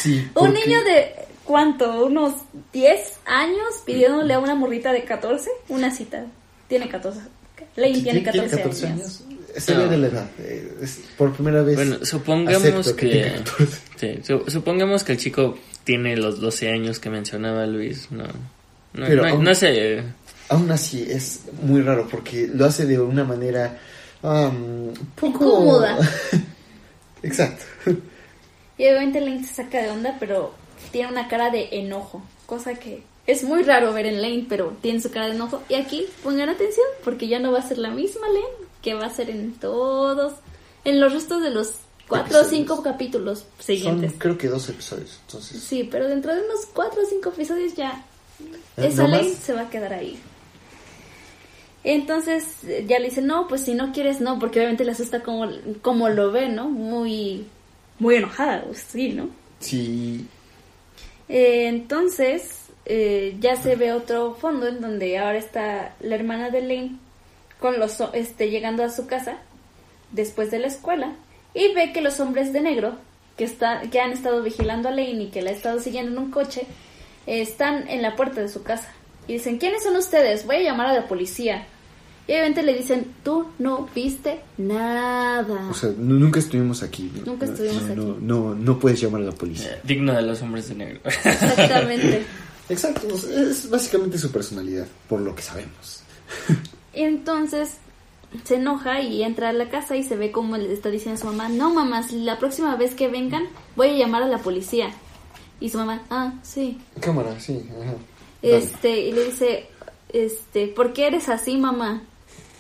Sí, 0.01 0.19
Un 0.19 0.29
porque- 0.33 0.65
niño 0.65 0.83
de, 0.83 1.11
¿cuánto? 1.43 2.05
¿Unos 2.05 2.33
10 2.71 2.99
años 3.25 3.57
pidiéndole 3.85 4.33
a 4.33 4.39
una 4.39 4.55
morrita 4.55 4.91
de 4.93 5.03
14 5.03 5.49
una 5.69 5.91
cita? 5.91 6.25
Tiene 6.69 6.87
14. 6.87 7.19
Lane 7.75 8.01
tiene 8.01 8.23
14, 8.23 8.87
años. 8.87 9.23
Sería 9.57 9.83
No. 9.85 9.91
de 9.91 9.97
la 9.97 10.07
edad. 10.07 10.29
eh, 10.39 10.77
es 10.81 11.01
por 11.17 11.33
primera 11.33 11.61
vez. 11.61 11.75
Bueno, 11.75 12.05
supongamos 12.05 12.93
que... 12.93 13.33
14. 13.43 13.77
sí, 13.97 14.19
su- 14.23 14.49
supongamos 14.49 15.03
que 15.03 15.11
el 15.13 15.17
chico 15.17 15.57
tiene 15.85 16.17
los 16.17 16.41
12 16.41 16.69
años 16.69 16.99
que 16.99 17.09
mencionaba 17.09 17.65
Luis, 17.65 18.11
no... 18.11 18.25
No, 18.93 19.05
Pero 19.07 19.23
no, 19.23 19.29
aún- 19.29 19.43
no 19.43 19.55
sé... 19.55 20.03
Aún 20.49 20.69
así 20.69 21.05
es 21.09 21.41
muy 21.63 21.81
raro 21.81 22.07
porque 22.09 22.47
lo 22.53 22.65
hace 22.65 22.85
de 22.85 22.99
una 22.99 23.23
manera 23.23 23.79
um, 24.21 24.93
poco 25.15 25.43
Incómoda. 25.45 25.97
Exacto. 27.23 27.63
Y 28.77 28.83
obviamente 28.87 29.21
Lane 29.21 29.43
se 29.43 29.55
saca 29.55 29.81
de 29.81 29.89
onda, 29.89 30.17
pero 30.19 30.53
tiene 30.91 31.11
una 31.11 31.27
cara 31.27 31.49
de 31.49 31.69
enojo, 31.71 32.21
cosa 32.45 32.75
que 32.75 33.03
es 33.25 33.43
muy 33.43 33.63
raro 33.63 33.91
ver 33.93 34.05
en 34.05 34.21
Lane, 34.21 34.45
pero 34.47 34.77
tiene 34.81 35.01
su 35.01 35.09
cara 35.09 35.27
de 35.27 35.35
enojo. 35.35 35.63
Y 35.67 35.75
aquí 35.75 36.05
pongan 36.23 36.49
atención, 36.49 36.85
porque 37.03 37.27
ya 37.27 37.39
no 37.39 37.51
va 37.51 37.59
a 37.59 37.67
ser 37.67 37.79
la 37.79 37.89
misma 37.89 38.27
Lane 38.27 38.67
que 38.83 38.93
va 38.93 39.07
a 39.07 39.09
ser 39.09 39.31
en 39.31 39.53
todos, 39.53 40.33
en 40.83 40.99
los 40.99 41.11
restos 41.11 41.41
de 41.41 41.49
los 41.49 41.71
cuatro 42.07 42.41
o 42.41 42.43
cinco 42.43 42.81
capítulos 42.83 43.45
siguientes. 43.59 44.11
Son 44.11 44.19
creo 44.19 44.37
que 44.37 44.47
dos 44.47 44.67
episodios, 44.69 45.19
entonces. 45.25 45.61
Sí, 45.61 45.87
pero 45.89 46.07
dentro 46.07 46.33
de 46.35 46.41
unos 46.43 46.65
cuatro 46.73 47.01
o 47.03 47.05
cinco 47.05 47.29
episodios 47.29 47.75
ya 47.75 48.05
¿Eh? 48.77 48.87
esa 48.87 49.03
¿No 49.03 49.07
ley 49.07 49.29
más? 49.29 49.37
se 49.39 49.53
va 49.53 49.61
a 49.61 49.69
quedar 49.69 49.93
ahí. 49.93 50.19
Entonces 51.83 52.63
eh, 52.63 52.85
ya 52.87 52.99
le 52.99 53.09
dice, 53.09 53.21
no, 53.21 53.47
pues 53.47 53.61
si 53.61 53.73
no 53.75 53.91
quieres, 53.93 54.19
no, 54.21 54.39
porque 54.39 54.59
obviamente 54.59 54.85
le 54.85 54.91
asusta 54.91 55.21
como, 55.23 55.47
como 55.81 56.09
lo 56.09 56.31
ve, 56.31 56.49
¿no? 56.49 56.69
Muy, 56.69 57.47
muy 57.99 58.15
enojada, 58.15 58.63
pues, 58.65 58.79
sí, 58.89 59.09
¿no? 59.13 59.29
Sí, 59.59 60.27
Eh, 61.27 61.67
entonces 61.67 62.67
eh, 62.85 63.37
ya 63.39 63.55
se 63.55 63.75
ve 63.75 63.93
otro 63.93 64.35
fondo 64.35 64.67
en 64.67 64.81
donde 64.81 65.17
ahora 65.17 65.37
está 65.39 65.95
la 66.01 66.15
hermana 66.15 66.49
de 66.51 66.61
Lane 66.61 66.99
con 67.59 67.79
los 67.79 67.97
este 68.13 68.49
llegando 68.51 68.83
a 68.83 68.89
su 68.89 69.07
casa 69.07 69.37
después 70.11 70.51
de 70.51 70.59
la 70.59 70.67
escuela 70.67 71.15
y 71.55 71.73
ve 71.73 71.91
que 71.93 72.01
los 72.01 72.19
hombres 72.19 72.53
de 72.53 72.61
negro 72.61 72.93
que 73.37 73.43
está 73.45 73.81
que 73.89 73.99
han 73.99 74.11
estado 74.11 74.43
vigilando 74.43 74.89
a 74.89 74.91
Lane 74.91 75.23
y 75.23 75.27
que 75.29 75.41
la 75.41 75.49
ha 75.49 75.53
estado 75.53 75.79
siguiendo 75.79 76.11
en 76.11 76.17
un 76.19 76.31
coche 76.31 76.67
eh, 77.25 77.41
están 77.41 77.87
en 77.89 78.01
la 78.03 78.15
puerta 78.15 78.41
de 78.41 78.49
su 78.49 78.61
casa 78.63 78.89
y 79.27 79.33
dicen 79.33 79.57
quiénes 79.57 79.81
son 79.83 79.95
ustedes 79.95 80.45
voy 80.45 80.57
a 80.57 80.61
llamar 80.61 80.87
a 80.87 80.93
la 80.93 81.07
policía 81.07 81.65
y 82.27 82.31
obviamente 82.31 82.63
le 82.63 82.73
dicen 82.73 83.13
tú 83.23 83.47
no 83.59 83.87
viste 83.95 84.39
nada 84.57 85.69
o 85.69 85.73
sea, 85.73 85.89
nu- 85.97 86.19
nunca 86.19 86.39
estuvimos 86.39 86.81
aquí. 86.83 87.11
¿no? 87.15 87.25
Nunca 87.33 87.45
No, 87.45 87.51
estuvimos 87.53 87.81
no, 87.83 87.91
aquí. 87.91 88.01
No, 88.01 88.17
no, 88.19 88.55
no 88.55 88.79
puedes 88.79 88.99
llamar 89.01 89.21
a 89.21 89.25
la 89.25 89.31
policía. 89.31 89.73
Eh, 89.73 89.79
digno 89.83 90.13
de 90.13 90.21
los 90.23 90.41
hombres 90.41 90.69
de 90.69 90.75
negro. 90.75 90.99
exactamente 91.05 92.23
Exacto, 92.69 93.07
es 93.13 93.69
básicamente 93.69 94.17
su 94.17 94.31
personalidad, 94.31 94.87
por 95.07 95.19
lo 95.21 95.35
que 95.35 95.43
sabemos. 95.43 96.01
Y 96.95 97.01
entonces 97.03 97.75
se 98.43 98.55
enoja 98.55 99.01
y 99.01 99.23
entra 99.23 99.49
a 99.49 99.53
la 99.53 99.69
casa 99.69 99.95
y 99.95 100.03
se 100.03 100.15
ve 100.15 100.31
como 100.31 100.57
le 100.57 100.71
está 100.73 100.89
diciendo 100.89 101.17
a 101.17 101.21
su 101.21 101.27
mamá, 101.27 101.49
no 101.49 101.73
mamá, 101.73 102.03
si 102.03 102.23
la 102.23 102.39
próxima 102.39 102.75
vez 102.75 102.95
que 102.95 103.07
vengan 103.07 103.45
voy 103.75 103.89
a 103.89 103.93
llamar 103.93 104.23
a 104.23 104.27
la 104.27 104.39
policía. 104.39 104.91
Y 105.59 105.69
su 105.69 105.77
mamá, 105.77 106.03
ah, 106.09 106.33
sí. 106.43 106.77
Cámara, 106.99 107.39
sí, 107.39 107.65
ajá. 107.81 107.93
Este, 108.41 108.99
y 108.99 109.11
le 109.11 109.25
dice, 109.25 109.67
este, 110.09 110.67
¿por 110.67 110.93
qué 110.93 111.07
eres 111.07 111.29
así, 111.29 111.57
mamá? 111.57 112.03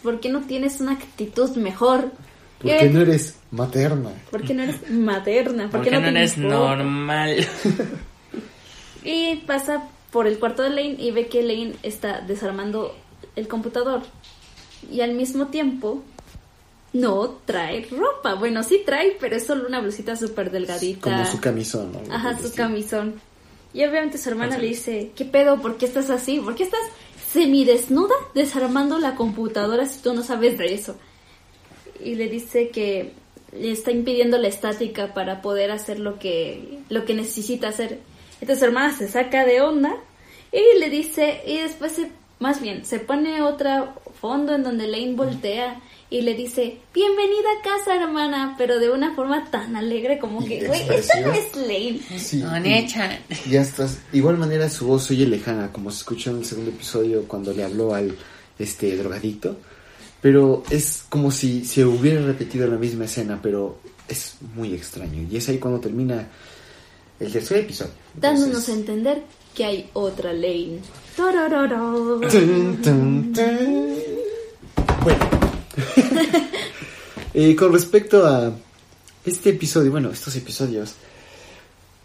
¿Por 0.01 0.19
qué 0.19 0.29
no 0.29 0.41
tienes 0.41 0.79
una 0.79 0.93
actitud 0.93 1.55
mejor? 1.57 2.11
¿Por 2.59 2.77
qué 2.77 2.89
no 2.89 3.01
eres 3.01 3.35
materna? 3.51 4.11
¿Por 4.31 4.43
qué 4.43 4.53
no 4.53 4.63
eres 4.63 4.89
materna? 4.89 5.63
¿Por 5.63 5.71
Porque 5.71 5.89
qué 5.89 5.99
no, 5.99 6.07
eres 6.07 6.37
normal. 6.37 7.47
Y 9.07 9.35
pasa 9.45 9.87
por 10.11 10.25
el 10.25 10.39
cuarto 10.39 10.63
de 10.63 10.71
Lane 10.71 10.95
y 10.97 11.11
ve 11.11 11.27
que 11.27 11.43
Lane 11.43 11.75
está 11.83 12.21
desarmando 12.21 12.95
el 13.35 13.47
computador. 13.47 14.01
Y 14.91 15.01
al 15.01 15.13
mismo 15.13 15.47
tiempo 15.47 16.03
no 16.93 17.37
trae 17.45 17.87
ropa. 17.91 18.35
Bueno, 18.35 18.63
sí 18.63 18.81
trae, 18.85 19.17
pero 19.19 19.35
es 19.35 19.45
solo 19.45 19.67
una 19.67 19.81
blusita 19.81 20.15
súper 20.15 20.51
delgadita. 20.51 21.11
Como 21.11 21.25
su 21.25 21.39
camisón, 21.39 21.91
¿no? 21.91 22.13
Ajá, 22.13 22.39
su 22.39 22.53
camisón. 22.53 23.19
Y 23.73 23.83
obviamente 23.83 24.17
su 24.17 24.29
hermana 24.29 24.57
le 24.57 24.67
dice, 24.67 25.11
¿qué 25.15 25.25
pedo? 25.25 25.61
¿Por 25.61 25.77
qué 25.77 25.85
estás 25.85 26.09
así? 26.09 26.39
¿Por 26.39 26.55
qué 26.55 26.63
estás 26.63 26.79
semidesnuda 27.33 28.15
desarmando 28.33 28.97
la 28.99 29.15
computadora 29.15 29.85
si 29.85 30.01
tú 30.01 30.13
no 30.13 30.23
sabes 30.23 30.57
de 30.57 30.73
eso? 30.73 30.95
Y 32.01 32.15
le 32.15 32.29
dice 32.29 32.69
que 32.69 33.11
le 33.51 33.71
está 33.71 33.91
impidiendo 33.91 34.37
la 34.37 34.47
estática 34.47 35.13
para 35.13 35.41
poder 35.41 35.71
hacer 35.71 35.99
lo 35.99 36.19
que, 36.19 36.79
lo 36.87 37.03
que 37.03 37.13
necesita 37.13 37.67
hacer. 37.67 37.99
Entonces 38.39 38.59
su 38.59 38.65
hermana 38.65 38.95
se 38.95 39.09
saca 39.09 39.45
de 39.45 39.61
onda 39.61 39.95
y 40.53 40.79
le 40.79 40.89
dice, 40.89 41.41
y 41.45 41.57
después 41.57 41.91
se, 41.91 42.09
más 42.39 42.61
bien, 42.61 42.85
se 42.85 42.99
pone 42.99 43.41
otro 43.41 43.93
fondo 44.15 44.55
en 44.55 44.63
donde 44.63 44.87
Lane 44.87 45.13
voltea 45.13 45.81
y 46.09 46.21
le 46.21 46.33
dice, 46.35 46.77
bienvenida 46.93 47.47
a 47.59 47.63
casa 47.63 47.95
hermana, 47.95 48.55
pero 48.57 48.79
de 48.79 48.89
una 48.89 49.13
forma 49.15 49.49
tan 49.51 49.75
alegre 49.75 50.19
como 50.19 50.41
Y 50.43 50.45
que, 50.47 50.67
güey, 50.67 50.81
esta 50.89 51.19
no 51.21 51.33
es 51.33 51.55
Lane. 51.55 51.99
Sí, 52.17 52.37
No, 52.37 52.57
y- 52.57 52.61
Necha. 52.61 53.19
Ya 53.49 53.61
estás. 53.61 53.99
Igual 54.13 54.37
manera 54.37 54.69
su 54.69 54.87
voz 54.87 55.09
oye 55.11 55.25
lejana, 55.27 55.71
como 55.71 55.91
se 55.91 55.99
escuchó 55.99 56.31
en 56.31 56.37
el 56.37 56.45
segundo 56.45 56.71
episodio 56.71 57.23
cuando 57.27 57.53
le 57.53 57.63
habló 57.63 57.93
al 57.93 58.15
este 58.59 58.95
drogadicto. 58.97 59.57
Pero 60.21 60.63
es 60.69 61.03
como 61.09 61.29
si 61.31 61.65
se 61.65 61.85
hubiera 61.85 62.21
repetido 62.21 62.67
la 62.67 62.77
misma 62.77 63.05
escena, 63.05 63.39
pero 63.43 63.79
es 64.07 64.35
muy 64.55 64.73
extraño. 64.73 65.27
Y 65.29 65.37
es 65.37 65.49
ahí 65.49 65.57
cuando 65.59 65.79
termina 65.79 66.27
el 67.19 67.31
tercer 67.31 67.59
episodio. 67.59 67.91
dándonos 68.15 68.67
a 68.69 68.73
entender 68.73 69.23
que 69.53 69.65
hay 69.65 69.89
otra 69.93 70.33
Lane. 70.33 70.79
Tun, 72.29 72.77
tun, 72.81 73.33
tun. 73.33 73.95
Bueno. 75.03 75.25
Eh, 77.37 77.53
con 77.53 77.73
respecto 77.73 78.25
a 78.25 78.49
este 79.25 79.49
episodio, 79.49 79.91
bueno, 79.91 80.09
estos 80.09 80.33
episodios, 80.37 80.95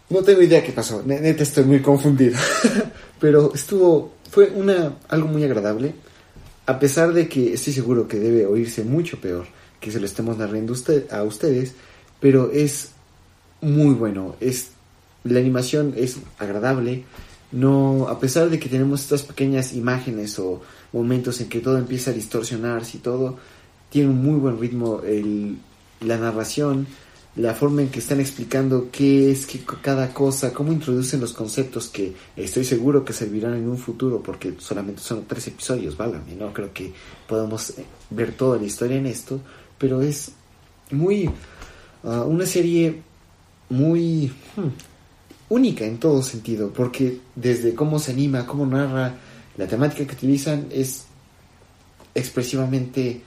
no 0.09 0.21
tengo 0.23 0.41
idea 0.41 0.61
qué 0.61 0.73
pasó. 0.73 1.01
ne- 1.05 1.21
Neta 1.21 1.43
estoy 1.43 1.63
muy 1.63 1.81
confundido. 1.81 2.37
Pero 3.21 3.53
estuvo, 3.55 4.11
fue 4.29 4.49
una 4.53 4.97
algo 5.07 5.29
muy 5.29 5.45
agradable. 5.45 5.93
A 6.65 6.77
pesar 6.79 7.13
de 7.13 7.29
que 7.29 7.53
estoy 7.53 7.71
seguro 7.71 8.09
que 8.09 8.19
debe 8.19 8.45
oírse 8.45 8.83
mucho 8.83 9.21
peor 9.21 9.45
que 9.79 9.89
se 9.89 10.01
lo 10.01 10.05
estemos 10.05 10.37
narrando 10.37 10.73
a 11.11 11.23
ustedes, 11.23 11.73
pero 12.19 12.51
es 12.51 12.89
muy 13.61 13.93
bueno. 13.95 14.35
Es 14.41 14.71
la 15.23 15.39
animación 15.39 15.93
es 15.95 16.17
agradable. 16.39 17.05
No, 17.51 18.07
a 18.07 18.19
pesar 18.19 18.49
de 18.49 18.59
que 18.59 18.69
tenemos 18.69 19.01
estas 19.01 19.23
pequeñas 19.23 19.73
imágenes 19.73 20.39
o 20.39 20.61
momentos 20.93 21.41
en 21.41 21.49
que 21.49 21.59
todo 21.59 21.77
empieza 21.77 22.11
a 22.11 22.13
distorsionarse 22.13 22.97
y 22.97 22.99
todo, 23.01 23.37
tiene 23.89 24.09
un 24.09 24.23
muy 24.23 24.39
buen 24.39 24.59
ritmo 24.59 25.01
el, 25.03 25.57
la 25.99 26.17
narración, 26.17 26.87
la 27.35 27.53
forma 27.53 27.81
en 27.81 27.89
que 27.89 27.99
están 27.99 28.19
explicando 28.19 28.89
qué 28.91 29.31
es 29.31 29.45
qué, 29.45 29.61
cada 29.81 30.13
cosa, 30.13 30.53
cómo 30.53 30.71
introducen 30.71 31.21
los 31.21 31.33
conceptos 31.33 31.87
que 31.87 32.13
estoy 32.35 32.63
seguro 32.65 33.05
que 33.05 33.13
servirán 33.13 33.55
en 33.55 33.69
un 33.69 33.77
futuro 33.77 34.21
porque 34.21 34.55
solamente 34.57 35.01
son 35.01 35.25
tres 35.25 35.47
episodios, 35.47 35.95
válgame, 35.95 36.35
no 36.35 36.53
creo 36.53 36.73
que 36.73 36.93
podamos 37.27 37.71
eh, 37.71 37.85
ver 38.09 38.33
toda 38.33 38.57
la 38.57 38.65
historia 38.65 38.97
en 38.97 39.07
esto, 39.07 39.39
pero 39.77 40.01
es 40.01 40.31
muy 40.91 41.29
ah, 42.03 42.23
una 42.23 42.45
serie 42.45 43.01
muy 43.69 44.31
hmm, 44.55 44.90
única 45.51 45.85
en 45.85 45.99
todo 45.99 46.23
sentido, 46.23 46.71
porque 46.71 47.19
desde 47.35 47.75
cómo 47.75 47.99
se 47.99 48.13
anima, 48.13 48.47
cómo 48.47 48.65
narra, 48.65 49.15
la 49.57 49.67
temática 49.67 50.07
que 50.07 50.15
utilizan 50.15 50.67
es 50.71 51.05
expresivamente 52.15 53.21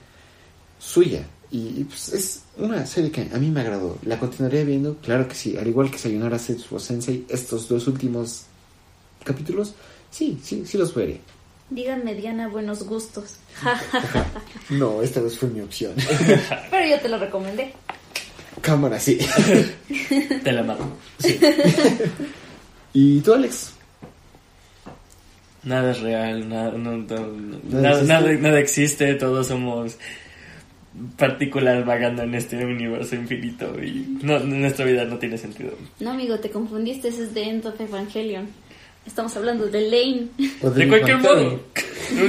suya. 0.78 1.26
Y, 1.50 1.84
pues, 1.84 2.08
es 2.14 2.42
una 2.56 2.86
serie 2.86 3.10
que 3.10 3.28
a 3.32 3.38
mí 3.38 3.50
me 3.50 3.60
agradó. 3.60 3.98
La 4.04 4.18
continuaré 4.18 4.64
viendo, 4.64 4.96
claro 4.96 5.28
que 5.28 5.34
sí. 5.34 5.56
Al 5.56 5.68
igual 5.68 5.90
que 5.90 5.98
Sayonara 5.98 6.38
Setsuo 6.38 6.80
Sensei, 6.80 7.26
estos 7.28 7.68
dos 7.68 7.86
últimos 7.86 8.44
capítulos, 9.22 9.74
sí, 10.10 10.40
sí, 10.42 10.64
sí 10.66 10.78
los 10.78 10.94
veré. 10.94 11.20
Díganme, 11.68 12.14
Diana, 12.14 12.48
buenos 12.48 12.84
gustos. 12.84 13.36
No, 14.70 15.02
esta 15.02 15.20
vez 15.20 15.38
fue 15.38 15.50
mi 15.50 15.60
opción. 15.60 15.92
Pero 16.70 16.86
yo 16.88 16.98
te 16.98 17.08
lo 17.10 17.18
recomendé. 17.18 17.74
Cámara, 18.60 18.98
sí. 18.98 19.18
Te 20.44 20.52
la 20.52 20.62
mato. 20.62 20.86
¿Y 22.92 23.20
tú, 23.20 23.34
Alex? 23.34 23.72
Nada 25.64 25.92
es 25.92 26.00
real, 26.00 26.48
nada, 26.48 26.72
no- 26.72 26.96
no- 26.98 27.26
no- 27.26 27.58
Nada 27.64 27.80
nada, 27.80 27.90
existe. 27.92 28.06
nada- 28.12 28.32
nada 28.34 28.58
existe, 28.60 29.14
todos 29.14 29.46
somos 29.46 29.96
partículas 31.16 31.84
vagando 31.84 32.22
en 32.22 32.34
este 32.34 32.64
universo 32.64 33.16
infinito 33.16 33.82
y 33.82 34.18
no, 34.22 34.38
nuestra 34.40 34.84
vida 34.84 35.04
no 35.06 35.18
tiene 35.18 35.38
sentido. 35.38 35.72
No, 36.00 36.10
amigo, 36.10 36.38
te 36.38 36.50
confundiste. 36.50 37.08
Ese 37.08 37.24
es 37.24 37.34
de 37.34 37.42
End 37.44 37.66
of 37.66 37.80
Evangelion. 37.80 38.46
Estamos 39.06 39.36
hablando 39.36 39.66
de 39.66 39.80
Lane. 39.82 40.26
¿O 40.62 40.70
De 40.70 40.86
cualquier 40.88 41.18
modo, 41.18 41.60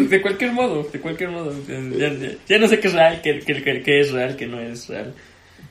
de 0.10 0.22
cualquier 0.22 0.52
modo, 0.52 0.84
de 0.92 1.00
cualquier 1.00 1.30
modo. 1.30 1.54
Ya, 1.98 2.12
ya- 2.14 2.36
ya 2.48 2.58
no 2.58 2.68
sé 2.68 2.80
qué 2.80 2.88
es 2.88 2.94
real, 2.94 3.22
qué, 3.22 3.40
qué- 3.46 3.62
qué- 3.64 3.82
qué 3.84 4.00
es 4.00 4.12
real, 4.12 4.36
qué 4.36 4.48
no 4.48 4.60
es 4.60 4.88
real. 4.88 5.14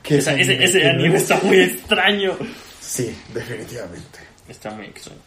¿Qué 0.05 0.17
Esa- 0.17 0.33
ese 0.39 0.87
anime? 0.89 1.17
está 1.17 1.39
muy 1.41 1.59
extraño. 1.59 2.37
Sí, 2.79 3.15
definitivamente. 3.33 4.19
Está 4.47 4.71
muy 4.71 4.85
extraño. 4.85 5.19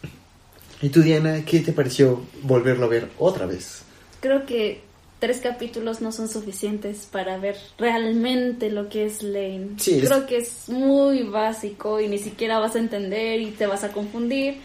¿Y 0.81 0.89
tú, 0.89 1.01
Diana, 1.01 1.43
qué 1.45 1.59
te 1.59 1.73
pareció 1.73 2.25
volverlo 2.43 2.85
a 2.85 2.89
ver 2.89 3.09
otra 3.17 3.45
vez? 3.45 3.81
Creo 4.21 4.45
que 4.45 4.81
tres 5.19 5.39
capítulos 5.41 5.99
no 5.99 6.13
son 6.13 6.29
suficientes 6.29 7.05
para 7.11 7.37
ver 7.37 7.57
realmente 7.77 8.69
lo 8.71 8.87
que 8.87 9.05
es 9.05 9.21
Lane. 9.21 9.71
Sí, 9.77 9.99
es- 9.99 10.07
Creo 10.07 10.25
que 10.25 10.37
es 10.37 10.69
muy 10.69 11.23
básico 11.23 11.99
y 11.99 12.07
ni 12.07 12.17
siquiera 12.17 12.59
vas 12.59 12.75
a 12.75 12.79
entender 12.79 13.41
y 13.41 13.51
te 13.51 13.67
vas 13.67 13.83
a 13.83 13.91
confundir. 13.91 14.57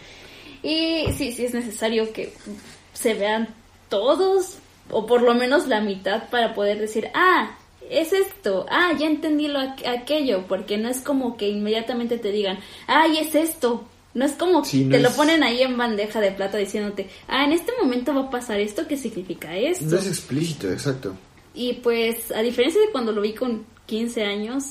Y 0.63 1.05
sí, 1.17 1.33
sí 1.33 1.45
es 1.45 1.53
necesario 1.53 2.13
que 2.13 2.31
se 2.93 3.13
vean 3.13 3.49
todos 3.89 4.57
o 4.89 5.05
por 5.05 5.21
lo 5.21 5.33
menos 5.35 5.67
la 5.67 5.81
mitad 5.81 6.29
para 6.29 6.53
poder 6.55 6.79
decir, 6.79 7.09
ah, 7.13 7.57
es 7.89 8.13
esto, 8.13 8.65
ah, 8.69 8.93
ya 8.99 9.07
entendí 9.07 9.47
lo 9.47 9.59
aqu- 9.59 9.87
aquello, 9.87 10.45
porque 10.47 10.77
no 10.77 10.89
es 10.89 10.99
como 10.99 11.37
que 11.37 11.49
inmediatamente 11.49 12.17
te 12.17 12.31
digan, 12.31 12.59
ay, 12.87 13.17
es 13.19 13.35
esto. 13.35 13.87
No 14.13 14.23
es 14.25 14.31
como 14.31 14.63
Sí, 14.63 14.79
que 14.79 14.85
no 14.85 14.91
te 14.91 14.99
lo 15.01 15.11
ponen 15.11 15.43
ahí 15.43 15.61
en 15.61 15.75
bandeja 15.77 16.21
de 16.21 16.31
plata 16.31 16.57
diciéndote, 16.57 17.09
ah, 17.27 17.43
en 17.43 17.51
este 17.51 17.73
momento 17.81 18.13
va 18.15 18.21
a 18.21 18.29
pasar 18.29 18.59
esto, 18.61 18.87
¿qué 18.87 18.95
significa 18.95 19.55
esto? 19.57 19.83
No 19.85 19.97
es 19.97 20.07
explícito, 20.07 20.71
exacto. 20.71 21.15
Y 21.53 21.73
pues, 21.73 22.31
a 22.31 22.41
diferencia 22.41 22.79
de 22.81 22.91
cuando 22.91 23.11
lo 23.11 23.19
vi 23.21 23.33
con 23.33 23.65
15 23.87 24.23
años, 24.23 24.63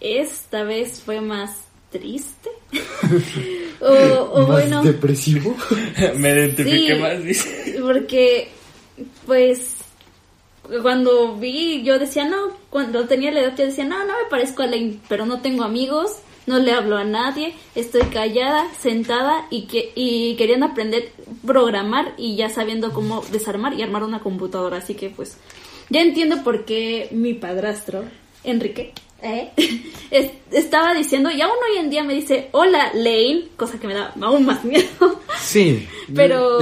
esta 0.00 0.62
vez 0.64 1.02
fue 1.04 1.20
más 1.20 1.64
triste. 1.90 2.48
o, 3.80 3.86
o 3.86 4.38
Más 4.40 4.46
bueno, 4.46 4.82
depresivo. 4.82 5.54
Me 6.16 6.30
identifiqué 6.30 6.94
Sí. 6.94 7.00
más, 7.00 7.22
dice. 7.24 7.76
porque, 7.80 8.48
pues, 9.26 9.68
cuando 10.82 11.36
vi, 11.36 11.82
yo 11.82 11.98
decía, 11.98 12.24
no, 12.26 12.50
cuando 12.70 13.06
tenía 13.06 13.30
la 13.30 13.40
edad, 13.40 13.56
yo 13.56 13.66
decía, 13.66 13.84
no, 13.84 13.98
no 14.04 14.12
me 14.12 14.30
parezco 14.30 14.62
a 14.62 14.66
Lane, 14.66 14.98
pero 15.08 15.26
no 15.26 15.40
tengo 15.40 15.64
amigos, 15.64 16.16
no 16.46 16.58
le 16.58 16.72
hablo 16.72 16.96
a 16.96 17.04
nadie, 17.04 17.54
estoy 17.74 18.02
callada, 18.02 18.66
sentada 18.78 19.46
y, 19.50 19.66
que, 19.66 19.92
y 19.94 20.34
queriendo 20.36 20.66
aprender 20.66 21.12
programar 21.46 22.14
y 22.16 22.36
ya 22.36 22.48
sabiendo 22.48 22.92
cómo 22.92 23.22
desarmar 23.30 23.74
y 23.74 23.82
armar 23.82 24.02
una 24.02 24.20
computadora. 24.20 24.78
Así 24.78 24.94
que, 24.94 25.10
pues, 25.10 25.36
ya 25.90 26.00
entiendo 26.00 26.42
por 26.44 26.64
qué 26.64 27.08
mi 27.10 27.34
padrastro, 27.34 28.04
Enrique, 28.44 28.92
¿eh? 29.22 29.50
es- 30.10 30.30
estaba 30.50 30.94
diciendo, 30.94 31.30
y 31.30 31.40
aún 31.40 31.52
hoy 31.70 31.78
en 31.78 31.90
día 31.90 32.02
me 32.04 32.14
dice, 32.14 32.48
hola 32.52 32.90
Lane, 32.94 33.48
cosa 33.56 33.78
que 33.78 33.86
me 33.86 33.94
da 33.94 34.14
aún 34.20 34.46
más 34.46 34.64
miedo. 34.64 35.20
Sí. 35.40 35.86
Pero, 36.14 36.58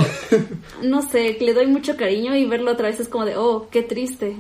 no 0.83 1.09
sé, 1.09 1.37
le 1.41 1.55
doy 1.55 1.67
mucho 1.67 1.97
cariño 1.97 2.35
y 2.37 2.45
verlo 2.47 2.73
otra 2.73 2.89
vez 2.89 2.99
es 3.01 3.09
como 3.09 3.25
de, 3.25 3.37
oh, 3.37 3.69
qué 3.71 3.83
triste. 3.83 4.37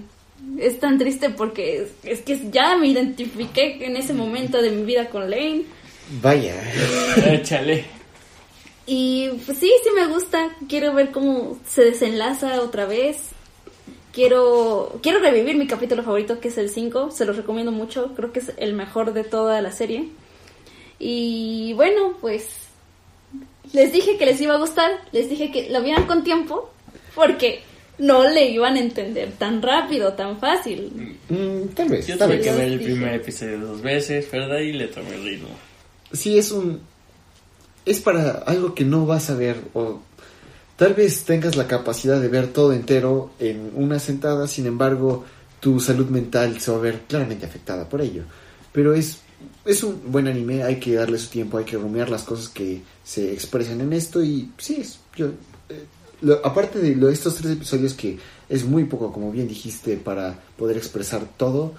Es 0.58 0.78
tan 0.80 0.98
triste 0.98 1.30
porque 1.30 1.82
es, 1.82 1.90
es 2.04 2.20
que 2.22 2.50
ya 2.50 2.76
me 2.76 2.88
identifiqué 2.88 3.84
en 3.84 3.96
ese 3.96 4.12
momento 4.14 4.60
de 4.62 4.70
mi 4.70 4.82
vida 4.84 5.08
con 5.10 5.30
Lane. 5.30 5.62
Vaya. 6.22 6.54
Échale. 7.26 7.84
Y 8.86 9.28
pues 9.44 9.58
sí, 9.58 9.70
sí 9.82 9.90
me 9.94 10.06
gusta. 10.06 10.50
Quiero 10.68 10.94
ver 10.94 11.10
cómo 11.10 11.58
se 11.66 11.82
desenlaza 11.82 12.60
otra 12.62 12.86
vez. 12.86 13.18
Quiero, 14.16 14.98
quiero 15.02 15.18
revivir 15.18 15.58
mi 15.58 15.66
capítulo 15.66 16.02
favorito, 16.02 16.40
que 16.40 16.48
es 16.48 16.56
el 16.56 16.70
5. 16.70 17.10
Se 17.10 17.26
los 17.26 17.36
recomiendo 17.36 17.70
mucho. 17.70 18.14
Creo 18.16 18.32
que 18.32 18.38
es 18.38 18.50
el 18.56 18.72
mejor 18.72 19.12
de 19.12 19.24
toda 19.24 19.60
la 19.60 19.70
serie. 19.72 20.08
Y 20.98 21.74
bueno, 21.74 22.14
pues 22.22 22.48
les 23.74 23.92
dije 23.92 24.16
que 24.16 24.24
les 24.24 24.40
iba 24.40 24.54
a 24.54 24.58
gustar. 24.58 24.90
Les 25.12 25.28
dije 25.28 25.52
que 25.52 25.68
lo 25.68 25.82
vieran 25.82 26.06
con 26.06 26.24
tiempo. 26.24 26.70
Porque 27.14 27.60
no 27.98 28.26
le 28.26 28.48
iban 28.48 28.76
a 28.76 28.80
entender 28.80 29.32
tan 29.32 29.60
rápido, 29.60 30.14
tan 30.14 30.40
fácil. 30.40 31.18
Mm, 31.28 31.74
tal 31.74 31.90
vez, 31.90 32.06
Yo 32.06 32.16
tal 32.16 32.28
tuve 32.28 32.38
vez. 32.38 32.46
que 32.46 32.52
ver 32.54 32.64
el 32.72 32.78
dije. 32.78 32.92
primer 32.92 33.14
episodio 33.16 33.58
dos 33.60 33.82
veces, 33.82 34.30
¿verdad? 34.30 34.60
Y 34.60 34.72
le 34.72 34.88
tomé 34.88 35.14
el 35.14 35.24
ritmo. 35.24 35.48
Sí, 36.12 36.38
es 36.38 36.52
un... 36.52 36.80
Es 37.84 38.00
para 38.00 38.30
algo 38.46 38.74
que 38.74 38.84
no 38.84 39.04
vas 39.04 39.28
a 39.28 39.34
ver 39.34 39.56
o 39.74 40.00
tal 40.76 40.94
vez 40.94 41.24
tengas 41.24 41.56
la 41.56 41.66
capacidad 41.66 42.20
de 42.20 42.28
ver 42.28 42.48
todo 42.48 42.72
entero 42.72 43.30
en 43.38 43.70
una 43.74 43.98
sentada, 43.98 44.46
sin 44.48 44.66
embargo, 44.66 45.24
tu 45.60 45.80
salud 45.80 46.06
mental 46.08 46.60
se 46.60 46.70
va 46.70 46.76
a 46.78 46.80
ver 46.80 47.00
claramente 47.08 47.46
afectada 47.46 47.88
por 47.88 48.00
ello. 48.00 48.22
Pero 48.72 48.94
es, 48.94 49.18
es 49.64 49.82
un 49.82 50.00
buen 50.12 50.26
anime, 50.28 50.62
hay 50.62 50.78
que 50.78 50.94
darle 50.94 51.18
su 51.18 51.28
tiempo, 51.28 51.58
hay 51.58 51.64
que 51.64 51.78
rumiar 51.78 52.10
las 52.10 52.22
cosas 52.24 52.48
que 52.48 52.82
se 53.04 53.32
expresan 53.32 53.80
en 53.80 53.92
esto 53.92 54.22
y 54.22 54.50
sí, 54.58 54.76
es, 54.80 54.98
yo... 55.16 55.28
eh, 55.68 55.84
lo- 56.22 56.44
aparte 56.46 56.78
de 56.78 57.12
estos 57.12 57.34
tres 57.36 57.52
episodios 57.52 57.94
que 57.94 58.18
es 58.48 58.64
muy 58.64 58.84
poco, 58.84 59.12
como 59.12 59.30
bien 59.32 59.48
dijiste, 59.48 59.96
para 59.96 60.38
poder 60.56 60.76
expresar 60.76 61.22
todo, 61.36 61.74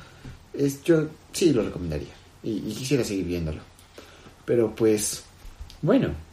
es, 0.53 0.83
yo 0.83 1.07
sí 1.31 1.53
lo 1.53 1.63
recomendaría 1.63 2.13
y 2.43 2.59
quisiera 2.73 3.03
seguir 3.03 3.25
viéndolo. 3.25 3.61
Pero 4.45 4.73
pues, 4.75 5.23
bueno. 5.81 6.26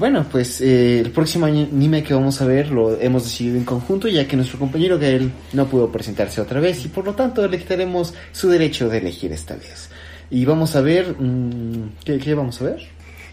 Bueno, 0.00 0.24
pues 0.32 0.62
eh, 0.62 0.98
el 1.00 1.10
próximo 1.10 1.44
anime 1.44 2.02
que 2.02 2.14
vamos 2.14 2.40
a 2.40 2.46
ver 2.46 2.70
lo 2.70 2.98
hemos 2.98 3.24
decidido 3.24 3.58
en 3.58 3.64
conjunto 3.64 4.08
ya 4.08 4.26
que 4.26 4.34
nuestro 4.34 4.58
compañero 4.58 4.98
Gael 4.98 5.30
no 5.52 5.66
pudo 5.66 5.92
presentarse 5.92 6.40
otra 6.40 6.58
vez 6.58 6.86
y 6.86 6.88
por 6.88 7.04
lo 7.04 7.12
tanto 7.12 7.46
le 7.46 7.58
quitaremos 7.58 8.14
su 8.32 8.48
derecho 8.48 8.88
de 8.88 8.96
elegir 8.96 9.30
esta 9.30 9.56
vez. 9.56 9.90
Y 10.30 10.46
vamos 10.46 10.74
a 10.74 10.80
ver... 10.80 11.14
mm, 11.18 11.96
¿qué, 12.02 12.16
¿Qué 12.16 12.32
vamos 12.32 12.62
a 12.62 12.64
ver? 12.64 12.80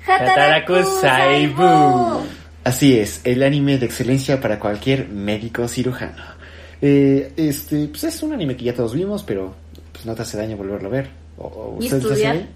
Hataraku 0.06 0.74
Saibu. 1.00 2.26
Así 2.66 3.00
es, 3.00 3.22
el 3.24 3.44
anime 3.44 3.78
de 3.78 3.86
excelencia 3.86 4.42
para 4.42 4.60
cualquier 4.60 5.08
médico 5.08 5.70
cirujano. 5.70 6.22
Eh, 6.82 7.32
este, 7.38 7.88
pues 7.88 8.04
es 8.04 8.22
un 8.24 8.34
anime 8.34 8.58
que 8.58 8.66
ya 8.66 8.74
todos 8.74 8.94
vimos, 8.94 9.24
pero 9.24 9.56
pues 9.94 10.06
no 10.06 10.14
te 10.16 10.24
hace 10.24 10.36
daño 10.36 10.58
volverlo 10.58 10.90
a 10.90 10.92
ver. 10.92 11.10
O. 11.38 11.80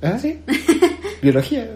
Ah, 0.01 0.19
sí. 0.19 0.37
Biología. 1.21 1.69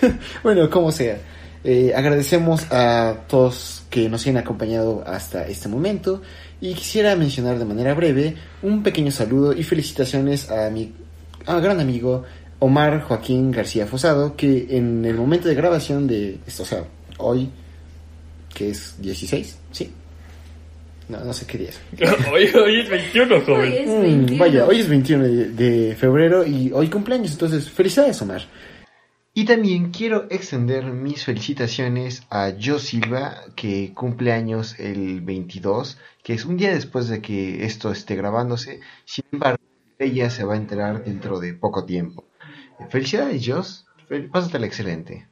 bueno, 0.44 0.70
como 0.70 0.92
sea. 0.92 1.18
Eh, 1.64 1.92
agradecemos 1.94 2.66
a 2.72 3.24
todos 3.28 3.84
que 3.88 4.08
nos 4.08 4.22
hayan 4.22 4.38
acompañado 4.38 5.04
hasta 5.06 5.46
este 5.46 5.68
momento 5.68 6.20
y 6.60 6.74
quisiera 6.74 7.14
mencionar 7.14 7.58
de 7.58 7.64
manera 7.64 7.94
breve 7.94 8.34
un 8.62 8.82
pequeño 8.82 9.12
saludo 9.12 9.52
y 9.52 9.62
felicitaciones 9.62 10.50
a 10.50 10.70
mi 10.70 10.92
a 11.46 11.58
gran 11.60 11.78
amigo 11.80 12.24
Omar 12.58 13.02
Joaquín 13.02 13.50
García 13.52 13.86
Fosado 13.86 14.36
que 14.36 14.66
en 14.70 15.04
el 15.04 15.14
momento 15.14 15.48
de 15.48 15.54
grabación 15.54 16.06
de 16.06 16.38
esto, 16.46 16.64
o 16.64 16.66
sea, 16.66 16.84
hoy 17.18 17.48
que 18.54 18.70
es 18.70 18.96
16, 19.00 19.58
sí. 19.70 19.90
No, 21.08 21.20
no 21.24 21.32
sé 21.32 21.46
qué 21.46 21.58
día 21.58 21.68
es. 21.70 21.80
Hoy, 22.32 22.48
hoy 22.54 22.80
es 22.80 22.88
21, 22.88 23.34
Hoy 23.34 23.40
joven. 23.42 23.72
es 23.72 23.88
Mm, 23.88 24.02
21. 24.02 24.38
vaya, 24.38 24.66
hoy 24.66 24.80
es 24.80 24.88
21 24.88 25.24
de, 25.24 25.48
de 25.50 25.96
febrero 25.96 26.46
y 26.46 26.70
hoy 26.72 26.88
cumpleaños, 26.88 27.32
entonces 27.32 27.68
felicidades 27.68 28.22
Omar. 28.22 28.42
Y 29.34 29.46
también 29.46 29.92
quiero 29.92 30.26
extender 30.28 30.84
mis 30.84 31.24
felicitaciones 31.24 32.26
a 32.28 32.52
Jo 32.62 32.78
Silva, 32.78 33.44
que 33.56 33.94
cumple 33.94 34.30
años 34.30 34.78
el 34.78 35.22
22, 35.22 35.98
que 36.22 36.34
es 36.34 36.44
un 36.44 36.58
día 36.58 36.74
después 36.74 37.08
de 37.08 37.22
que 37.22 37.64
esto 37.64 37.90
esté 37.90 38.14
grabándose. 38.14 38.80
Sin 39.06 39.24
embargo, 39.32 39.62
ella 39.98 40.28
se 40.28 40.44
va 40.44 40.52
a 40.52 40.58
enterar 40.58 41.02
dentro 41.02 41.40
de 41.40 41.54
poco 41.54 41.86
tiempo. 41.86 42.24
Felicidades, 42.90 43.42
Jos. 43.46 43.86
Pásatela 44.30 44.66
excelente. 44.66 45.26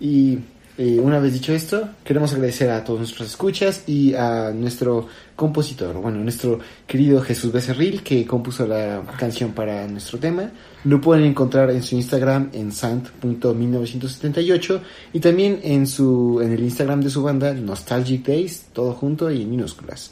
Y 0.00 0.38
eh, 0.78 1.00
una 1.00 1.18
vez 1.20 1.32
dicho 1.32 1.54
esto, 1.54 1.88
queremos 2.04 2.34
agradecer 2.34 2.68
a 2.70 2.84
todos 2.84 2.98
nuestros 2.98 3.30
escuchas 3.30 3.84
y 3.86 4.12
a 4.14 4.50
nuestro 4.50 5.06
compositor, 5.34 5.96
bueno, 5.96 6.18
nuestro 6.18 6.58
querido 6.86 7.22
Jesús 7.22 7.50
Becerril, 7.50 8.02
que 8.02 8.26
compuso 8.26 8.66
la 8.66 9.02
canción 9.18 9.52
para 9.52 9.88
nuestro 9.88 10.18
tema. 10.18 10.50
Lo 10.84 11.00
pueden 11.00 11.24
encontrar 11.24 11.70
en 11.70 11.82
su 11.82 11.94
Instagram 11.94 12.50
en 12.52 12.72
sant.1978 12.72 14.80
y 15.14 15.20
también 15.20 15.60
en 15.62 15.86
su 15.86 16.42
en 16.42 16.52
el 16.52 16.62
Instagram 16.62 17.00
de 17.00 17.08
su 17.08 17.22
banda 17.22 17.54
Nostalgic 17.54 18.26
Days, 18.26 18.66
todo 18.74 18.92
junto 18.92 19.30
y 19.30 19.40
en 19.42 19.50
minúsculas. 19.50 20.10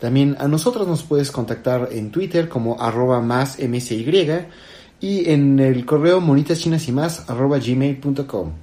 También 0.00 0.34
a 0.40 0.48
nosotros 0.48 0.88
nos 0.88 1.04
puedes 1.04 1.30
contactar 1.30 1.90
en 1.92 2.10
Twitter 2.10 2.48
como 2.48 2.82
arroba 2.82 3.20
más 3.20 3.56
msy 3.60 4.04
y 5.00 5.30
en 5.30 5.60
el 5.60 5.86
correo 5.86 6.20
monitas 6.20 6.58
chinas 6.58 6.88
y 6.88 6.92
más 6.92 7.30
arroba 7.30 7.60
gmail.com. 7.60 8.61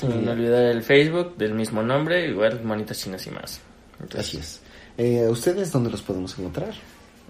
Sin 0.00 0.28
olvidar 0.28 0.64
el 0.64 0.82
Facebook 0.82 1.36
del 1.36 1.54
mismo 1.54 1.82
nombre, 1.82 2.26
igual 2.28 2.62
Monitas 2.64 2.98
Chinas 2.98 3.26
y 3.26 3.30
más. 3.30 3.60
Entonces, 4.00 4.28
Así 4.28 4.36
es. 4.38 4.60
Eh, 4.98 5.24
¿a 5.26 5.30
¿Ustedes 5.30 5.70
dónde 5.72 5.90
los 5.90 6.02
podemos 6.02 6.38
encontrar? 6.38 6.70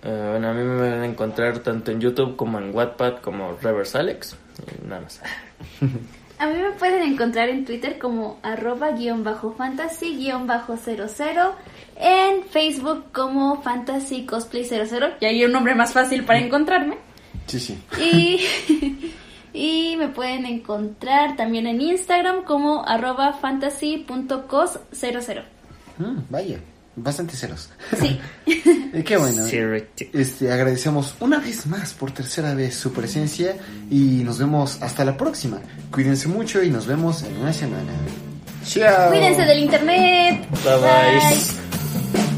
eh, 0.03 0.29
bueno, 0.31 0.49
a 0.49 0.53
mí 0.55 0.63
me 0.63 0.77
van 0.81 1.01
a 1.03 1.07
encontrar 1.07 1.59
tanto 1.61 1.91
en 1.91 2.01
YouTube 2.01 2.37
como 2.37 2.59
en 2.59 2.75
Wattpad 2.75 3.19
como 3.21 3.57
Reverse 3.61 3.99
Alex. 3.99 4.37
Y 4.83 4.87
nada 4.89 5.03
más. 5.03 5.21
A 6.39 6.47
mí 6.47 6.55
me 6.59 6.71
pueden 6.71 7.03
encontrar 7.03 7.51
en 7.51 7.67
Twitter 7.67 7.99
como 7.99 8.39
arroba 8.43 8.93
guion 8.93 9.23
bajo 9.25 9.53
fantasy 9.53 10.17
guion 10.17 10.47
bajo 10.47 10.79
00, 10.79 11.55
en 11.97 12.45
Facebook 12.45 13.13
como 13.13 13.61
fantasy 13.61 14.25
cosplay 14.25 14.65
00, 14.65 15.17
y 15.21 15.27
hay 15.27 15.45
un 15.45 15.53
nombre 15.53 15.75
más 15.75 15.93
fácil 15.93 16.25
para 16.25 16.39
encontrarme. 16.39 16.97
Sí, 17.47 17.61
sí. 17.61 17.79
Y, 18.01 18.41
y 19.53 19.97
me 19.97 20.09
pueden 20.09 20.47
encontrar 20.47 21.37
también 21.37 21.67
en 21.67 21.81
Instagram 21.81 22.45
como 22.45 22.87
arroba 22.87 23.33
fantasy.cos00. 23.33 25.43
Mm, 25.99 26.19
vaya, 26.31 26.61
bastante 26.97 27.37
ceros. 27.37 27.71
Sí. 27.99 28.21
Qué 29.05 29.17
bueno. 29.17 29.45
Este, 30.13 30.53
agradecemos 30.53 31.15
una 31.21 31.39
vez 31.39 31.67
más 31.67 31.95
por 31.95 32.11
tercera 32.13 32.55
vez 32.55 32.75
su 32.75 32.93
presencia 32.93 33.57
y 33.91 34.23
nos 34.25 34.39
vemos 34.39 34.83
hasta 34.83 35.05
la 35.05 35.17
próxima. 35.17 35.61
Cuídense 35.93 36.29
mucho 36.29 36.63
y 36.63 36.71
nos 36.71 36.87
vemos 36.87 37.23
en 37.23 37.37
una 37.37 37.53
semana. 37.53 37.93
Chao. 38.65 39.11
Cuídense 39.11 39.43
del 39.43 39.61
internet. 39.61 40.49
Bye 40.65 40.79
bye. 40.79 42.30